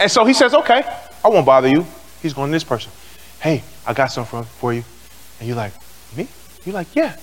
And 0.00 0.10
so 0.10 0.24
he 0.24 0.32
says, 0.32 0.54
okay, 0.54 0.82
I 1.22 1.28
won't 1.28 1.44
bother 1.44 1.68
you. 1.68 1.86
He's 2.22 2.32
going 2.32 2.50
to 2.50 2.52
this 2.52 2.64
person. 2.64 2.90
Hey, 3.40 3.62
I 3.86 3.92
got 3.92 4.06
something 4.06 4.42
for 4.44 4.72
you. 4.72 4.84
And 5.38 5.48
you're 5.48 5.56
like, 5.56 5.72
me? 6.16 6.28
You're 6.64 6.74
like, 6.74 6.94
yeah. 6.94 7.16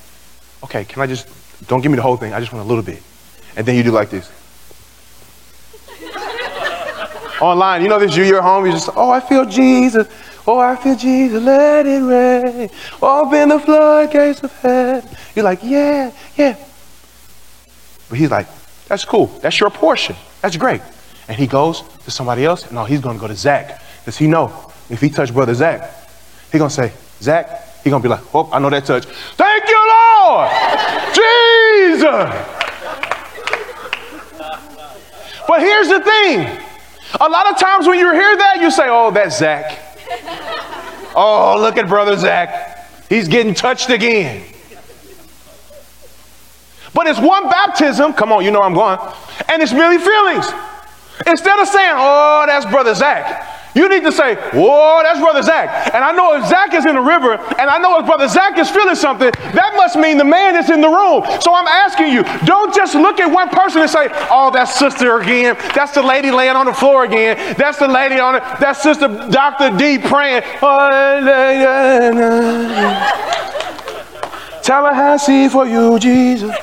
Okay, 0.64 0.86
can 0.86 1.02
I 1.02 1.08
just, 1.08 1.28
don't 1.68 1.82
give 1.82 1.92
me 1.92 1.98
the 1.98 2.02
whole 2.02 2.18
thing. 2.18 2.34
I 2.34 2.40
just 2.40 2.52
want 2.52 2.66
a 2.66 2.68
little 2.68 2.84
bit. 2.84 3.02
And 3.56 3.66
then 3.66 3.76
you 3.76 3.84
do 3.84 3.92
like 3.92 4.10
this. 4.10 4.32
Online, 7.42 7.82
you 7.82 7.90
know 7.90 8.00
this, 8.00 8.16
you, 8.16 8.24
you're 8.24 8.42
home, 8.42 8.66
you're 8.66 8.74
just, 8.74 8.90
oh, 8.96 9.12
I 9.12 9.20
feel 9.20 9.46
Jesus. 9.46 10.08
Oh, 10.48 10.60
I 10.60 10.76
feel 10.76 10.96
Jesus, 10.96 11.42
let 11.44 11.88
it 11.88 12.02
rain. 12.02 12.70
Open 13.02 13.50
the 13.50 13.60
floodgates 13.60 14.44
of 14.44 14.52
heaven. 14.60 15.10
You're 15.36 15.46
like, 15.46 15.60
yeah, 15.64 16.12
yeah. 16.38 16.56
But 18.10 18.20
he's 18.20 18.30
like, 18.30 18.48
that's 18.88 19.06
cool. 19.06 19.28
That's 19.42 19.60
your 19.60 19.72
portion. 19.72 20.16
That's 20.42 20.56
great. 20.58 20.82
And 21.28 21.38
he 21.38 21.48
goes 21.48 21.82
to 22.04 22.12
somebody 22.12 22.46
else, 22.46 22.72
no, 22.72 22.86
he's 22.86 23.02
going 23.02 23.18
to 23.18 23.20
go 23.20 23.28
to 23.28 23.36
Zach. 23.36 23.82
Does 24.06 24.18
he 24.18 24.28
know 24.28 24.72
if 24.90 25.02
he 25.02 25.10
touch 25.10 25.34
brother 25.34 25.56
Zach, 25.56 25.92
he 26.52 26.60
going 26.60 26.70
to 26.70 26.76
say, 26.76 26.94
Zach, 27.20 27.65
he 27.86 27.92
going 27.92 28.02
to 28.02 28.10
be 28.10 28.10
like, 28.10 28.34
oh, 28.34 28.50
I 28.52 28.58
know 28.58 28.72
that 28.72 28.84
touch. 28.84 29.06
Thank 29.06 29.70
you, 29.70 29.78
Lord. 29.94 30.50
Jesus. 31.14 32.02
But 35.48 35.62
here's 35.62 35.90
the 35.90 36.02
thing. 36.02 36.60
A 37.22 37.30
lot 37.30 37.48
of 37.48 37.60
times 37.60 37.88
when 37.88 38.00
you 38.00 38.12
hear 38.12 38.38
that, 38.38 38.58
you 38.60 38.72
say, 38.72 38.88
oh, 38.88 39.12
that's 39.12 39.38
Zach. 39.38 39.80
Oh, 41.16 41.58
look 41.60 41.78
at 41.78 41.88
brother 41.88 42.18
Zach. 42.18 42.90
He's 43.08 43.28
getting 43.28 43.54
touched 43.54 43.92
again. 43.92 44.44
But 46.96 47.06
it's 47.06 47.20
one 47.20 47.48
baptism. 47.50 48.14
Come 48.14 48.32
on, 48.32 48.44
you 48.44 48.50
know 48.50 48.62
I'm 48.62 48.74
going. 48.74 48.98
And 49.48 49.62
it's 49.62 49.74
merely 49.74 50.00
feelings. 50.00 50.48
Instead 51.28 51.60
of 51.60 51.68
saying, 51.68 51.94
oh, 51.96 52.46
that's 52.48 52.66
brother 52.66 52.96
Zach, 52.96 53.48
you 53.76 53.90
need 53.90 54.04
to 54.04 54.12
say, 54.12 54.36
whoa, 54.54 55.02
that's 55.04 55.20
brother 55.20 55.44
Zach. 55.44 55.94
And 55.94 56.04
I 56.04 56.14
know 56.14 56.34
if 56.36 56.48
Zach 56.48 56.74
is 56.74 56.86
in 56.86 56.96
the 56.96 57.02
river, 57.02 57.34
and 57.34 57.70
I 57.70 57.78
know 57.78 58.00
if 58.00 58.06
brother 58.06 58.30
Zach 58.30 58.58
is 58.58 58.70
feeling 58.70 58.96
something, 58.96 59.30
that 59.54 59.74
must 59.76 59.98
mean 59.98 60.18
the 60.18 60.24
man 60.24 60.56
is 60.56 60.70
in 60.70 60.80
the 60.80 60.88
room. 60.88 61.24
So 61.42 61.54
I'm 61.54 61.68
asking 61.68 62.14
you, 62.14 62.24
don't 62.46 62.74
just 62.74 62.96
look 62.96 63.20
at 63.20 63.28
one 63.28 63.50
person 63.50 63.82
and 63.82 63.90
say, 63.90 64.08
oh, 64.32 64.50
that's 64.52 64.80
sister 64.80 65.20
again. 65.20 65.58
That's 65.76 65.94
the 65.94 66.02
lady 66.02 66.32
laying 66.32 66.56
on 66.56 66.68
the 66.68 66.74
floor 66.74 67.04
again. 67.04 67.36
That's 67.58 67.78
the 67.78 67.90
lady 67.90 68.18
on 68.18 68.36
it. 68.36 68.44
That's 68.60 68.82
sister 68.82 69.10
Dr. 69.30 69.78
D 69.78 69.98
praying. 70.00 70.44
Tallahassee 74.64 75.50
for 75.50 75.68
you, 75.68 76.00
Jesus. 76.00 76.56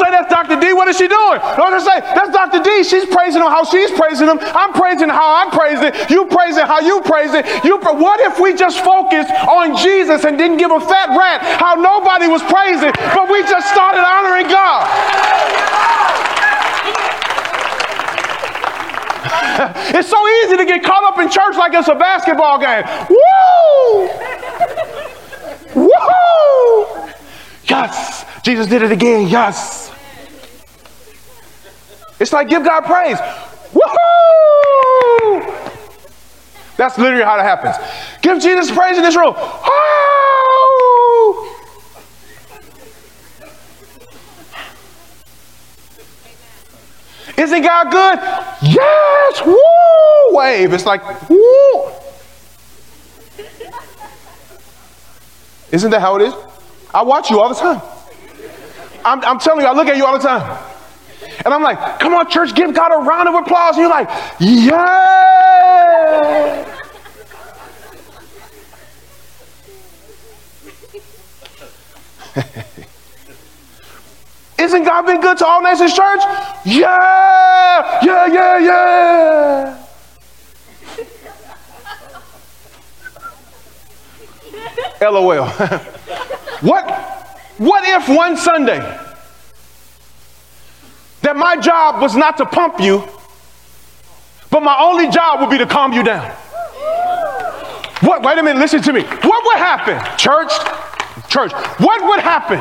Say 0.00 0.08
that's 0.08 0.32
Dr. 0.32 0.56
D. 0.58 0.72
What 0.72 0.88
is 0.88 0.96
she 0.96 1.08
doing? 1.08 1.40
Don't 1.60 1.76
just 1.76 1.84
say 1.84 2.00
that's 2.00 2.32
Dr. 2.32 2.64
D. 2.64 2.82
She's 2.84 3.04
praising 3.04 3.42
him 3.42 3.52
how 3.52 3.64
she's 3.64 3.90
praising 3.92 4.28
him. 4.28 4.38
I'm 4.40 4.72
praising 4.72 5.10
how 5.10 5.44
I'm 5.44 5.50
praising. 5.52 5.92
You 6.08 6.24
praising 6.24 6.64
how 6.64 6.80
you 6.80 7.02
praising. 7.02 7.44
You. 7.64 7.76
What 7.76 8.18
if 8.20 8.40
we 8.40 8.54
just 8.54 8.80
focused 8.80 9.30
on 9.44 9.76
Jesus 9.76 10.24
and 10.24 10.38
didn't 10.38 10.56
give 10.56 10.70
a 10.70 10.80
fat 10.80 11.12
rat 11.12 11.42
how 11.60 11.74
nobody 11.74 12.28
was 12.28 12.40
praising, 12.48 12.92
but 13.12 13.28
we 13.28 13.42
just 13.44 13.68
started 13.68 14.00
honoring 14.00 14.48
God? 14.48 14.88
it's 19.92 20.08
so 20.08 20.16
easy 20.40 20.56
to 20.56 20.64
get 20.64 20.82
caught 20.82 21.04
up 21.04 21.18
in 21.18 21.28
church 21.28 21.56
like 21.56 21.74
it's 21.74 21.88
a 21.88 21.94
basketball 21.94 22.58
game. 22.58 22.84
Woo! 23.12 24.08
Woo! 25.92 27.12
Yes! 27.68 28.24
Jesus 28.42 28.66
did 28.66 28.80
it 28.80 28.92
again. 28.92 29.28
Yes. 29.28 29.89
It's 32.20 32.32
like 32.34 32.48
give 32.50 32.64
God 32.64 32.84
praise. 32.84 33.18
Woohoo! 33.72 35.40
That's 36.76 36.98
literally 36.98 37.24
how 37.24 37.38
it 37.38 37.42
happens. 37.42 37.76
Give 38.20 38.40
Jesus 38.40 38.70
praise 38.70 38.98
in 38.98 39.02
this 39.02 39.16
room. 39.16 39.34
Woo! 39.34 39.70
Isn't 47.38 47.62
God 47.62 47.90
good? 47.90 48.18
Yes! 48.62 49.42
Woo! 49.46 50.36
Wave. 50.36 50.74
It's 50.74 50.84
like, 50.84 51.30
woo! 51.30 51.92
Isn't 55.72 55.90
that 55.90 56.00
how 56.00 56.16
it 56.16 56.22
is? 56.22 56.34
I 56.92 57.02
watch 57.02 57.30
you 57.30 57.40
all 57.40 57.48
the 57.48 57.54
time. 57.54 57.80
I'm, 59.04 59.24
I'm 59.24 59.38
telling 59.38 59.62
you, 59.62 59.68
I 59.68 59.72
look 59.72 59.86
at 59.86 59.96
you 59.96 60.04
all 60.04 60.18
the 60.18 60.26
time. 60.26 60.69
And 61.44 61.52
I'm 61.54 61.62
like, 61.62 62.00
come 62.00 62.14
on, 62.14 62.28
church, 62.30 62.54
give 62.54 62.72
God 62.74 62.92
a 62.92 62.98
round 62.98 63.28
of 63.28 63.34
applause. 63.34 63.76
And 63.76 63.82
you're 63.82 63.90
like, 63.90 64.08
yeah. 64.38 64.76
Isn't 74.58 74.84
God 74.84 75.06
been 75.06 75.20
good 75.22 75.38
to 75.38 75.46
all 75.46 75.62
nations 75.62 75.94
church? 75.94 76.20
Yeah, 76.66 78.04
yeah, 78.04 78.26
yeah, 78.26 78.58
yeah. 78.58 79.80
LOL. 85.10 85.46
what 86.60 86.90
what 87.56 87.88
if 87.88 88.06
one 88.08 88.36
Sunday 88.36 89.09
that 91.22 91.36
my 91.36 91.56
job 91.56 92.00
was 92.00 92.16
not 92.16 92.36
to 92.38 92.46
pump 92.46 92.80
you, 92.80 93.04
but 94.50 94.62
my 94.62 94.76
only 94.80 95.08
job 95.10 95.40
would 95.40 95.50
be 95.50 95.58
to 95.58 95.66
calm 95.66 95.92
you 95.92 96.02
down? 96.02 96.30
What, 98.00 98.22
wait 98.22 98.38
a 98.38 98.42
minute, 98.42 98.58
listen 98.58 98.82
to 98.82 98.92
me. 98.92 99.02
What 99.02 99.44
would 99.44 99.58
happen, 99.58 99.98
church? 100.16 100.52
Church, 101.28 101.52
what 101.78 102.02
would 102.08 102.20
happen 102.20 102.58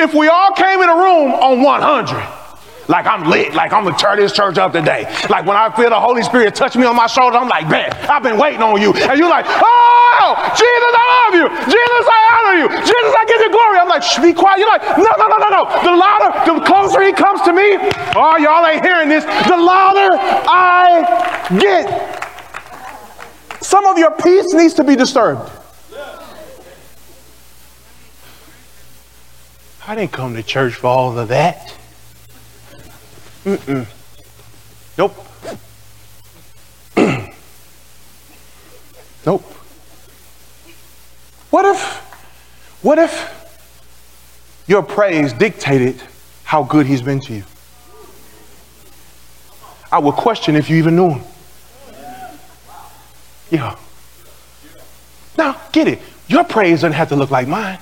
if 0.00 0.14
we 0.14 0.28
all 0.28 0.52
came 0.52 0.80
in 0.80 0.88
a 0.88 0.94
room 0.94 1.32
on 1.32 1.62
100? 1.62 2.35
Like 2.88 3.06
I'm 3.06 3.28
lit, 3.28 3.54
like 3.54 3.72
I'm 3.72 3.84
gonna 3.84 3.96
turn 3.96 4.18
this 4.18 4.32
church 4.32 4.58
up 4.58 4.72
today. 4.72 5.04
Like 5.28 5.44
when 5.44 5.56
I 5.56 5.74
feel 5.74 5.90
the 5.90 5.98
Holy 5.98 6.22
Spirit 6.22 6.54
touch 6.54 6.76
me 6.76 6.84
on 6.84 6.94
my 6.94 7.08
shoulder, 7.08 7.36
I'm 7.36 7.48
like, 7.48 7.68
man, 7.68 7.90
I've 8.08 8.22
been 8.22 8.38
waiting 8.38 8.62
on 8.62 8.80
you. 8.80 8.92
And 8.94 9.18
you're 9.18 9.30
like, 9.30 9.46
oh, 9.48 10.30
Jesus, 10.54 10.92
I 10.94 11.04
love 11.18 11.34
you. 11.34 11.46
Jesus, 11.66 12.06
I 12.06 12.20
honor 12.30 12.56
you. 12.62 12.68
Jesus, 12.68 13.12
I 13.18 13.24
give 13.26 13.40
you 13.40 13.50
glory. 13.50 13.78
I'm 13.78 13.88
like, 13.88 14.02
Shh, 14.02 14.18
be 14.22 14.32
quiet. 14.32 14.58
You're 14.58 14.68
like, 14.68 14.82
no, 14.98 15.10
no, 15.18 15.26
no, 15.26 15.36
no, 15.36 15.48
no. 15.50 15.64
The 15.82 15.94
louder, 15.96 16.30
the 16.46 16.64
closer 16.64 17.02
he 17.02 17.12
comes 17.12 17.42
to 17.42 17.52
me, 17.52 17.76
oh, 18.14 18.36
y'all 18.38 18.64
ain't 18.66 18.84
hearing 18.84 19.08
this. 19.08 19.24
The 19.24 19.56
louder 19.56 20.16
I 20.48 21.58
get. 21.58 22.22
Some 23.62 23.86
of 23.86 23.98
your 23.98 24.12
peace 24.12 24.54
needs 24.54 24.74
to 24.74 24.84
be 24.84 24.94
disturbed. 24.94 25.50
I 29.88 29.94
didn't 29.94 30.12
come 30.12 30.34
to 30.34 30.42
church 30.42 30.74
for 30.74 30.88
all 30.88 31.18
of 31.18 31.28
that. 31.28 31.72
Mm-mm. 33.46 33.86
Nope. 34.98 35.14
nope. 39.24 39.42
What 41.50 41.64
if, 41.64 41.80
what 42.82 42.98
if 42.98 44.64
your 44.66 44.82
praise 44.82 45.32
dictated 45.32 46.02
how 46.42 46.64
good 46.64 46.86
he's 46.86 47.02
been 47.02 47.20
to 47.20 47.34
you? 47.34 47.44
I 49.92 50.00
would 50.00 50.14
question 50.14 50.56
if 50.56 50.68
you 50.68 50.76
even 50.78 50.96
knew 50.96 51.10
him. 51.10 51.22
Yeah. 53.50 53.76
Now, 55.38 55.60
get 55.70 55.86
it. 55.86 56.00
Your 56.26 56.42
praise 56.42 56.80
doesn't 56.80 56.94
have 56.94 57.10
to 57.10 57.16
look 57.16 57.30
like 57.30 57.46
mine 57.46 57.78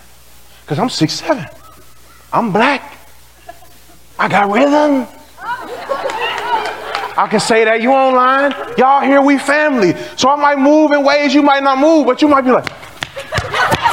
because 0.61 0.79
I'm 0.79 0.91
six 0.91 1.15
seven. 1.15 1.47
I'm 2.35 2.53
black. 2.53 2.99
I 4.19 4.29
got 4.29 4.51
rhythm. 4.51 5.07
I 7.17 7.29
can 7.29 7.39
say 7.39 7.65
that 7.65 7.81
you 7.81 7.93
online. 7.93 8.51
Y'all 8.77 9.01
here, 9.01 9.23
we 9.23 9.39
family. 9.39 9.95
So 10.17 10.29
I 10.29 10.37
might 10.37 10.59
move 10.59 10.91
in 10.91 11.05
ways 11.05 11.33
you 11.33 11.43
might 11.43 11.63
not 11.63 11.79
move, 11.79 12.07
but 12.07 12.21
you 12.21 12.27
might 12.27 12.43
be 12.43 12.51
like, 12.51 12.69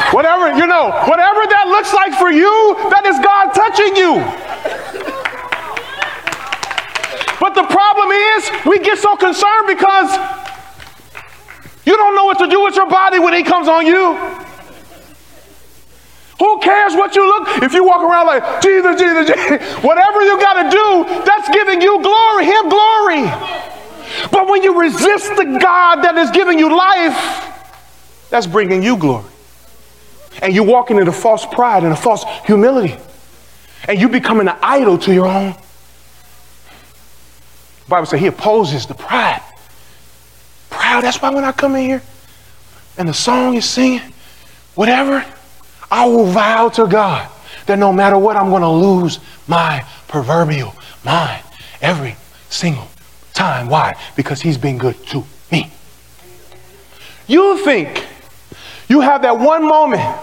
whatever, 0.09 0.49
you 0.57 0.65
know, 0.65 0.89
whatever 1.05 1.45
that 1.45 1.65
looks 1.69 1.93
like 1.93 2.17
for 2.17 2.31
you, 2.31 2.49
that 2.89 3.05
is 3.05 3.21
God 3.21 3.53
touching 3.53 3.93
you. 3.95 4.17
But 7.37 7.53
the 7.53 7.63
problem 7.69 8.09
is, 8.09 8.49
we 8.65 8.79
get 8.79 8.97
so 8.97 9.15
concerned 9.15 9.67
because 9.67 10.09
you 11.85 11.97
don't 11.97 12.15
know 12.15 12.25
what 12.25 12.37
to 12.39 12.47
do 12.47 12.63
with 12.63 12.75
your 12.75 12.89
body 12.89 13.19
when 13.19 13.33
He 13.33 13.43
comes 13.43 13.67
on 13.67 13.85
you. 13.85 14.17
Who 16.41 16.57
cares 16.57 16.95
what 16.95 17.15
you 17.15 17.23
look? 17.23 17.61
If 17.61 17.71
you 17.71 17.83
walk 17.83 18.01
around 18.01 18.25
like 18.25 18.63
Jesus, 18.63 18.99
Jesus, 18.99 19.27
Jesus, 19.27 19.83
whatever 19.83 20.23
you 20.23 20.39
got 20.39 20.63
to 20.63 20.69
do, 20.71 21.23
that's 21.23 21.47
giving 21.53 21.79
you 21.83 22.01
glory, 22.01 22.45
Him 22.45 22.67
glory. 22.67 23.25
But 24.31 24.49
when 24.49 24.63
you 24.63 24.81
resist 24.81 25.35
the 25.35 25.59
God 25.61 26.01
that 26.01 26.17
is 26.17 26.31
giving 26.31 26.57
you 26.57 26.75
life, 26.75 28.27
that's 28.31 28.47
bringing 28.47 28.81
you 28.81 28.97
glory. 28.97 29.29
And 30.41 30.55
you're 30.55 30.65
walking 30.65 30.97
into 30.97 31.11
false 31.11 31.45
pride 31.45 31.83
and 31.83 31.93
a 31.93 31.95
false 31.95 32.25
humility. 32.45 32.95
And 33.87 34.01
you 34.01 34.09
becoming 34.09 34.47
an 34.47 34.57
idol 34.63 34.97
to 34.97 35.13
your 35.13 35.27
own. 35.27 35.51
The 37.83 37.87
Bible 37.87 38.07
says 38.07 38.19
He 38.19 38.25
opposes 38.25 38.87
the 38.87 38.95
pride. 38.95 39.43
Proud. 40.71 41.03
That's 41.03 41.21
why 41.21 41.29
when 41.29 41.43
I 41.43 41.51
come 41.51 41.75
in 41.75 41.85
here 41.85 42.01
and 42.97 43.07
the 43.07 43.13
song 43.13 43.53
is 43.53 43.65
singing, 43.65 44.01
whatever. 44.73 45.23
I 45.91 46.05
will 46.05 46.25
vow 46.25 46.69
to 46.69 46.87
God 46.87 47.29
that 47.65 47.77
no 47.77 47.91
matter 47.91 48.17
what, 48.17 48.37
I'm 48.37 48.49
going 48.49 48.61
to 48.61 48.69
lose 48.69 49.19
my 49.47 49.85
proverbial 50.07 50.73
mind 51.03 51.43
every 51.81 52.15
single 52.49 52.87
time. 53.33 53.67
Why? 53.67 53.95
Because 54.15 54.41
He's 54.41 54.57
been 54.57 54.77
good 54.77 54.95
to 55.07 55.25
me. 55.51 55.69
You 57.27 57.63
think 57.63 58.05
you 58.87 59.01
have 59.01 59.21
that 59.23 59.37
one 59.37 59.67
moment. 59.67 60.17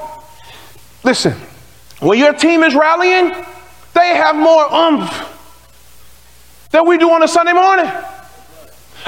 Listen, 1.04 1.34
when 2.00 2.18
your 2.18 2.32
team 2.32 2.62
is 2.62 2.74
rallying, 2.74 3.34
they 3.94 4.16
have 4.16 4.36
more 4.36 4.72
umph 4.72 5.36
than 6.70 6.86
we 6.86 6.98
do 6.98 7.10
on 7.10 7.22
a 7.22 7.28
Sunday 7.28 7.52
morning. 7.52 7.90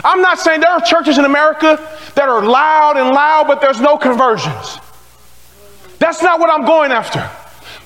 I'm 0.04 0.22
not 0.22 0.38
saying 0.38 0.60
there 0.60 0.70
are 0.70 0.80
churches 0.80 1.18
in 1.18 1.24
America 1.24 1.76
that 2.14 2.28
are 2.28 2.44
loud 2.44 2.96
and 2.96 3.10
loud, 3.10 3.46
but 3.46 3.60
there's 3.60 3.80
no 3.80 3.96
conversions. 3.96 4.78
That's 6.00 6.22
not 6.22 6.40
what 6.40 6.50
I'm 6.50 6.64
going 6.64 6.90
after. 6.90 7.30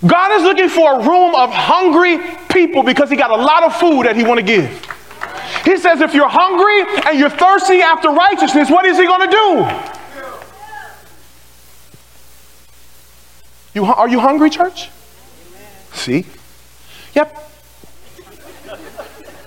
God 0.07 0.33
is 0.39 0.43
looking 0.45 0.69
for 0.69 1.01
a 1.01 1.07
room 1.07 1.35
of 1.35 1.51
hungry 1.51 2.19
people 2.49 2.83
because 2.83 3.11
he 3.11 3.17
got 3.17 3.31
a 3.31 3.37
lot 3.37 3.65
of 3.65 3.77
food 3.77 4.07
that 4.07 4.17
he 4.17 4.25
want 4.25 4.39
to 4.39 4.47
give. 4.47 4.71
He 5.65 5.77
says 5.77 6.01
if 6.01 6.15
you're 6.15 6.29
hungry 6.29 7.03
and 7.07 7.19
you're 7.19 7.29
thirsty 7.29 7.81
after 7.81 8.11
righteousness, 8.11 8.71
what 8.71 8.87
is 8.87 8.97
he 8.99 9.05
going 9.05 9.29
to 9.29 9.37
do? 9.37 9.67
You, 13.75 13.85
are 13.87 14.09
you 14.09 14.21
hungry, 14.21 14.51
church? 14.51 14.91
See? 15.93 16.25
Yep. 17.15 17.51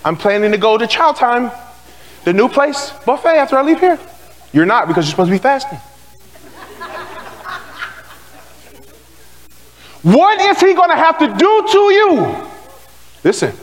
I'm 0.04 0.18
planning 0.18 0.52
to 0.52 0.58
go 0.58 0.78
to 0.78 0.88
Chow 0.88 1.14
Time, 1.14 1.52
the 2.26 2.34
new 2.34 2.50
place, 2.50 2.92
buffet, 3.06 3.38
after 3.38 3.58
I 3.58 3.62
leave 3.62 3.80
here. 3.80 3.98
You're 4.52 4.66
not 4.66 4.88
because 4.90 5.06
you're 5.06 5.12
supposed 5.12 5.30
to 5.30 5.36
be 5.36 5.42
fasting. 5.42 5.80
What 10.08 10.40
is 10.40 10.62
he 10.62 10.74
going 10.74 10.90
to 10.90 10.96
have 10.96 11.20
to 11.20 11.28
do 11.28 11.68
to 11.70 11.80
you? 11.92 12.48
Listen, 13.26 13.54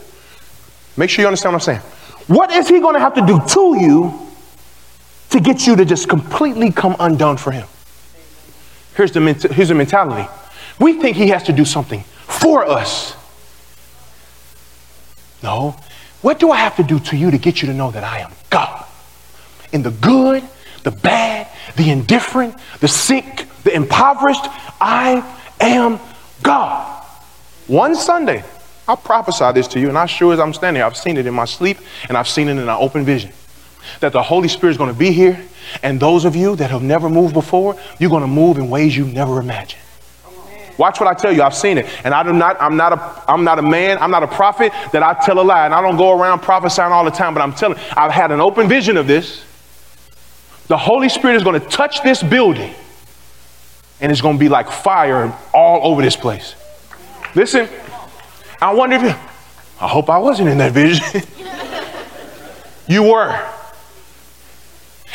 make 0.95 1.09
sure 1.09 1.23
you 1.23 1.27
understand 1.27 1.53
what 1.53 1.67
I'm 1.67 1.79
saying. 1.79 1.79
What 2.27 2.51
is 2.51 2.67
he 2.67 2.79
going 2.79 2.93
to 2.93 2.99
have 2.99 3.15
to 3.15 3.25
do 3.25 3.39
to 3.39 3.79
you 3.79 4.27
to 5.31 5.39
get 5.39 5.65
you 5.65 5.75
to 5.75 5.85
just 5.85 6.07
completely 6.07 6.71
come 6.71 6.95
undone 6.99 7.37
for 7.37 7.49
him? 7.49 7.67
Here's 8.93 9.11
the, 9.11 9.21
here's 9.53 9.69
the 9.69 9.73
mentality 9.73 10.29
we 10.79 11.01
think 11.01 11.17
he 11.17 11.29
has 11.29 11.41
to 11.43 11.51
do 11.51 11.65
something 11.65 12.01
for 12.01 12.63
us. 12.63 13.15
No. 15.41 15.75
What 16.21 16.37
do 16.37 16.51
I 16.51 16.57
have 16.57 16.75
to 16.75 16.83
do 16.83 16.99
to 16.99 17.17
you 17.17 17.31
to 17.31 17.39
get 17.39 17.63
you 17.63 17.69
to 17.69 17.73
know 17.73 17.89
that 17.89 18.03
I 18.03 18.19
am 18.19 18.31
God? 18.51 18.85
In 19.71 19.81
the 19.81 19.89
good, 19.89 20.43
the 20.83 20.91
bad, 20.91 21.47
the 21.75 21.89
indifferent, 21.89 22.55
the 22.81 22.87
sick, 22.87 23.47
the 23.63 23.73
impoverished, 23.73 24.45
I 24.79 25.25
am 25.59 25.99
God. 26.41 27.03
One 27.67 27.95
Sunday, 27.95 28.43
I'll 28.87 28.97
prophesy 28.97 29.51
this 29.53 29.67
to 29.69 29.79
you, 29.79 29.89
and 29.89 29.97
I 29.97 30.05
sure 30.05 30.33
as 30.33 30.39
I'm 30.39 30.53
standing 30.53 30.79
here, 30.79 30.85
I've 30.85 30.97
seen 30.97 31.17
it 31.17 31.25
in 31.25 31.33
my 31.33 31.45
sleep 31.45 31.79
and 32.07 32.17
I've 32.17 32.27
seen 32.27 32.47
it 32.47 32.51
in 32.51 32.59
an 32.59 32.69
open 32.69 33.03
vision. 33.03 33.31
That 33.99 34.13
the 34.13 34.21
Holy 34.21 34.47
Spirit 34.47 34.71
is 34.71 34.77
going 34.77 34.91
to 34.91 34.97
be 34.97 35.11
here, 35.11 35.43
and 35.81 35.99
those 35.99 36.25
of 36.25 36.35
you 36.35 36.55
that 36.57 36.69
have 36.71 36.83
never 36.83 37.09
moved 37.09 37.33
before, 37.33 37.75
you're 37.99 38.09
going 38.09 38.21
to 38.21 38.27
move 38.27 38.57
in 38.57 38.69
ways 38.69 38.95
you 38.95 39.05
never 39.05 39.39
imagined. 39.39 39.81
Watch 40.77 40.99
what 40.99 41.07
I 41.07 41.13
tell 41.13 41.31
you. 41.31 41.41
I've 41.41 41.55
seen 41.55 41.77
it. 41.77 41.85
And 42.03 42.13
I 42.13 42.23
do 42.23 42.33
not, 42.33 42.61
I'm 42.61 42.75
not 42.75 42.93
a 42.93 43.31
I'm 43.31 43.43
not 43.43 43.59
a 43.59 43.61
man, 43.61 43.97
I'm 43.99 44.11
not 44.11 44.23
a 44.23 44.27
prophet 44.27 44.73
that 44.91 45.03
I 45.03 45.13
tell 45.25 45.39
a 45.39 45.41
lie. 45.41 45.65
And 45.65 45.73
I 45.73 45.81
don't 45.81 45.95
go 45.95 46.19
around 46.19 46.41
prophesying 46.41 46.91
all 46.91 47.05
the 47.05 47.11
time, 47.11 47.33
but 47.33 47.41
I'm 47.41 47.53
telling 47.53 47.79
I've 47.95 48.11
had 48.11 48.31
an 48.31 48.41
open 48.41 48.67
vision 48.67 48.97
of 48.97 49.07
this. 49.07 49.43
The 50.67 50.77
Holy 50.77 51.09
Spirit 51.09 51.35
is 51.35 51.43
going 51.43 51.59
to 51.59 51.67
touch 51.67 52.03
this 52.03 52.21
building 52.21 52.75
and 54.05 54.11
it's 54.11 54.21
going 54.21 54.35
to 54.35 54.39
be 54.39 54.49
like 54.49 54.69
fire 54.69 55.35
all 55.51 55.91
over 55.91 56.03
this 56.03 56.15
place. 56.15 56.53
Listen, 57.33 57.67
I 58.61 58.71
wonder 58.71 58.97
if 58.97 59.01
you, 59.01 59.09
I 59.09 59.87
hope 59.87 60.11
I 60.11 60.19
wasn't 60.19 60.47
in 60.47 60.59
that 60.59 60.73
vision. 60.73 61.23
you 62.87 63.01
were. 63.01 63.51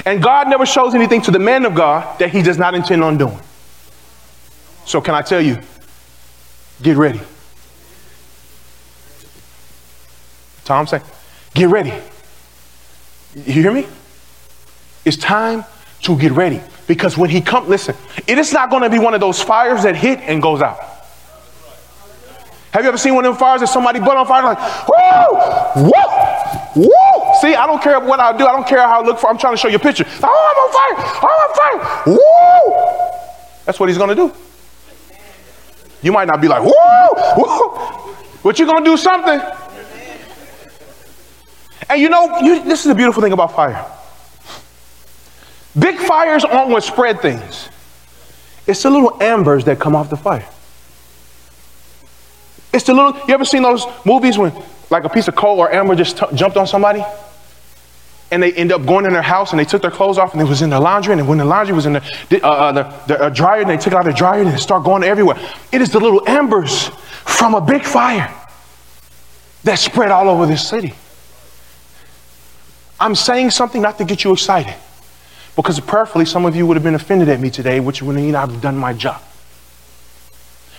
And 0.05 0.21
God 0.21 0.49
never 0.49 0.67
shows 0.67 0.97
anything 0.97 1.23
to 1.23 1.31
the 1.31 1.39
man 1.39 1.67
of 1.67 1.77
God 1.77 2.19
that 2.19 2.33
he 2.33 2.43
does 2.43 2.59
not 2.59 2.75
intend 2.75 3.05
on 3.05 3.17
doing. 3.17 3.39
So, 4.87 5.01
can 5.01 5.15
I 5.15 5.23
tell 5.23 5.41
you, 5.41 5.61
get 6.83 6.97
ready. 6.97 7.21
Tom 10.65 10.89
say, 10.89 11.01
get 11.55 11.69
ready. 11.69 11.93
You 13.37 13.63
hear 13.63 13.73
me? 13.73 13.87
It's 15.05 15.17
time 15.17 15.65
to 16.03 16.19
get 16.19 16.33
ready. 16.33 16.61
Because 16.91 17.17
when 17.17 17.31
he 17.31 17.41
comes, 17.41 17.69
listen, 17.69 17.95
it 18.27 18.37
is 18.37 18.53
not 18.53 18.69
going 18.69 18.83
to 18.83 18.91
be 18.91 18.99
one 18.99 19.15
of 19.15 19.21
those 19.21 19.41
fires 19.41 19.85
that 19.85 19.95
hit 19.95 20.19
and 20.23 20.43
goes 20.43 20.61
out. 20.61 20.81
Have 22.73 22.83
you 22.83 22.89
ever 22.89 22.99
seen 22.99 23.15
one 23.15 23.25
of 23.25 23.35
them 23.35 23.39
fires 23.39 23.61
that 23.61 23.69
somebody 23.69 24.01
put 24.01 24.17
on 24.17 24.27
fire 24.27 24.43
like, 24.43 24.59
woo, 24.89 25.85
woo, 25.85 26.89
woo? 26.89 27.35
See, 27.41 27.55
I 27.55 27.65
don't 27.69 27.81
care 27.81 28.01
what 28.01 28.19
I 28.19 28.37
do. 28.37 28.45
I 28.45 28.51
don't 28.51 28.67
care 28.67 28.81
how 28.81 29.03
I 29.03 29.07
look 29.07 29.21
for. 29.21 29.31
I'm 29.31 29.39
trying 29.39 29.55
to 29.55 29.57
show 29.57 29.69
you 29.69 29.77
a 29.77 29.79
picture. 29.79 30.05
Oh, 30.21 30.27
I'm 30.51 30.59
on 30.65 30.73
fire. 30.75 30.97
Oh, 31.23 31.29
I'm 31.31 31.43
on 31.47 31.55
fire. 31.63 32.13
Woo. 32.13 33.63
That's 33.67 33.79
what 33.79 33.89
he's 33.89 33.97
going 33.97 34.09
to 34.09 34.17
do. 34.17 34.33
You 36.03 36.11
might 36.11 36.27
not 36.27 36.41
be 36.41 36.49
like, 36.49 36.65
woo, 36.65 36.73
woo, 37.37 38.17
but 38.43 38.59
you're 38.59 38.67
going 38.67 38.83
to 38.83 38.91
do 38.91 38.97
something. 38.97 39.41
And 41.89 42.01
you 42.01 42.09
know, 42.09 42.41
you, 42.41 42.65
this 42.65 42.81
is 42.81 42.87
the 42.87 42.97
beautiful 42.97 43.23
thing 43.23 43.33
about 43.33 43.55
fire. 43.55 43.87
Big 45.81 45.97
fires 45.99 46.45
aren't 46.45 46.71
what 46.71 46.85
spread 46.85 47.21
things. 47.21 47.69
It's 48.67 48.83
the 48.83 48.91
little 48.91 49.17
embers 49.21 49.65
that 49.65 49.81
come 49.81 49.97
off 49.97 50.11
the 50.11 50.17
fire. 50.17 50.47
It's 52.73 52.85
the 52.85 52.95
little, 52.95 53.15
you 53.27 53.35
ever 53.35 53.45
seen 53.45 53.63
those 53.63 53.85
movies 54.05 54.39
when 54.39 54.53
like 54.91 55.05
a 55.05 55.09
piece 55.09 55.29
of 55.29 55.35
coal 55.35 55.59
or 55.59 55.73
amber 55.73 55.95
just 55.95 56.19
t- 56.19 56.27
jumped 56.35 56.57
on 56.57 56.67
somebody? 56.67 57.05
And 58.31 58.43
they 58.43 58.53
end 58.53 58.71
up 58.71 58.87
going 58.87 59.07
in 59.07 59.13
their 59.13 59.23
house 59.23 59.51
and 59.51 59.59
they 59.59 59.65
took 59.65 59.83
their 59.83 59.91
clothes 59.91 60.19
off 60.19 60.35
and 60.35 60.43
it 60.43 60.45
was 60.45 60.63
in 60.63 60.71
their 60.71 60.79
laundry. 60.79 61.15
And 61.15 61.27
when 61.27 61.39
the 61.39 61.45
laundry 61.45 61.75
was 61.75 61.87
in 61.87 61.95
the, 61.95 62.41
uh, 62.43 62.49
uh, 62.49 62.73
the, 62.73 62.83
the 63.07 63.23
uh, 63.23 63.29
dryer, 63.31 63.63
and 63.63 63.71
they 63.71 63.77
took 63.77 63.93
it 63.93 63.97
out 63.97 64.05
the 64.05 64.13
dryer 64.13 64.43
and 64.43 64.51
it 64.51 64.59
started 64.59 64.85
going 64.85 65.03
everywhere. 65.03 65.37
It 65.73 65.81
is 65.81 65.91
the 65.91 65.99
little 65.99 66.23
embers 66.29 66.89
from 67.25 67.55
a 67.55 67.61
big 67.61 67.85
fire 67.85 68.33
that 69.65 69.79
spread 69.79 70.11
all 70.11 70.29
over 70.29 70.47
this 70.47 70.69
city. 70.69 70.95
I'm 73.01 73.15
saying 73.15 73.51
something 73.51 73.83
not 73.83 73.99
to 73.99 74.05
get 74.05 74.23
you 74.23 74.33
excited. 74.33 74.77
Because 75.57 75.79
prayerfully, 75.81 76.25
some 76.25 76.47
of 76.47 76.57
you 76.57 76.67
would 76.67 76.77
have 76.77 76.85
been 76.85 76.95
offended 76.95 77.29
at 77.29 77.41
me 77.41 77.51
today, 77.51 77.81
which 77.81 78.03
would 78.03 78.17
mean 78.17 78.35
I've 78.35 78.61
done 78.61 78.77
my 78.77 78.93
job. 78.93 79.23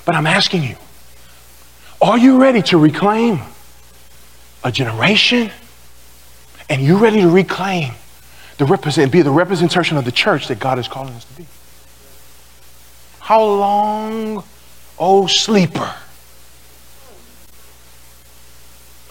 But 0.05 0.15
I'm 0.15 0.27
asking 0.27 0.63
you, 0.63 0.75
are 2.01 2.17
you 2.17 2.41
ready 2.41 2.61
to 2.63 2.77
reclaim 2.77 3.39
a 4.63 4.71
generation? 4.71 5.51
And 6.69 6.81
you 6.81 6.97
ready 6.97 7.21
to 7.21 7.29
reclaim 7.29 7.93
the 8.57 8.65
represent, 8.65 9.11
be 9.11 9.21
the 9.21 9.31
representation 9.31 9.97
of 9.97 10.05
the 10.05 10.11
church 10.11 10.47
that 10.47 10.59
God 10.59 10.79
is 10.79 10.87
calling 10.87 11.13
us 11.13 11.25
to 11.25 11.33
be? 11.33 11.45
How 13.19 13.43
long, 13.43 14.43
oh 14.97 15.27
sleeper? 15.27 15.93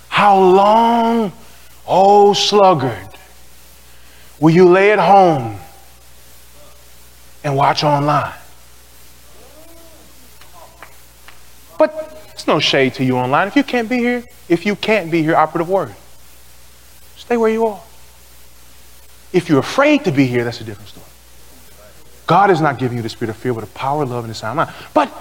How 0.09 0.39
long, 0.39 1.33
oh 1.87 2.33
sluggard, 2.33 3.10
will 4.41 4.51
you 4.51 4.68
lay 4.68 4.91
at 4.91 4.99
home 4.99 5.59
and 7.45 7.57
watch 7.57 7.84
online? 7.84 8.34
But 11.78 12.28
it's 12.32 12.47
no 12.47 12.59
shade 12.59 12.95
to 12.95 13.05
you 13.05 13.16
online. 13.16 13.49
If 13.49 13.57
you 13.57 13.62
can't 13.64 13.88
be 13.88 13.99
here, 13.99 14.24
if 14.49 14.66
you 14.66 14.74
can't 14.74 15.11
be 15.11 15.22
here, 15.22 15.36
operative 15.36 15.68
word. 15.68 15.95
Stay 17.16 17.36
where 17.36 17.51
you 17.51 17.66
are. 17.66 17.80
If 19.32 19.49
you're 19.49 19.61
afraid 19.61 20.05
to 20.05 20.11
be 20.11 20.26
here, 20.26 20.43
that's 20.43 20.61
a 20.61 20.64
different 20.64 20.88
story. 20.88 21.07
God 22.26 22.51
is 22.51 22.61
not 22.61 22.78
giving 22.78 22.97
you 22.97 23.03
the 23.03 23.09
spirit 23.09 23.30
of 23.30 23.36
fear, 23.36 23.55
but 23.55 23.64
a 23.64 23.68
power, 23.68 24.05
love, 24.05 24.24
and 24.24 24.30
a 24.30 24.34
sound 24.34 24.57
mind. 24.57 24.70
But 24.95 25.12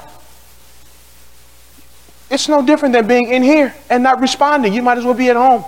it's 2.30 2.48
no 2.48 2.66
different 2.66 2.94
than 2.94 3.08
being 3.08 3.30
in 3.30 3.44
here 3.44 3.74
and 3.90 4.04
not 4.04 4.20
responding. 4.22 4.74
You 4.74 4.82
might 4.82 4.98
as 4.98 5.06
well 5.06 5.14
be 5.14 5.30
at 5.30 5.36
home. 5.36 5.64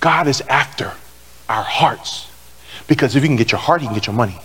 God 0.00 0.26
is 0.26 0.40
after 0.42 0.92
our 1.48 1.62
hearts. 1.62 2.30
Because 2.88 3.14
if 3.14 3.22
you 3.22 3.28
can 3.28 3.36
get 3.36 3.52
your 3.52 3.60
heart, 3.60 3.82
you 3.82 3.88
can 3.88 3.94
get 3.94 4.06
your 4.06 4.16
money. 4.16 4.38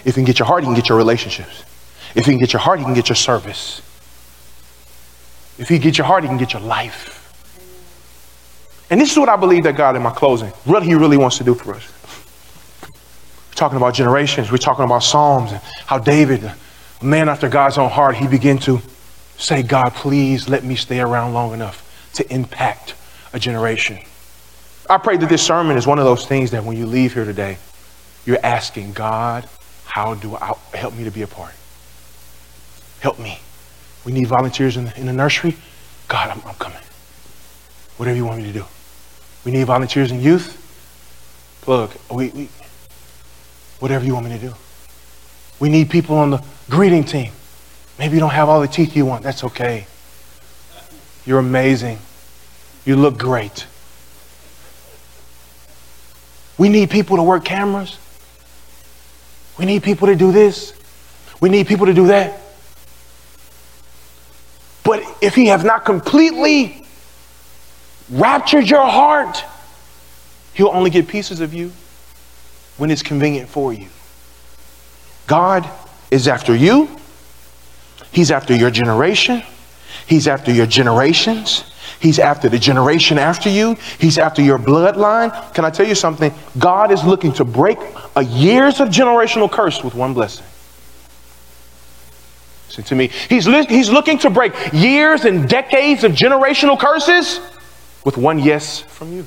If 0.00 0.06
you 0.06 0.12
can 0.12 0.24
get 0.24 0.38
your 0.38 0.46
heart, 0.46 0.62
you 0.62 0.66
can 0.66 0.74
get 0.74 0.88
your 0.88 0.98
relationships. 0.98 1.64
If 2.14 2.26
you 2.26 2.32
can 2.32 2.38
get 2.38 2.52
your 2.52 2.60
heart, 2.60 2.78
you 2.78 2.84
can 2.84 2.94
get 2.94 3.08
your 3.08 3.16
service. 3.16 3.80
If 5.58 5.70
you 5.70 5.78
get 5.78 5.98
your 5.98 6.06
heart, 6.06 6.24
you 6.24 6.28
can 6.28 6.38
get 6.38 6.52
your 6.52 6.62
life. 6.62 7.20
And 8.90 9.00
this 9.00 9.12
is 9.12 9.18
what 9.18 9.28
I 9.28 9.36
believe 9.36 9.64
that 9.64 9.76
God, 9.76 9.96
in 9.96 10.02
my 10.02 10.10
closing, 10.10 10.52
really, 10.66 10.86
He 10.86 10.94
really 10.94 11.16
wants 11.16 11.38
to 11.38 11.44
do 11.44 11.54
for 11.54 11.74
us. 11.74 11.90
We're 12.82 13.54
talking 13.54 13.76
about 13.76 13.94
generations. 13.94 14.50
We're 14.50 14.58
talking 14.58 14.84
about 14.84 15.00
Psalms 15.00 15.52
and 15.52 15.60
how 15.86 15.98
David, 15.98 16.44
a 16.44 16.56
man 17.04 17.28
after 17.28 17.48
God's 17.48 17.78
own 17.78 17.90
heart, 17.90 18.16
he 18.16 18.26
began 18.26 18.58
to 18.58 18.80
say, 19.38 19.62
God, 19.62 19.94
please 19.94 20.48
let 20.48 20.64
me 20.64 20.74
stay 20.74 21.00
around 21.00 21.34
long 21.34 21.52
enough 21.52 22.10
to 22.14 22.32
impact 22.32 22.94
a 23.32 23.38
generation. 23.38 23.98
I 24.88 24.98
pray 24.98 25.16
that 25.16 25.28
this 25.28 25.42
sermon 25.42 25.76
is 25.76 25.86
one 25.86 25.98
of 25.98 26.04
those 26.04 26.26
things 26.26 26.50
that 26.50 26.64
when 26.64 26.76
you 26.76 26.86
leave 26.86 27.14
here 27.14 27.24
today, 27.24 27.58
you're 28.26 28.38
asking 28.42 28.92
God, 28.92 29.48
how 29.86 30.14
do 30.14 30.36
I 30.36 30.54
help 30.74 30.94
me 30.94 31.04
to 31.04 31.10
be 31.10 31.22
a 31.22 31.26
part? 31.26 31.54
Help 33.00 33.18
me. 33.18 33.38
We 34.04 34.12
need 34.12 34.26
volunteers 34.26 34.76
in 34.76 34.84
the, 34.84 34.98
in 34.98 35.06
the 35.06 35.12
nursery. 35.12 35.56
God, 36.08 36.30
I'm, 36.30 36.42
I'm 36.46 36.54
coming. 36.56 36.78
Whatever 37.96 38.16
you 38.16 38.26
want 38.26 38.38
me 38.38 38.46
to 38.46 38.52
do. 38.52 38.64
We 39.44 39.52
need 39.52 39.64
volunteers 39.64 40.10
in 40.10 40.20
youth. 40.20 40.60
Look, 41.66 41.92
we, 42.10 42.28
we, 42.30 42.48
whatever 43.78 44.04
you 44.04 44.14
want 44.14 44.26
me 44.26 44.32
to 44.32 44.48
do. 44.48 44.54
We 45.60 45.68
need 45.68 45.88
people 45.88 46.16
on 46.16 46.30
the 46.30 46.44
greeting 46.68 47.04
team. 47.04 47.32
Maybe 47.98 48.14
you 48.14 48.20
don't 48.20 48.30
have 48.30 48.48
all 48.48 48.60
the 48.60 48.68
teeth 48.68 48.96
you 48.96 49.06
want. 49.06 49.22
That's 49.22 49.44
okay. 49.44 49.86
You're 51.24 51.38
amazing. 51.38 51.98
You 52.84 52.96
look 52.96 53.16
great. 53.16 53.66
We 56.58 56.68
need 56.68 56.90
people 56.90 57.16
to 57.16 57.22
work 57.22 57.44
cameras. 57.44 57.98
We 59.58 59.66
need 59.66 59.82
people 59.82 60.08
to 60.08 60.16
do 60.16 60.32
this. 60.32 60.72
We 61.40 61.48
need 61.48 61.66
people 61.66 61.86
to 61.86 61.94
do 61.94 62.08
that. 62.08 62.40
But 64.84 65.02
if 65.20 65.34
he 65.34 65.46
has 65.46 65.64
not 65.64 65.84
completely 65.84 66.86
raptured 68.10 68.68
your 68.68 68.84
heart, 68.84 69.42
he'll 70.52 70.68
only 70.68 70.90
get 70.90 71.08
pieces 71.08 71.40
of 71.40 71.54
you 71.54 71.72
when 72.76 72.90
it's 72.90 73.02
convenient 73.02 73.48
for 73.48 73.72
you. 73.72 73.88
God 75.26 75.68
is 76.10 76.28
after 76.28 76.54
you. 76.54 76.88
He's 78.12 78.30
after 78.30 78.54
your 78.54 78.70
generation. 78.70 79.42
He's 80.06 80.28
after 80.28 80.52
your 80.52 80.66
generations. 80.66 81.64
He's 82.00 82.18
after 82.18 82.48
the 82.48 82.58
generation 82.58 83.18
after 83.18 83.48
you. 83.48 83.76
He's 83.98 84.18
after 84.18 84.42
your 84.42 84.58
bloodline. 84.58 85.54
Can 85.54 85.64
I 85.64 85.70
tell 85.70 85.86
you 85.86 85.94
something? 85.94 86.32
God 86.58 86.90
is 86.90 87.04
looking 87.04 87.32
to 87.34 87.44
break 87.44 87.78
a 88.16 88.24
years 88.24 88.80
of 88.80 88.88
generational 88.88 89.50
curse 89.50 89.82
with 89.82 89.94
one 89.94 90.14
blessing. 90.14 90.44
Listen 92.68 92.84
to 92.84 92.94
me. 92.94 93.08
He's, 93.28 93.46
li- 93.46 93.66
he's 93.66 93.88
looking 93.88 94.18
to 94.18 94.30
break 94.30 94.52
years 94.72 95.24
and 95.24 95.48
decades 95.48 96.04
of 96.04 96.12
generational 96.12 96.78
curses 96.78 97.40
with 98.04 98.16
one 98.16 98.38
yes 98.38 98.80
from 98.80 99.12
you. 99.12 99.26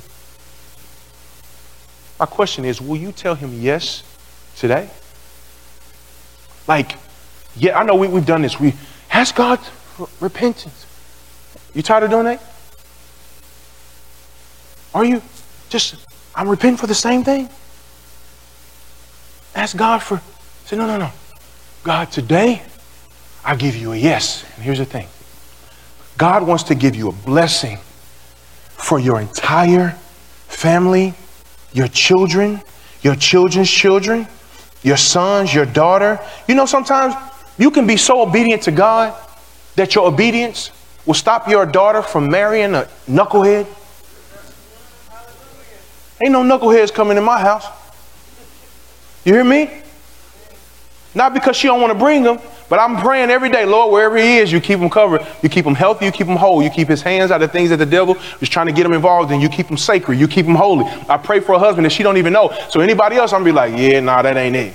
My 2.20 2.26
question 2.26 2.64
is 2.64 2.80
will 2.80 2.96
you 2.96 3.12
tell 3.12 3.34
him 3.34 3.60
yes 3.60 4.02
today? 4.56 4.90
Like, 6.66 6.96
yeah, 7.56 7.78
I 7.78 7.84
know 7.84 7.94
we, 7.94 8.08
we've 8.08 8.26
done 8.26 8.42
this. 8.42 8.60
We 8.60 8.74
ask 9.10 9.34
God 9.34 9.58
for 9.58 10.08
repentance. 10.20 10.86
You 11.74 11.82
tired 11.82 12.04
of 12.04 12.10
doing 12.10 12.24
that? 12.24 12.42
Are 14.94 15.04
you 15.04 15.22
just, 15.68 15.96
I'm 16.34 16.48
repenting 16.48 16.76
for 16.76 16.86
the 16.86 16.94
same 16.94 17.24
thing? 17.24 17.48
Ask 19.54 19.76
God 19.76 20.02
for, 20.02 20.20
say, 20.64 20.76
no, 20.76 20.86
no, 20.86 20.98
no. 20.98 21.10
God, 21.82 22.10
today, 22.10 22.62
I 23.44 23.56
give 23.56 23.76
you 23.76 23.92
a 23.92 23.96
yes. 23.96 24.44
And 24.56 24.64
here's 24.64 24.78
the 24.78 24.84
thing 24.84 25.08
God 26.16 26.46
wants 26.46 26.64
to 26.64 26.74
give 26.74 26.96
you 26.96 27.08
a 27.08 27.12
blessing 27.12 27.78
for 28.76 28.98
your 28.98 29.20
entire 29.20 29.90
family, 30.46 31.14
your 31.72 31.88
children, 31.88 32.60
your 33.02 33.14
children's 33.14 33.70
children, 33.70 34.26
your 34.82 34.96
sons, 34.96 35.52
your 35.54 35.66
daughter. 35.66 36.18
You 36.46 36.54
know, 36.54 36.66
sometimes 36.66 37.14
you 37.58 37.70
can 37.70 37.86
be 37.86 37.96
so 37.96 38.22
obedient 38.22 38.62
to 38.62 38.70
God 38.70 39.14
that 39.76 39.94
your 39.94 40.06
obedience 40.06 40.70
will 41.06 41.14
stop 41.14 41.48
your 41.48 41.64
daughter 41.66 42.02
from 42.02 42.28
marrying 42.28 42.74
a 42.74 42.88
knucklehead. 43.08 43.66
Ain't 46.20 46.32
no 46.32 46.42
knuckleheads 46.42 46.92
coming 46.92 47.16
in 47.16 47.24
my 47.24 47.38
house. 47.38 47.66
You 49.24 49.34
hear 49.34 49.44
me? 49.44 49.82
Not 51.14 51.34
because 51.34 51.56
she 51.56 51.66
don't 51.66 51.80
want 51.80 51.92
to 51.92 51.98
bring 51.98 52.22
them, 52.22 52.38
but 52.68 52.78
I'm 52.78 52.96
praying 52.96 53.30
every 53.30 53.48
day, 53.48 53.64
Lord, 53.64 53.92
wherever 53.92 54.16
he 54.16 54.36
is, 54.38 54.52
you 54.52 54.60
keep 54.60 54.78
him 54.78 54.90
covered. 54.90 55.26
You 55.42 55.48
keep 55.48 55.64
him 55.64 55.74
healthy. 55.74 56.04
You 56.04 56.12
keep 56.12 56.26
him 56.26 56.36
whole. 56.36 56.62
You 56.62 56.70
keep 56.70 56.88
his 56.88 57.02
hands 57.02 57.30
out 57.30 57.42
of 57.42 57.50
things 57.50 57.70
that 57.70 57.78
the 57.78 57.86
devil 57.86 58.16
is 58.40 58.48
trying 58.48 58.66
to 58.66 58.72
get 58.72 58.84
him 58.84 58.92
involved 58.92 59.32
in. 59.32 59.40
You 59.40 59.48
keep 59.48 59.66
him 59.66 59.78
sacred. 59.78 60.18
You 60.18 60.28
keep 60.28 60.44
him 60.44 60.54
holy. 60.54 60.84
I 61.08 61.16
pray 61.16 61.40
for 61.40 61.54
a 61.54 61.58
husband 61.58 61.86
that 61.86 61.90
she 61.90 62.02
don't 62.02 62.18
even 62.18 62.32
know. 62.32 62.54
So 62.68 62.80
anybody 62.80 63.16
else, 63.16 63.32
I'm 63.32 63.42
going 63.42 63.54
to 63.54 63.60
be 63.70 63.74
like, 63.74 63.80
yeah, 63.92 64.00
nah, 64.00 64.22
that 64.22 64.36
ain't 64.36 64.56
it. 64.56 64.74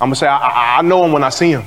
I'm 0.00 0.08
going 0.08 0.12
to 0.12 0.16
say, 0.16 0.26
I, 0.26 0.36
I, 0.36 0.78
I 0.78 0.82
know 0.82 1.04
him 1.04 1.12
when 1.12 1.22
I 1.22 1.28
see 1.28 1.50
him. 1.50 1.64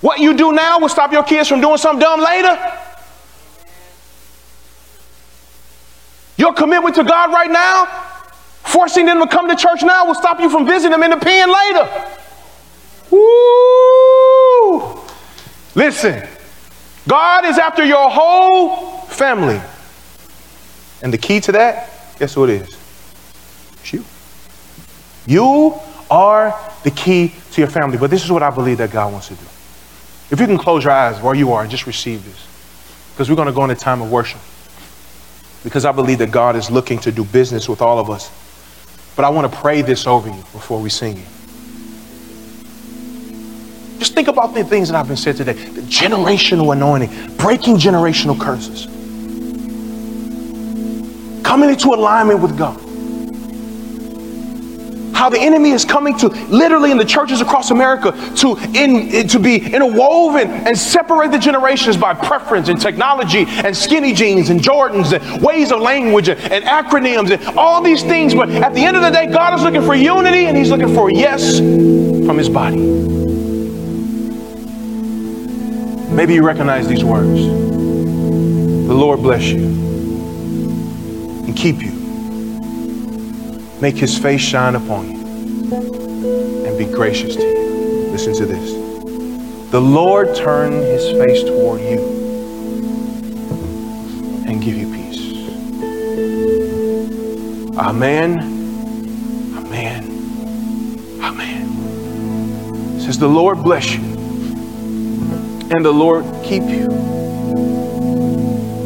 What 0.00 0.18
you 0.18 0.34
do 0.34 0.52
now 0.52 0.78
will 0.78 0.88
stop 0.88 1.12
your 1.12 1.22
kids 1.22 1.48
from 1.48 1.60
doing 1.60 1.78
something 1.78 2.00
dumb 2.00 2.20
later. 2.20 2.81
Your 6.42 6.52
commitment 6.52 6.96
to 6.96 7.04
God 7.04 7.32
right 7.32 7.52
now, 7.52 7.86
forcing 8.64 9.06
them 9.06 9.20
to 9.20 9.28
come 9.28 9.48
to 9.48 9.54
church 9.54 9.84
now, 9.84 10.06
will 10.06 10.16
stop 10.16 10.40
you 10.40 10.50
from 10.50 10.66
visiting 10.66 10.90
them 10.90 11.04
in 11.04 11.10
the 11.10 11.16
pen 11.16 11.48
later. 11.48 11.88
Woo! 13.12 15.00
Listen, 15.76 16.28
God 17.06 17.44
is 17.44 17.58
after 17.58 17.84
your 17.84 18.10
whole 18.10 19.02
family. 19.02 19.60
And 21.04 21.12
the 21.12 21.18
key 21.18 21.38
to 21.42 21.52
that, 21.52 22.18
guess 22.18 22.36
what 22.36 22.50
it 22.50 22.62
is? 22.62 22.76
It's 23.74 23.92
you. 23.92 24.04
You 25.28 25.78
are 26.10 26.58
the 26.82 26.90
key 26.90 27.34
to 27.52 27.60
your 27.60 27.70
family. 27.70 27.98
But 27.98 28.10
this 28.10 28.24
is 28.24 28.32
what 28.32 28.42
I 28.42 28.50
believe 28.50 28.78
that 28.78 28.90
God 28.90 29.12
wants 29.12 29.28
to 29.28 29.34
do. 29.34 29.46
If 30.32 30.40
you 30.40 30.46
can 30.48 30.58
close 30.58 30.82
your 30.82 30.92
eyes 30.92 31.22
where 31.22 31.36
you 31.36 31.52
are 31.52 31.62
and 31.62 31.70
just 31.70 31.86
receive 31.86 32.24
this, 32.24 32.48
because 33.12 33.30
we're 33.30 33.36
going 33.36 33.46
to 33.46 33.54
go 33.54 33.62
into 33.62 33.76
time 33.76 34.02
of 34.02 34.10
worship. 34.10 34.40
Because 35.64 35.84
I 35.84 35.92
believe 35.92 36.18
that 36.18 36.30
God 36.30 36.56
is 36.56 36.70
looking 36.70 36.98
to 37.00 37.12
do 37.12 37.24
business 37.24 37.68
with 37.68 37.82
all 37.82 37.98
of 37.98 38.10
us. 38.10 38.30
But 39.14 39.24
I 39.24 39.28
want 39.28 39.50
to 39.50 39.58
pray 39.58 39.82
this 39.82 40.06
over 40.06 40.28
you 40.28 40.42
before 40.52 40.80
we 40.80 40.90
sing 40.90 41.18
it. 41.18 41.28
Just 43.98 44.14
think 44.14 44.28
about 44.28 44.54
the 44.54 44.64
things 44.64 44.88
that 44.88 44.98
I've 44.98 45.06
been 45.06 45.16
said 45.16 45.36
today. 45.36 45.52
The 45.52 45.82
generational 45.82 46.72
anointing, 46.72 47.36
breaking 47.36 47.76
generational 47.76 48.40
curses. 48.40 48.86
Coming 51.44 51.70
into 51.70 51.88
alignment 51.88 52.40
with 52.40 52.58
God 52.58 52.91
how 55.14 55.28
the 55.28 55.38
enemy 55.38 55.70
is 55.70 55.84
coming 55.84 56.16
to 56.18 56.28
literally 56.28 56.90
in 56.90 56.98
the 56.98 57.04
churches 57.04 57.40
across 57.40 57.70
America 57.70 58.12
to 58.36 58.56
in 58.74 59.26
to 59.28 59.38
be 59.38 59.56
interwoven 59.56 60.50
and 60.50 60.76
separate 60.76 61.30
the 61.30 61.38
generations 61.38 61.96
by 61.96 62.14
preference 62.14 62.68
and 62.68 62.80
technology 62.80 63.44
and 63.48 63.76
skinny 63.76 64.12
jeans 64.12 64.50
and 64.50 64.60
Jordans 64.60 65.12
and 65.12 65.42
ways 65.42 65.72
of 65.72 65.80
language 65.80 66.28
and, 66.28 66.40
and 66.52 66.64
acronyms 66.64 67.30
and 67.30 67.58
all 67.58 67.82
these 67.82 68.02
things. 68.02 68.34
But 68.34 68.50
at 68.50 68.74
the 68.74 68.84
end 68.84 68.96
of 68.96 69.02
the 69.02 69.10
day, 69.10 69.26
God 69.26 69.54
is 69.54 69.62
looking 69.62 69.82
for 69.82 69.94
unity 69.94 70.46
and 70.46 70.56
He's 70.56 70.70
looking 70.70 70.94
for 70.94 71.10
yes 71.10 71.58
from 71.58 72.38
His 72.38 72.48
body. 72.48 72.78
Maybe 76.12 76.34
you 76.34 76.44
recognize 76.44 76.86
these 76.88 77.04
words. 77.04 77.40
The 77.40 78.94
Lord 78.94 79.20
bless 79.20 79.44
you 79.44 79.64
and 81.46 81.56
keep 81.56 81.80
you 81.80 82.01
make 83.82 83.96
his 83.96 84.16
face 84.16 84.40
shine 84.40 84.76
upon 84.76 85.10
you 85.10 85.20
and 86.64 86.78
be 86.78 86.84
gracious 86.84 87.34
to 87.34 87.42
you. 87.42 88.10
Listen 88.12 88.32
to 88.32 88.46
this. 88.46 88.74
The 89.72 89.80
Lord 89.80 90.36
turn 90.36 90.70
his 90.72 91.10
face 91.18 91.42
toward 91.42 91.80
you 91.80 91.98
and 94.46 94.62
give 94.62 94.76
you 94.76 94.86
peace. 94.86 95.18
Amen. 97.76 98.38
Amen. 99.56 100.04
Amen. 101.20 102.98
It 102.98 103.00
says 103.00 103.18
the 103.18 103.26
Lord 103.26 103.64
bless 103.64 103.92
you 103.92 104.00
and 105.72 105.84
the 105.84 105.90
Lord 105.90 106.24
keep 106.44 106.62
you. 106.62 106.88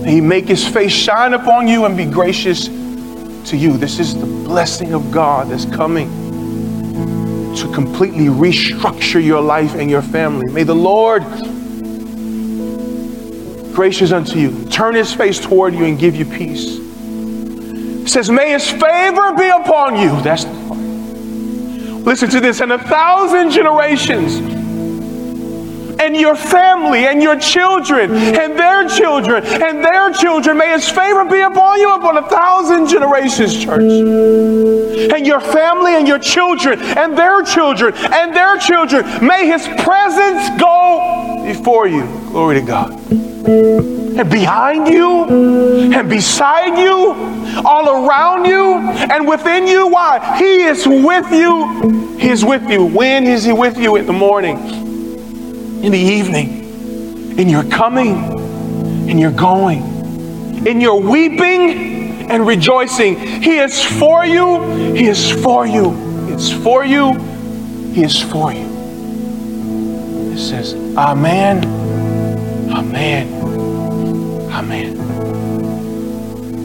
He 0.07 0.23
make 0.23 0.47
his 0.47 0.67
face 0.67 0.93
shine 0.93 1.35
upon 1.35 1.69
you 1.69 1.85
and 1.85 1.99
be 1.99 2.07
gracious 2.07 2.71
to 3.47 3.57
you. 3.57 3.77
This 3.77 3.99
is 3.99 4.15
the 4.19 4.27
blessing 4.27 4.93
of 4.93 5.11
God 5.11 5.51
that's 5.51 5.65
coming 5.65 6.09
to 7.57 7.73
completely 7.73 8.27
restructure 8.27 9.25
your 9.25 9.41
life 9.41 9.75
and 9.75 9.91
your 9.91 10.03
family. 10.03 10.53
May 10.53 10.65
the 10.65 10.75
Lord, 10.75 11.23
gracious 13.75 14.13
unto 14.13 14.39
you, 14.39 14.65
turn 14.67 14.95
his 14.95 15.13
face 15.15 15.39
toward 15.39 15.75
you 15.75 15.85
and 15.85 15.99
give 15.99 16.17
you 16.17 16.25
peace. 16.25 16.79
It 16.79 18.09
says, 18.09 18.31
May 18.31 18.51
his 18.51 18.69
favor 18.69 19.33
be 19.33 19.49
upon 19.49 19.97
you. 19.97 20.21
That's 20.23 20.45
the 20.45 20.53
part. 20.69 20.81
Listen 22.05 22.31
to 22.31 22.41
this, 22.41 22.61
and 22.61 22.73
a 22.73 22.79
thousand 22.79 23.51
generations 23.51 24.56
and 26.07 26.17
your 26.17 26.37
family 26.37 27.07
and 27.07 27.21
your 27.21 27.37
children 27.37 28.13
and 28.13 28.57
their 28.57 28.89
children 28.89 29.45
and 29.45 29.85
their 29.85 30.13
children. 30.13 30.57
May 30.57 30.71
his 30.71 30.89
favor 30.89 31.25
be 31.25 31.41
upon 31.41 31.81
you 31.81 31.93
upon 31.95 32.17
a 32.17 32.29
thousand 32.29 32.87
generations, 32.87 33.59
church. 33.63 33.83
And 33.83 35.27
your 35.27 35.41
family 35.41 35.97
and 35.97 36.07
your 36.07 36.21
children 36.21 36.81
and 36.81 37.19
their 37.19 37.43
children 37.43 37.93
and 37.95 38.35
their 38.35 38.57
children. 38.59 39.05
May 39.27 39.49
his 39.49 39.67
presence 39.67 40.61
go 40.61 41.43
before 41.45 41.89
you. 41.89 42.05
Glory 42.31 42.61
to 42.61 42.67
God. 42.67 42.93
And 43.11 44.31
behind 44.31 44.89
you 44.89 45.93
and 45.93 46.09
beside 46.09 46.79
you, 46.79 47.63
all 47.65 48.07
around 48.07 48.45
you 48.45 48.75
and 49.13 49.27
within 49.27 49.67
you. 49.67 49.89
Why? 49.89 50.39
He 50.39 50.63
is 50.63 50.87
with 50.87 51.31
you. 51.33 52.17
He 52.17 52.29
is 52.29 52.45
with 52.45 52.69
you. 52.71 52.85
When 52.87 53.27
is 53.27 53.45
he 53.45 53.53
with 53.53 53.77
you? 53.77 53.97
In 53.97 54.07
the 54.07 54.13
morning 54.13 54.86
in 55.83 55.93
the 55.93 55.99
evening, 55.99 57.39
in 57.39 57.49
your 57.49 57.65
coming, 57.65 59.09
in 59.09 59.19
your 59.19 59.31
going, 59.31 60.67
in 60.67 60.81
your 60.81 61.01
weeping 61.01 62.31
and 62.31 62.47
rejoicing. 62.47 63.19
He 63.43 63.59
is 63.59 63.83
for 63.83 64.25
you. 64.25 64.95
He 64.95 65.07
is 65.07 65.31
for 65.31 65.67
you. 65.67 65.93
It's 66.33 66.51
for 66.51 66.85
you. 66.85 67.15
He 67.93 68.03
is 68.03 68.21
for 68.21 68.53
you. 68.53 68.67
It 70.33 70.39
says, 70.39 70.75
Amen, 70.97 71.65
Amen, 72.71 73.33
Amen. 74.51 74.97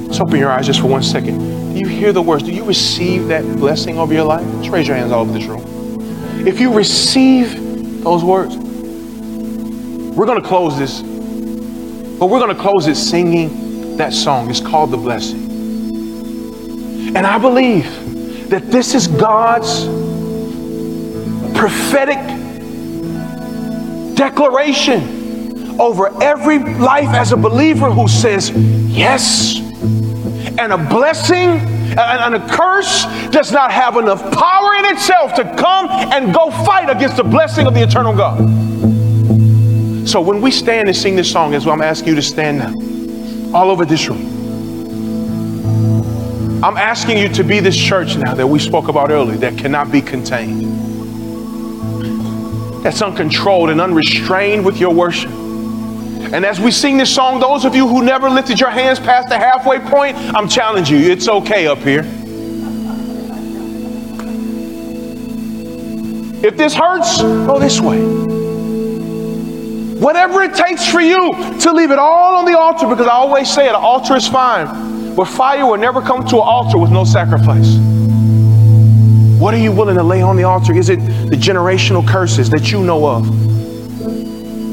Let's 0.07 0.19
open 0.19 0.39
your 0.39 0.51
eyes 0.51 0.65
just 0.65 0.81
for 0.81 0.87
one 0.87 1.03
second. 1.03 1.73
Do 1.73 1.79
you 1.79 1.87
hear 1.87 2.11
the 2.11 2.21
words? 2.21 2.43
Do 2.43 2.51
you 2.51 2.65
receive 2.65 3.27
that 3.27 3.43
blessing 3.57 3.97
over 3.97 4.13
your 4.13 4.25
life? 4.25 4.45
Let's 4.55 4.67
raise 4.67 4.87
your 4.87 4.97
hands 4.97 5.11
all 5.11 5.21
over 5.21 5.31
this 5.31 5.45
room. 5.45 5.63
If 6.45 6.59
you 6.59 6.73
receive 6.73 8.03
those 8.03 8.23
words, 8.23 8.57
we're 10.21 10.27
going 10.27 10.39
to 10.39 10.47
close 10.47 10.77
this, 10.77 11.01
but 11.01 12.27
we're 12.27 12.39
going 12.39 12.55
to 12.55 12.61
close 12.61 12.85
it 12.85 12.93
singing 12.93 13.97
that 13.97 14.13
song. 14.13 14.51
It's 14.51 14.59
called 14.59 14.91
The 14.91 14.97
Blessing. 14.97 15.49
And 17.17 17.25
I 17.25 17.39
believe 17.39 18.49
that 18.51 18.69
this 18.69 18.93
is 18.93 19.07
God's 19.07 19.85
prophetic 21.57 22.19
declaration 24.15 25.79
over 25.81 26.13
every 26.21 26.59
life 26.59 27.15
as 27.15 27.31
a 27.31 27.37
believer 27.37 27.89
who 27.89 28.07
says 28.07 28.51
yes. 28.51 29.57
And 30.59 30.71
a 30.71 30.77
blessing 30.77 31.49
and 31.97 32.35
a 32.35 32.47
curse 32.47 33.05
does 33.31 33.51
not 33.51 33.71
have 33.71 33.97
enough 33.97 34.21
power 34.31 34.75
in 34.75 34.85
itself 34.93 35.33
to 35.33 35.45
come 35.55 35.89
and 35.89 36.31
go 36.31 36.51
fight 36.63 36.91
against 36.91 37.17
the 37.17 37.23
blessing 37.23 37.65
of 37.65 37.73
the 37.73 37.81
eternal 37.81 38.15
God. 38.15 38.61
So 40.05 40.19
when 40.19 40.41
we 40.41 40.51
stand 40.51 40.87
and 40.87 40.97
sing 40.97 41.15
this 41.15 41.31
song, 41.31 41.53
as 41.53 41.65
well, 41.65 41.75
I'm 41.75 41.81
asking 41.81 42.09
you 42.09 42.15
to 42.15 42.21
stand 42.21 42.57
now, 42.57 42.73
all 43.57 43.69
over 43.69 43.85
this 43.85 44.07
room. 44.09 44.39
I'm 46.63 46.77
asking 46.77 47.17
you 47.17 47.29
to 47.29 47.43
be 47.43 47.59
this 47.59 47.77
church 47.77 48.17
now 48.17 48.33
that 48.35 48.47
we 48.47 48.59
spoke 48.59 48.87
about 48.87 49.09
earlier 49.09 49.37
that 49.37 49.57
cannot 49.57 49.91
be 49.91 50.01
contained, 50.01 50.63
that's 52.83 53.01
uncontrolled 53.01 53.69
and 53.69 53.81
unrestrained 53.81 54.65
with 54.65 54.79
your 54.79 54.93
worship. 54.93 55.31
And 55.31 56.45
as 56.45 56.59
we 56.59 56.71
sing 56.71 56.97
this 56.97 57.13
song, 57.13 57.39
those 57.39 57.65
of 57.65 57.75
you 57.75 57.87
who 57.87 58.03
never 58.03 58.29
lifted 58.29 58.59
your 58.59 58.69
hands 58.69 58.99
past 58.99 59.29
the 59.29 59.37
halfway 59.37 59.79
point, 59.79 60.15
I'm 60.17 60.47
challenging 60.47 61.01
you. 61.01 61.11
It's 61.11 61.27
okay 61.27 61.67
up 61.67 61.79
here. 61.79 62.05
If 66.43 66.57
this 66.57 66.73
hurts, 66.73 67.21
go 67.21 67.59
this 67.59 67.79
way. 67.81 68.30
Whatever 70.01 70.41
it 70.41 70.55
takes 70.55 70.87
for 70.87 70.99
you 70.99 71.31
to 71.59 71.71
leave 71.71 71.91
it 71.91 71.99
all 71.99 72.35
on 72.37 72.45
the 72.45 72.57
altar, 72.57 72.87
because 72.87 73.05
I 73.05 73.11
always 73.11 73.47
say 73.47 73.67
it, 73.67 73.69
an 73.69 73.75
altar 73.75 74.15
is 74.15 74.27
fine, 74.27 75.15
but 75.15 75.25
fire 75.25 75.63
will 75.63 75.77
never 75.77 76.01
come 76.01 76.25
to 76.25 76.37
an 76.37 76.41
altar 76.41 76.79
with 76.79 76.89
no 76.89 77.03
sacrifice. 77.03 77.77
What 79.39 79.53
are 79.53 79.59
you 79.59 79.71
willing 79.71 79.97
to 79.97 80.03
lay 80.03 80.23
on 80.23 80.37
the 80.37 80.43
altar? 80.43 80.73
Is 80.73 80.89
it 80.89 80.97
the 81.29 81.35
generational 81.35 82.07
curses 82.07 82.49
that 82.49 82.71
you 82.71 82.83
know 82.83 83.05
of? 83.05 83.27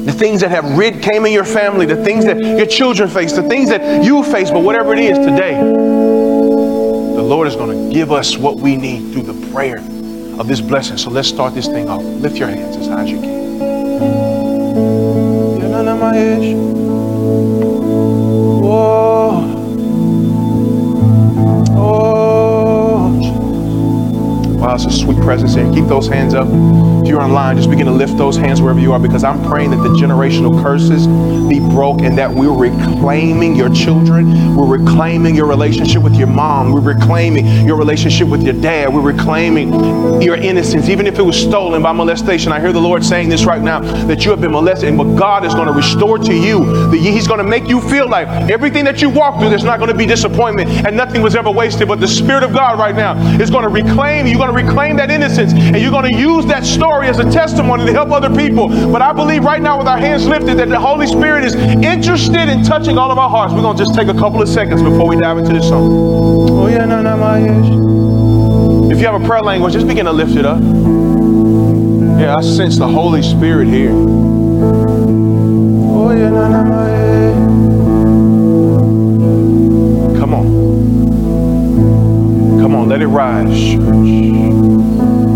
The 0.07 0.11
things 0.11 0.41
that 0.41 0.49
have 0.49 0.75
rid 0.75 1.03
came 1.03 1.27
in 1.27 1.31
your 1.31 1.45
family, 1.45 1.85
the 1.85 2.03
things 2.03 2.25
that 2.25 2.39
your 2.39 2.65
children 2.65 3.07
face, 3.07 3.33
the 3.33 3.43
things 3.43 3.69
that 3.69 4.03
you 4.03 4.23
face, 4.23 4.49
but 4.49 4.63
whatever 4.63 4.93
it 4.93 4.99
is 4.99 5.19
today, 5.19 5.53
the 5.59 7.21
Lord 7.21 7.47
is 7.47 7.55
going 7.55 7.87
to 7.87 7.93
give 7.93 8.11
us 8.11 8.35
what 8.35 8.55
we 8.55 8.75
need 8.75 9.13
through 9.13 9.31
the 9.31 9.51
prayer 9.53 9.77
of 10.39 10.47
this 10.47 10.59
blessing. 10.59 10.97
So 10.97 11.11
let's 11.11 11.27
start 11.27 11.53
this 11.53 11.67
thing 11.67 11.87
off. 11.87 12.01
Lift 12.01 12.37
your 12.37 12.47
hands 12.47 12.77
as 12.77 12.87
high 12.87 13.03
as 13.03 13.11
you 13.11 13.21
can. 13.21 13.38
Wow, 16.19 16.68
a 24.85 24.91
sweet 24.91 25.17
presence 25.21 25.53
here. 25.55 25.71
Keep 25.73 25.85
those 25.85 26.07
hands 26.07 26.33
up. 26.33 26.47
If 26.47 27.07
you're 27.07 27.21
online, 27.21 27.57
just 27.57 27.69
begin 27.69 27.85
to 27.85 27.91
lift 27.91 28.17
those 28.17 28.37
hands 28.37 28.61
wherever 28.61 28.79
you 28.79 28.93
are 28.93 28.99
because 28.99 29.23
I'm 29.23 29.43
praying 29.45 29.71
that 29.71 29.77
the 29.77 29.89
generational 29.89 30.61
curses 30.61 31.07
be 31.47 31.59
broke 31.59 32.01
and 32.01 32.17
that 32.17 32.31
we're 32.31 32.55
reclaiming 32.55 33.55
your 33.55 33.69
children. 33.69 34.55
We're 34.55 34.77
reclaiming 34.77 35.35
your 35.35 35.47
relationship 35.47 36.03
with 36.03 36.15
your 36.15 36.27
mom. 36.27 36.71
We're 36.71 36.81
reclaiming 36.81 37.67
your 37.67 37.77
relationship 37.77 38.27
with 38.27 38.43
your 38.43 38.53
dad. 38.53 38.93
We're 38.93 39.01
reclaiming 39.01 40.21
your 40.21 40.35
innocence, 40.35 40.89
even 40.89 41.07
if 41.07 41.17
it 41.19 41.23
was 41.23 41.37
stolen 41.37 41.81
by 41.81 41.91
molestation. 41.91 42.51
I 42.51 42.59
hear 42.59 42.71
the 42.71 42.81
Lord 42.81 43.03
saying 43.03 43.29
this 43.29 43.45
right 43.45 43.61
now 43.61 43.79
that 43.79 44.25
you 44.25 44.31
have 44.31 44.41
been 44.41 44.51
molested, 44.51 44.89
and 44.89 44.97
what 44.97 45.17
God 45.17 45.45
is 45.45 45.53
going 45.53 45.67
to 45.67 45.73
restore 45.73 46.17
to 46.17 46.33
you, 46.33 46.91
He's 46.91 47.27
going 47.27 47.39
to 47.39 47.43
make 47.43 47.67
you 47.67 47.81
feel 47.81 48.07
like 48.07 48.27
everything 48.49 48.85
that 48.85 49.01
you 49.01 49.09
walk 49.09 49.39
through, 49.39 49.49
there's 49.49 49.63
not 49.63 49.79
going 49.79 49.91
to 49.91 49.97
be 49.97 50.05
disappointment 50.05 50.69
and 50.85 50.95
nothing 50.95 51.21
was 51.21 51.35
ever 51.35 51.51
wasted. 51.51 51.87
But 51.87 51.99
the 51.99 52.07
Spirit 52.07 52.43
of 52.43 52.53
God 52.53 52.77
right 52.77 52.95
now 52.95 53.17
is 53.39 53.49
going 53.49 53.63
to 53.63 53.69
reclaim 53.69 54.25
you. 54.25 54.33
You're 54.33 54.45
going 54.45 54.55
to 54.55 54.55
reclaim 54.55 54.68
that 54.75 55.11
innocence. 55.11 55.53
And 55.53 55.77
you're 55.77 55.91
going 55.91 56.11
to 56.11 56.17
use 56.17 56.45
that 56.45 56.65
story 56.65 57.07
as 57.07 57.19
a 57.19 57.29
testimony 57.29 57.85
to 57.85 57.91
help 57.91 58.11
other 58.11 58.29
people. 58.35 58.69
But 58.91 59.01
I 59.01 59.13
believe 59.13 59.43
right 59.43 59.61
now, 59.61 59.77
with 59.77 59.87
our 59.87 59.97
hands 59.97 60.25
lifted, 60.27 60.57
that 60.57 60.69
the 60.69 60.79
Holy 60.79 61.07
Spirit 61.07 61.43
is 61.43 61.55
interested 61.55 62.49
in 62.49 62.63
touching 62.63 62.97
all 62.97 63.11
of 63.11 63.17
our 63.17 63.29
hearts. 63.29 63.53
We're 63.53 63.61
going 63.61 63.77
to 63.77 63.83
just 63.83 63.95
take 63.95 64.07
a 64.07 64.13
couple 64.13 64.41
of 64.41 64.49
seconds 64.49 64.81
before 64.81 65.07
we 65.07 65.15
dive 65.17 65.37
into 65.37 65.53
this 65.53 65.67
song. 65.67 65.89
Oh, 66.49 66.67
yeah, 66.67 66.85
no, 66.85 67.01
no, 67.01 67.17
my 67.17 67.39
If 68.91 68.99
you 68.99 69.05
have 69.05 69.21
a 69.21 69.25
prayer 69.25 69.41
language, 69.41 69.73
just 69.73 69.87
begin 69.87 70.05
to 70.05 70.13
lift 70.13 70.35
it 70.35 70.45
up. 70.45 70.61
Yeah, 72.19 72.35
I 72.35 72.41
sense 72.41 72.77
the 72.77 72.87
Holy 72.87 73.21
Spirit 73.21 73.67
here. 73.67 73.91
Oh, 75.91 76.11
yeah, 76.11 76.29
no, 76.29 76.49
no, 76.49 76.63
my 76.63 76.98
Come 82.69 82.81
on, 82.81 82.87
let 82.87 83.01
it 83.01 83.07
rise, 83.07 83.59
church. 83.59 83.81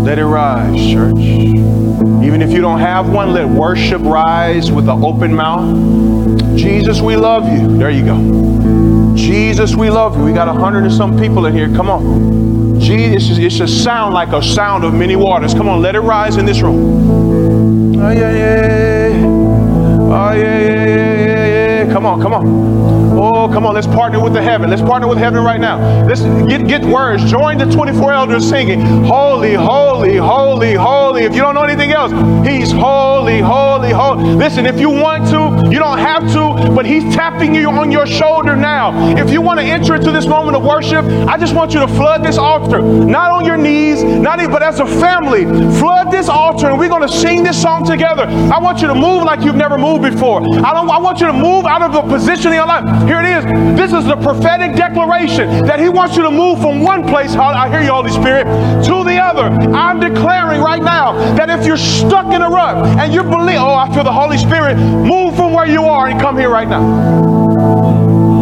Let 0.06 0.20
it 0.20 0.24
rise, 0.24 0.92
church. 0.92 1.18
Even 1.18 2.40
if 2.40 2.52
you 2.52 2.60
don't 2.60 2.78
have 2.78 3.12
one, 3.12 3.32
let 3.32 3.48
worship 3.48 4.00
rise 4.02 4.70
with 4.70 4.88
an 4.88 5.02
open 5.02 5.34
mouth. 5.34 6.56
Jesus, 6.56 7.00
we 7.00 7.16
love 7.16 7.52
you. 7.52 7.76
There 7.76 7.90
you 7.90 8.04
go. 8.04 9.16
Jesus, 9.16 9.74
we 9.74 9.90
love 9.90 10.16
you. 10.16 10.22
We 10.22 10.32
got 10.32 10.46
a 10.46 10.52
hundred 10.52 10.84
and 10.84 10.92
some 10.92 11.18
people 11.18 11.46
in 11.46 11.54
here. 11.54 11.66
Come 11.74 11.90
on. 11.90 12.78
Jesus, 12.78 13.36
it 13.36 13.50
should 13.50 13.68
sound 13.68 14.14
like 14.14 14.28
a 14.28 14.40
sound 14.40 14.84
of 14.84 14.94
many 14.94 15.16
waters. 15.16 15.54
Come 15.54 15.68
on, 15.68 15.82
let 15.82 15.96
it 15.96 16.02
rise 16.02 16.36
in 16.36 16.46
this 16.46 16.62
room. 16.62 17.98
Oh, 18.00 18.10
yeah, 18.12 18.30
yeah. 18.30 19.26
Oh, 19.26 20.32
yeah, 20.32 20.36
yeah, 20.36 20.84
yeah, 20.86 21.16
yeah, 21.16 21.84
yeah. 21.84 21.92
Come 21.92 22.06
on, 22.06 22.22
come 22.22 22.32
on. 22.32 23.03
Oh, 23.16 23.48
come 23.48 23.64
on, 23.64 23.74
let's 23.74 23.86
partner 23.86 24.20
with 24.20 24.32
the 24.32 24.42
heaven. 24.42 24.70
Let's 24.70 24.82
partner 24.82 25.06
with 25.06 25.18
heaven 25.18 25.42
right 25.42 25.60
now. 25.60 26.04
Let's 26.04 26.22
get, 26.48 26.66
get 26.66 26.84
words. 26.84 27.30
Join 27.30 27.58
the 27.58 27.66
24 27.66 28.12
elders 28.12 28.48
singing, 28.48 28.80
Holy, 29.04 29.54
holy, 29.54 30.16
holy, 30.16 30.74
holy. 30.74 31.22
If 31.24 31.34
you 31.34 31.40
don't 31.40 31.54
know 31.54 31.62
anything 31.62 31.92
else, 31.92 32.12
He's 32.46 32.72
holy, 32.72 33.40
holy, 33.40 33.90
holy. 33.90 34.34
Listen, 34.34 34.66
if 34.66 34.80
you 34.80 34.90
want 34.90 35.26
to, 35.30 35.70
you 35.70 35.78
don't 35.78 35.98
have 35.98 36.22
to, 36.32 36.74
but 36.74 36.84
He's 36.86 37.04
tapping 37.14 37.54
you 37.54 37.70
on 37.70 37.90
your 37.92 38.06
shoulder 38.06 38.56
now. 38.56 39.16
If 39.16 39.30
you 39.30 39.40
want 39.40 39.60
to 39.60 39.66
enter 39.66 39.94
into 39.94 40.10
this 40.10 40.26
moment 40.26 40.56
of 40.56 40.64
worship, 40.64 41.04
I 41.04 41.38
just 41.38 41.54
want 41.54 41.72
you 41.72 41.80
to 41.80 41.88
flood 41.88 42.24
this 42.24 42.36
altar. 42.36 42.82
Not 42.82 43.30
on 43.30 43.44
your 43.44 43.56
knees, 43.56 44.02
not 44.02 44.40
even, 44.40 44.50
but 44.50 44.62
as 44.62 44.80
a 44.80 44.86
family, 44.86 45.44
flood 45.78 46.10
this 46.10 46.28
altar 46.28 46.68
and 46.68 46.78
we're 46.78 46.88
going 46.88 47.02
to 47.02 47.08
sing 47.08 47.42
this 47.42 47.60
song 47.60 47.84
together. 47.84 48.24
I 48.24 48.58
want 48.58 48.80
you 48.80 48.88
to 48.88 48.94
move 48.94 49.24
like 49.24 49.42
you've 49.42 49.56
never 49.56 49.78
moved 49.78 50.02
before. 50.02 50.42
I, 50.42 50.72
don't, 50.72 50.90
I 50.90 50.98
want 50.98 51.20
you 51.20 51.26
to 51.26 51.32
move 51.32 51.66
out 51.66 51.82
of 51.82 51.94
a 51.94 52.02
position 52.08 52.48
in 52.48 52.54
your 52.54 52.66
life. 52.66 52.84
Here 53.06 53.20
it 53.20 53.26
is. 53.26 53.44
This 53.76 53.92
is 53.92 54.06
the 54.06 54.16
prophetic 54.16 54.74
declaration 54.76 55.64
that 55.66 55.78
He 55.78 55.88
wants 55.88 56.16
you 56.16 56.22
to 56.22 56.30
move 56.30 56.60
from 56.60 56.80
one 56.82 57.06
place, 57.06 57.34
I 57.34 57.68
hear 57.68 57.82
you, 57.82 57.92
Holy 57.92 58.10
Spirit, 58.10 58.44
to 58.84 59.04
the 59.04 59.18
other. 59.20 59.48
I'm 59.74 60.00
declaring 60.00 60.60
right 60.62 60.82
now 60.82 61.12
that 61.36 61.50
if 61.50 61.66
you're 61.66 61.76
stuck 61.76 62.32
in 62.32 62.40
a 62.42 62.48
rut 62.48 62.76
and 62.98 63.12
you 63.12 63.22
believe, 63.22 63.58
oh, 63.58 63.74
I 63.74 63.92
feel 63.92 64.04
the 64.04 64.12
Holy 64.12 64.38
Spirit, 64.38 64.76
move 64.76 65.36
from 65.36 65.52
where 65.52 65.66
you 65.66 65.84
are 65.84 66.08
and 66.08 66.20
come 66.20 66.38
here 66.38 66.48
right 66.48 66.68
now. 66.68 66.82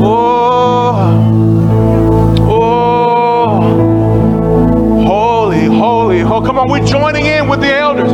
Oh, 0.05 0.83
oh, 2.41 3.61
holy, 5.05 5.65
holy, 5.67 6.23
oh, 6.23 6.41
come 6.41 6.59
on, 6.59 6.69
we're 6.69 6.85
joining 6.85 7.27
in 7.27 7.49
with 7.49 7.61
the 7.61 7.75
elders. 7.75 8.13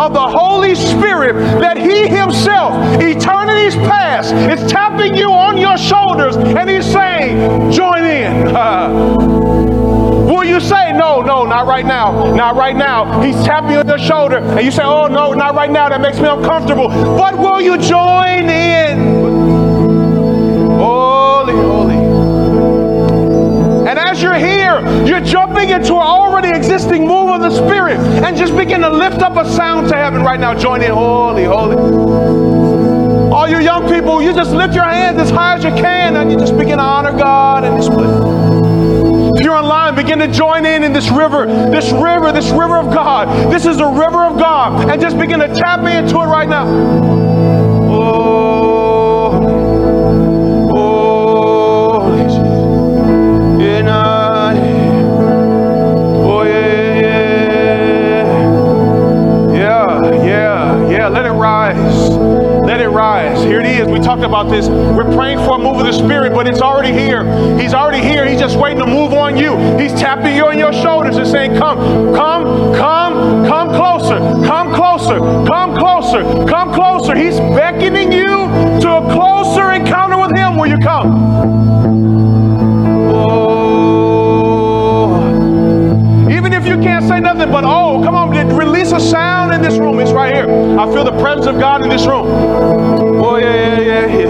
Of 0.00 0.14
the 0.14 0.28
Holy 0.28 0.74
Spirit 0.74 1.34
that 1.60 1.76
He 1.76 2.08
Himself, 2.08 2.72
eternity's 3.00 3.76
past, 3.76 4.32
is 4.32 4.70
tapping 4.70 5.14
you 5.14 5.30
on 5.30 5.58
your 5.58 5.76
shoulders 5.76 6.36
and 6.36 6.70
He's 6.70 6.90
saying, 6.90 7.70
Join 7.70 8.04
in. 8.04 8.54
Will 10.26 10.44
you 10.44 10.58
say, 10.58 10.92
No, 10.92 11.20
no, 11.20 11.44
not 11.44 11.66
right 11.66 11.84
now, 11.84 12.34
not 12.34 12.56
right 12.56 12.76
now? 12.76 13.20
He's 13.20 13.36
tapping 13.44 13.72
you 13.72 13.78
on 13.80 13.88
your 13.88 13.98
shoulder 13.98 14.38
and 14.38 14.64
you 14.64 14.70
say, 14.70 14.84
Oh, 14.84 15.06
no, 15.06 15.34
not 15.34 15.54
right 15.54 15.70
now, 15.70 15.90
that 15.90 16.00
makes 16.00 16.18
me 16.18 16.28
uncomfortable. 16.28 16.88
But 16.88 17.38
will 17.38 17.60
you 17.60 17.76
join 17.76 18.48
in? 18.48 19.19
As 24.20 24.24
you're 24.24 24.34
here, 24.34 25.06
you're 25.06 25.20
jumping 25.22 25.70
into 25.70 25.94
an 25.94 26.02
already 26.02 26.50
existing 26.50 27.06
move 27.06 27.30
of 27.30 27.40
the 27.40 27.50
Spirit 27.50 27.96
and 28.22 28.36
just 28.36 28.54
begin 28.54 28.82
to 28.82 28.90
lift 28.90 29.22
up 29.22 29.34
a 29.38 29.50
sound 29.50 29.88
to 29.88 29.96
heaven 29.96 30.22
right 30.22 30.38
now. 30.38 30.52
Join 30.52 30.82
in, 30.82 30.90
holy, 30.90 31.44
holy. 31.44 31.74
All 33.32 33.48
you 33.48 33.60
young 33.60 33.88
people, 33.88 34.20
you 34.20 34.34
just 34.34 34.50
lift 34.50 34.74
your 34.74 34.84
hands 34.84 35.18
as 35.18 35.30
high 35.30 35.56
as 35.56 35.64
you 35.64 35.70
can 35.70 36.16
and 36.16 36.30
you 36.30 36.38
just 36.38 36.54
begin 36.58 36.76
to 36.76 36.84
honor 36.84 37.12
God 37.12 37.64
in 37.64 37.74
this 37.78 37.88
place. 37.88 39.38
If 39.38 39.42
you're 39.42 39.56
online, 39.56 39.94
begin 39.94 40.18
to 40.18 40.28
join 40.28 40.66
in 40.66 40.84
in 40.84 40.92
this 40.92 41.08
river, 41.08 41.46
this 41.46 41.90
river, 41.90 42.30
this 42.30 42.50
river 42.50 42.76
of 42.76 42.92
God. 42.92 43.50
This 43.50 43.64
is 43.64 43.78
the 43.78 43.86
river 43.86 44.26
of 44.26 44.36
God. 44.36 44.90
And 44.90 45.00
just 45.00 45.18
begin 45.18 45.38
to 45.38 45.48
tap 45.48 45.80
into 45.80 46.16
it 46.16 46.26
right 46.26 46.46
now. 46.46 47.59
Talked 64.10 64.24
about 64.24 64.50
this. 64.50 64.68
We're 64.68 65.12
praying 65.14 65.38
for 65.38 65.54
a 65.54 65.58
move 65.58 65.76
of 65.76 65.86
the 65.86 65.92
Spirit, 65.92 66.32
but 66.32 66.48
it's 66.48 66.60
already 66.60 66.92
here. 66.92 67.22
He's 67.56 67.72
already 67.74 68.00
here. 68.02 68.26
He's 68.26 68.40
just 68.40 68.58
waiting 68.58 68.80
to 68.80 68.86
move 68.86 69.12
on 69.12 69.36
you. 69.36 69.56
He's 69.78 69.92
tapping 69.92 70.34
you 70.34 70.46
on 70.46 70.58
your 70.58 70.72
shoulders 70.72 71.16
and 71.16 71.26
saying, 71.26 71.56
Come, 71.56 71.78
come, 72.12 72.74
come, 72.74 73.46
come 73.46 73.68
closer, 73.68 74.18
come 74.44 74.74
closer, 74.74 75.20
come 75.46 75.76
closer, 75.76 76.24
come 76.46 76.74
closer. 76.74 77.14
He's 77.14 77.38
beckoning 77.38 78.10
you 78.10 78.48
to 78.80 78.96
a 78.96 79.12
closer 79.12 79.70
encounter 79.70 80.18
with 80.18 80.36
Him. 80.36 80.56
Will 80.56 80.66
you 80.66 80.78
come? 80.78 81.14
Oh. 83.12 83.50
Even 86.30 86.52
if 86.52 86.66
you 86.66 86.78
can't 86.78 87.04
say 87.06 87.20
nothing 87.20 87.52
but, 87.52 87.62
oh, 87.64 88.02
come 88.02 88.16
on, 88.16 88.30
release 88.56 88.90
a 88.90 88.98
sound 88.98 89.29
in 89.60 89.70
this 89.70 89.78
room. 89.78 90.00
It's 90.00 90.10
right 90.10 90.34
here. 90.34 90.48
I 90.78 90.90
feel 90.92 91.04
the 91.04 91.18
presence 91.20 91.46
of 91.46 91.58
God 91.58 91.82
in 91.82 91.90
this 91.90 92.06
room. 92.06 92.26
Oh, 92.26 93.36
yeah, 93.36 93.78
yeah, 93.78 93.80
yeah, 93.80 94.06
yeah. 94.06 94.26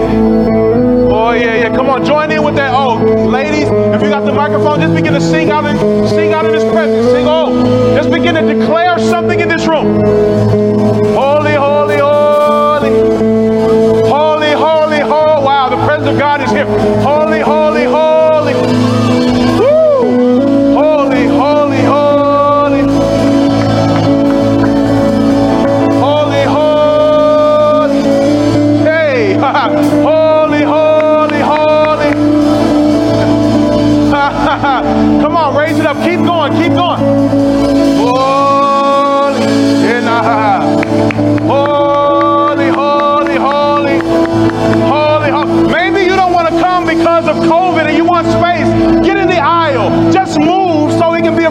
Oh, 1.09 1.31
yeah, 1.31 1.55
yeah. 1.55 1.75
Come 1.75 1.89
on, 1.89 2.05
join 2.05 2.31
in 2.31 2.43
with 2.43 2.55
that. 2.55 2.73
Oh, 2.73 2.95
ladies, 2.95 3.67
if 3.95 4.01
you 4.01 4.09
got 4.09 4.25
the 4.25 4.33
microphone, 4.33 4.81
just 4.81 4.93
begin 4.93 5.13
to 5.13 5.21
sing 5.21 5.49
out 5.49 5.65
in, 5.65 5.77
sing 6.09 6.33
out 6.33 6.45
in 6.45 6.53
His 6.53 6.65
presence. 6.65 7.11
Sing, 7.11 7.25
oh, 7.27 7.95
just 7.95 8.11
begin 8.11 8.35
to 8.35 8.41
declare 8.41 8.99
something 8.99 9.39
in 9.39 9.47
this 9.47 9.65
room. 9.67 10.01
Holy, 11.15 11.53
holy, 11.53 11.97
holy. 11.97 12.91
Holy, 14.09 14.51
holy, 14.51 14.99
holy. 14.99 15.45
Wow, 15.45 15.69
the 15.69 15.85
presence 15.85 16.09
of 16.09 16.19
God 16.19 16.41
is 16.41 16.51
here. 16.51 16.65
Holy, 17.01 17.39
holy, 17.39 17.85
holy. 17.85 18.00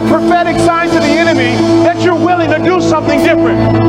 Prophetic 0.07 0.57
sign 0.57 0.87
to 0.89 0.95
the 0.95 1.05
enemy 1.05 1.55
that 1.83 2.01
you're 2.03 2.15
willing 2.15 2.49
to 2.49 2.57
do 2.59 2.81
something 2.81 3.19
different. 3.23 3.80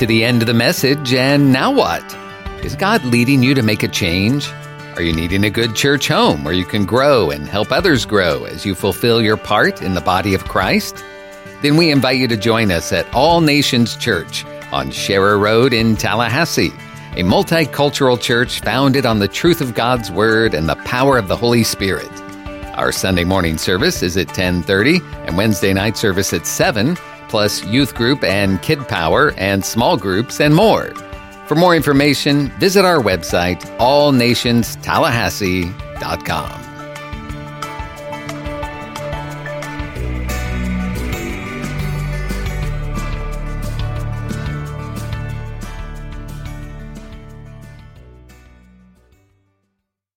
to 0.00 0.06
the 0.06 0.24
end 0.24 0.40
of 0.40 0.46
the 0.46 0.54
message, 0.54 1.12
and 1.12 1.52
now 1.52 1.70
what? 1.70 2.02
Is 2.64 2.74
God 2.74 3.04
leading 3.04 3.42
you 3.42 3.52
to 3.54 3.62
make 3.62 3.82
a 3.82 3.88
change? 3.88 4.50
Are 4.96 5.02
you 5.02 5.12
needing 5.12 5.44
a 5.44 5.50
good 5.50 5.76
church 5.76 6.08
home 6.08 6.42
where 6.42 6.54
you 6.54 6.64
can 6.64 6.86
grow 6.86 7.30
and 7.30 7.46
help 7.46 7.70
others 7.70 8.06
grow 8.06 8.44
as 8.44 8.64
you 8.64 8.74
fulfill 8.74 9.20
your 9.20 9.36
part 9.36 9.82
in 9.82 9.92
the 9.92 10.00
body 10.00 10.32
of 10.32 10.46
Christ? 10.46 11.04
Then 11.60 11.76
we 11.76 11.90
invite 11.90 12.16
you 12.16 12.28
to 12.28 12.36
join 12.38 12.70
us 12.70 12.94
at 12.94 13.12
All 13.14 13.42
Nations 13.42 13.94
Church 13.94 14.46
on 14.72 14.90
Sharer 14.90 15.38
Road 15.38 15.74
in 15.74 15.96
Tallahassee, 15.96 16.72
a 17.12 17.22
multicultural 17.22 18.18
church 18.18 18.60
founded 18.60 19.04
on 19.04 19.18
the 19.18 19.28
truth 19.28 19.60
of 19.60 19.74
God's 19.74 20.10
word 20.10 20.54
and 20.54 20.66
the 20.66 20.76
power 20.76 21.18
of 21.18 21.28
the 21.28 21.36
Holy 21.36 21.62
Spirit. 21.62 22.10
Our 22.74 22.90
Sunday 22.90 23.24
morning 23.24 23.58
service 23.58 24.02
is 24.02 24.16
at 24.16 24.28
10:30 24.28 25.02
and 25.26 25.36
Wednesday 25.36 25.74
night 25.74 25.98
service 25.98 26.32
at 26.32 26.46
7 26.46 26.96
plus 27.30 27.64
youth 27.64 27.94
group 27.94 28.22
and 28.22 28.60
kid 28.60 28.86
power 28.88 29.32
and 29.38 29.64
small 29.64 29.96
groups 29.96 30.38
and 30.40 30.54
more. 30.54 30.92
For 31.46 31.54
more 31.54 31.74
information, 31.74 32.50
visit 32.60 32.84
our 32.84 32.98
website, 32.98 33.62
allnationstallahassee.com. 33.78 36.59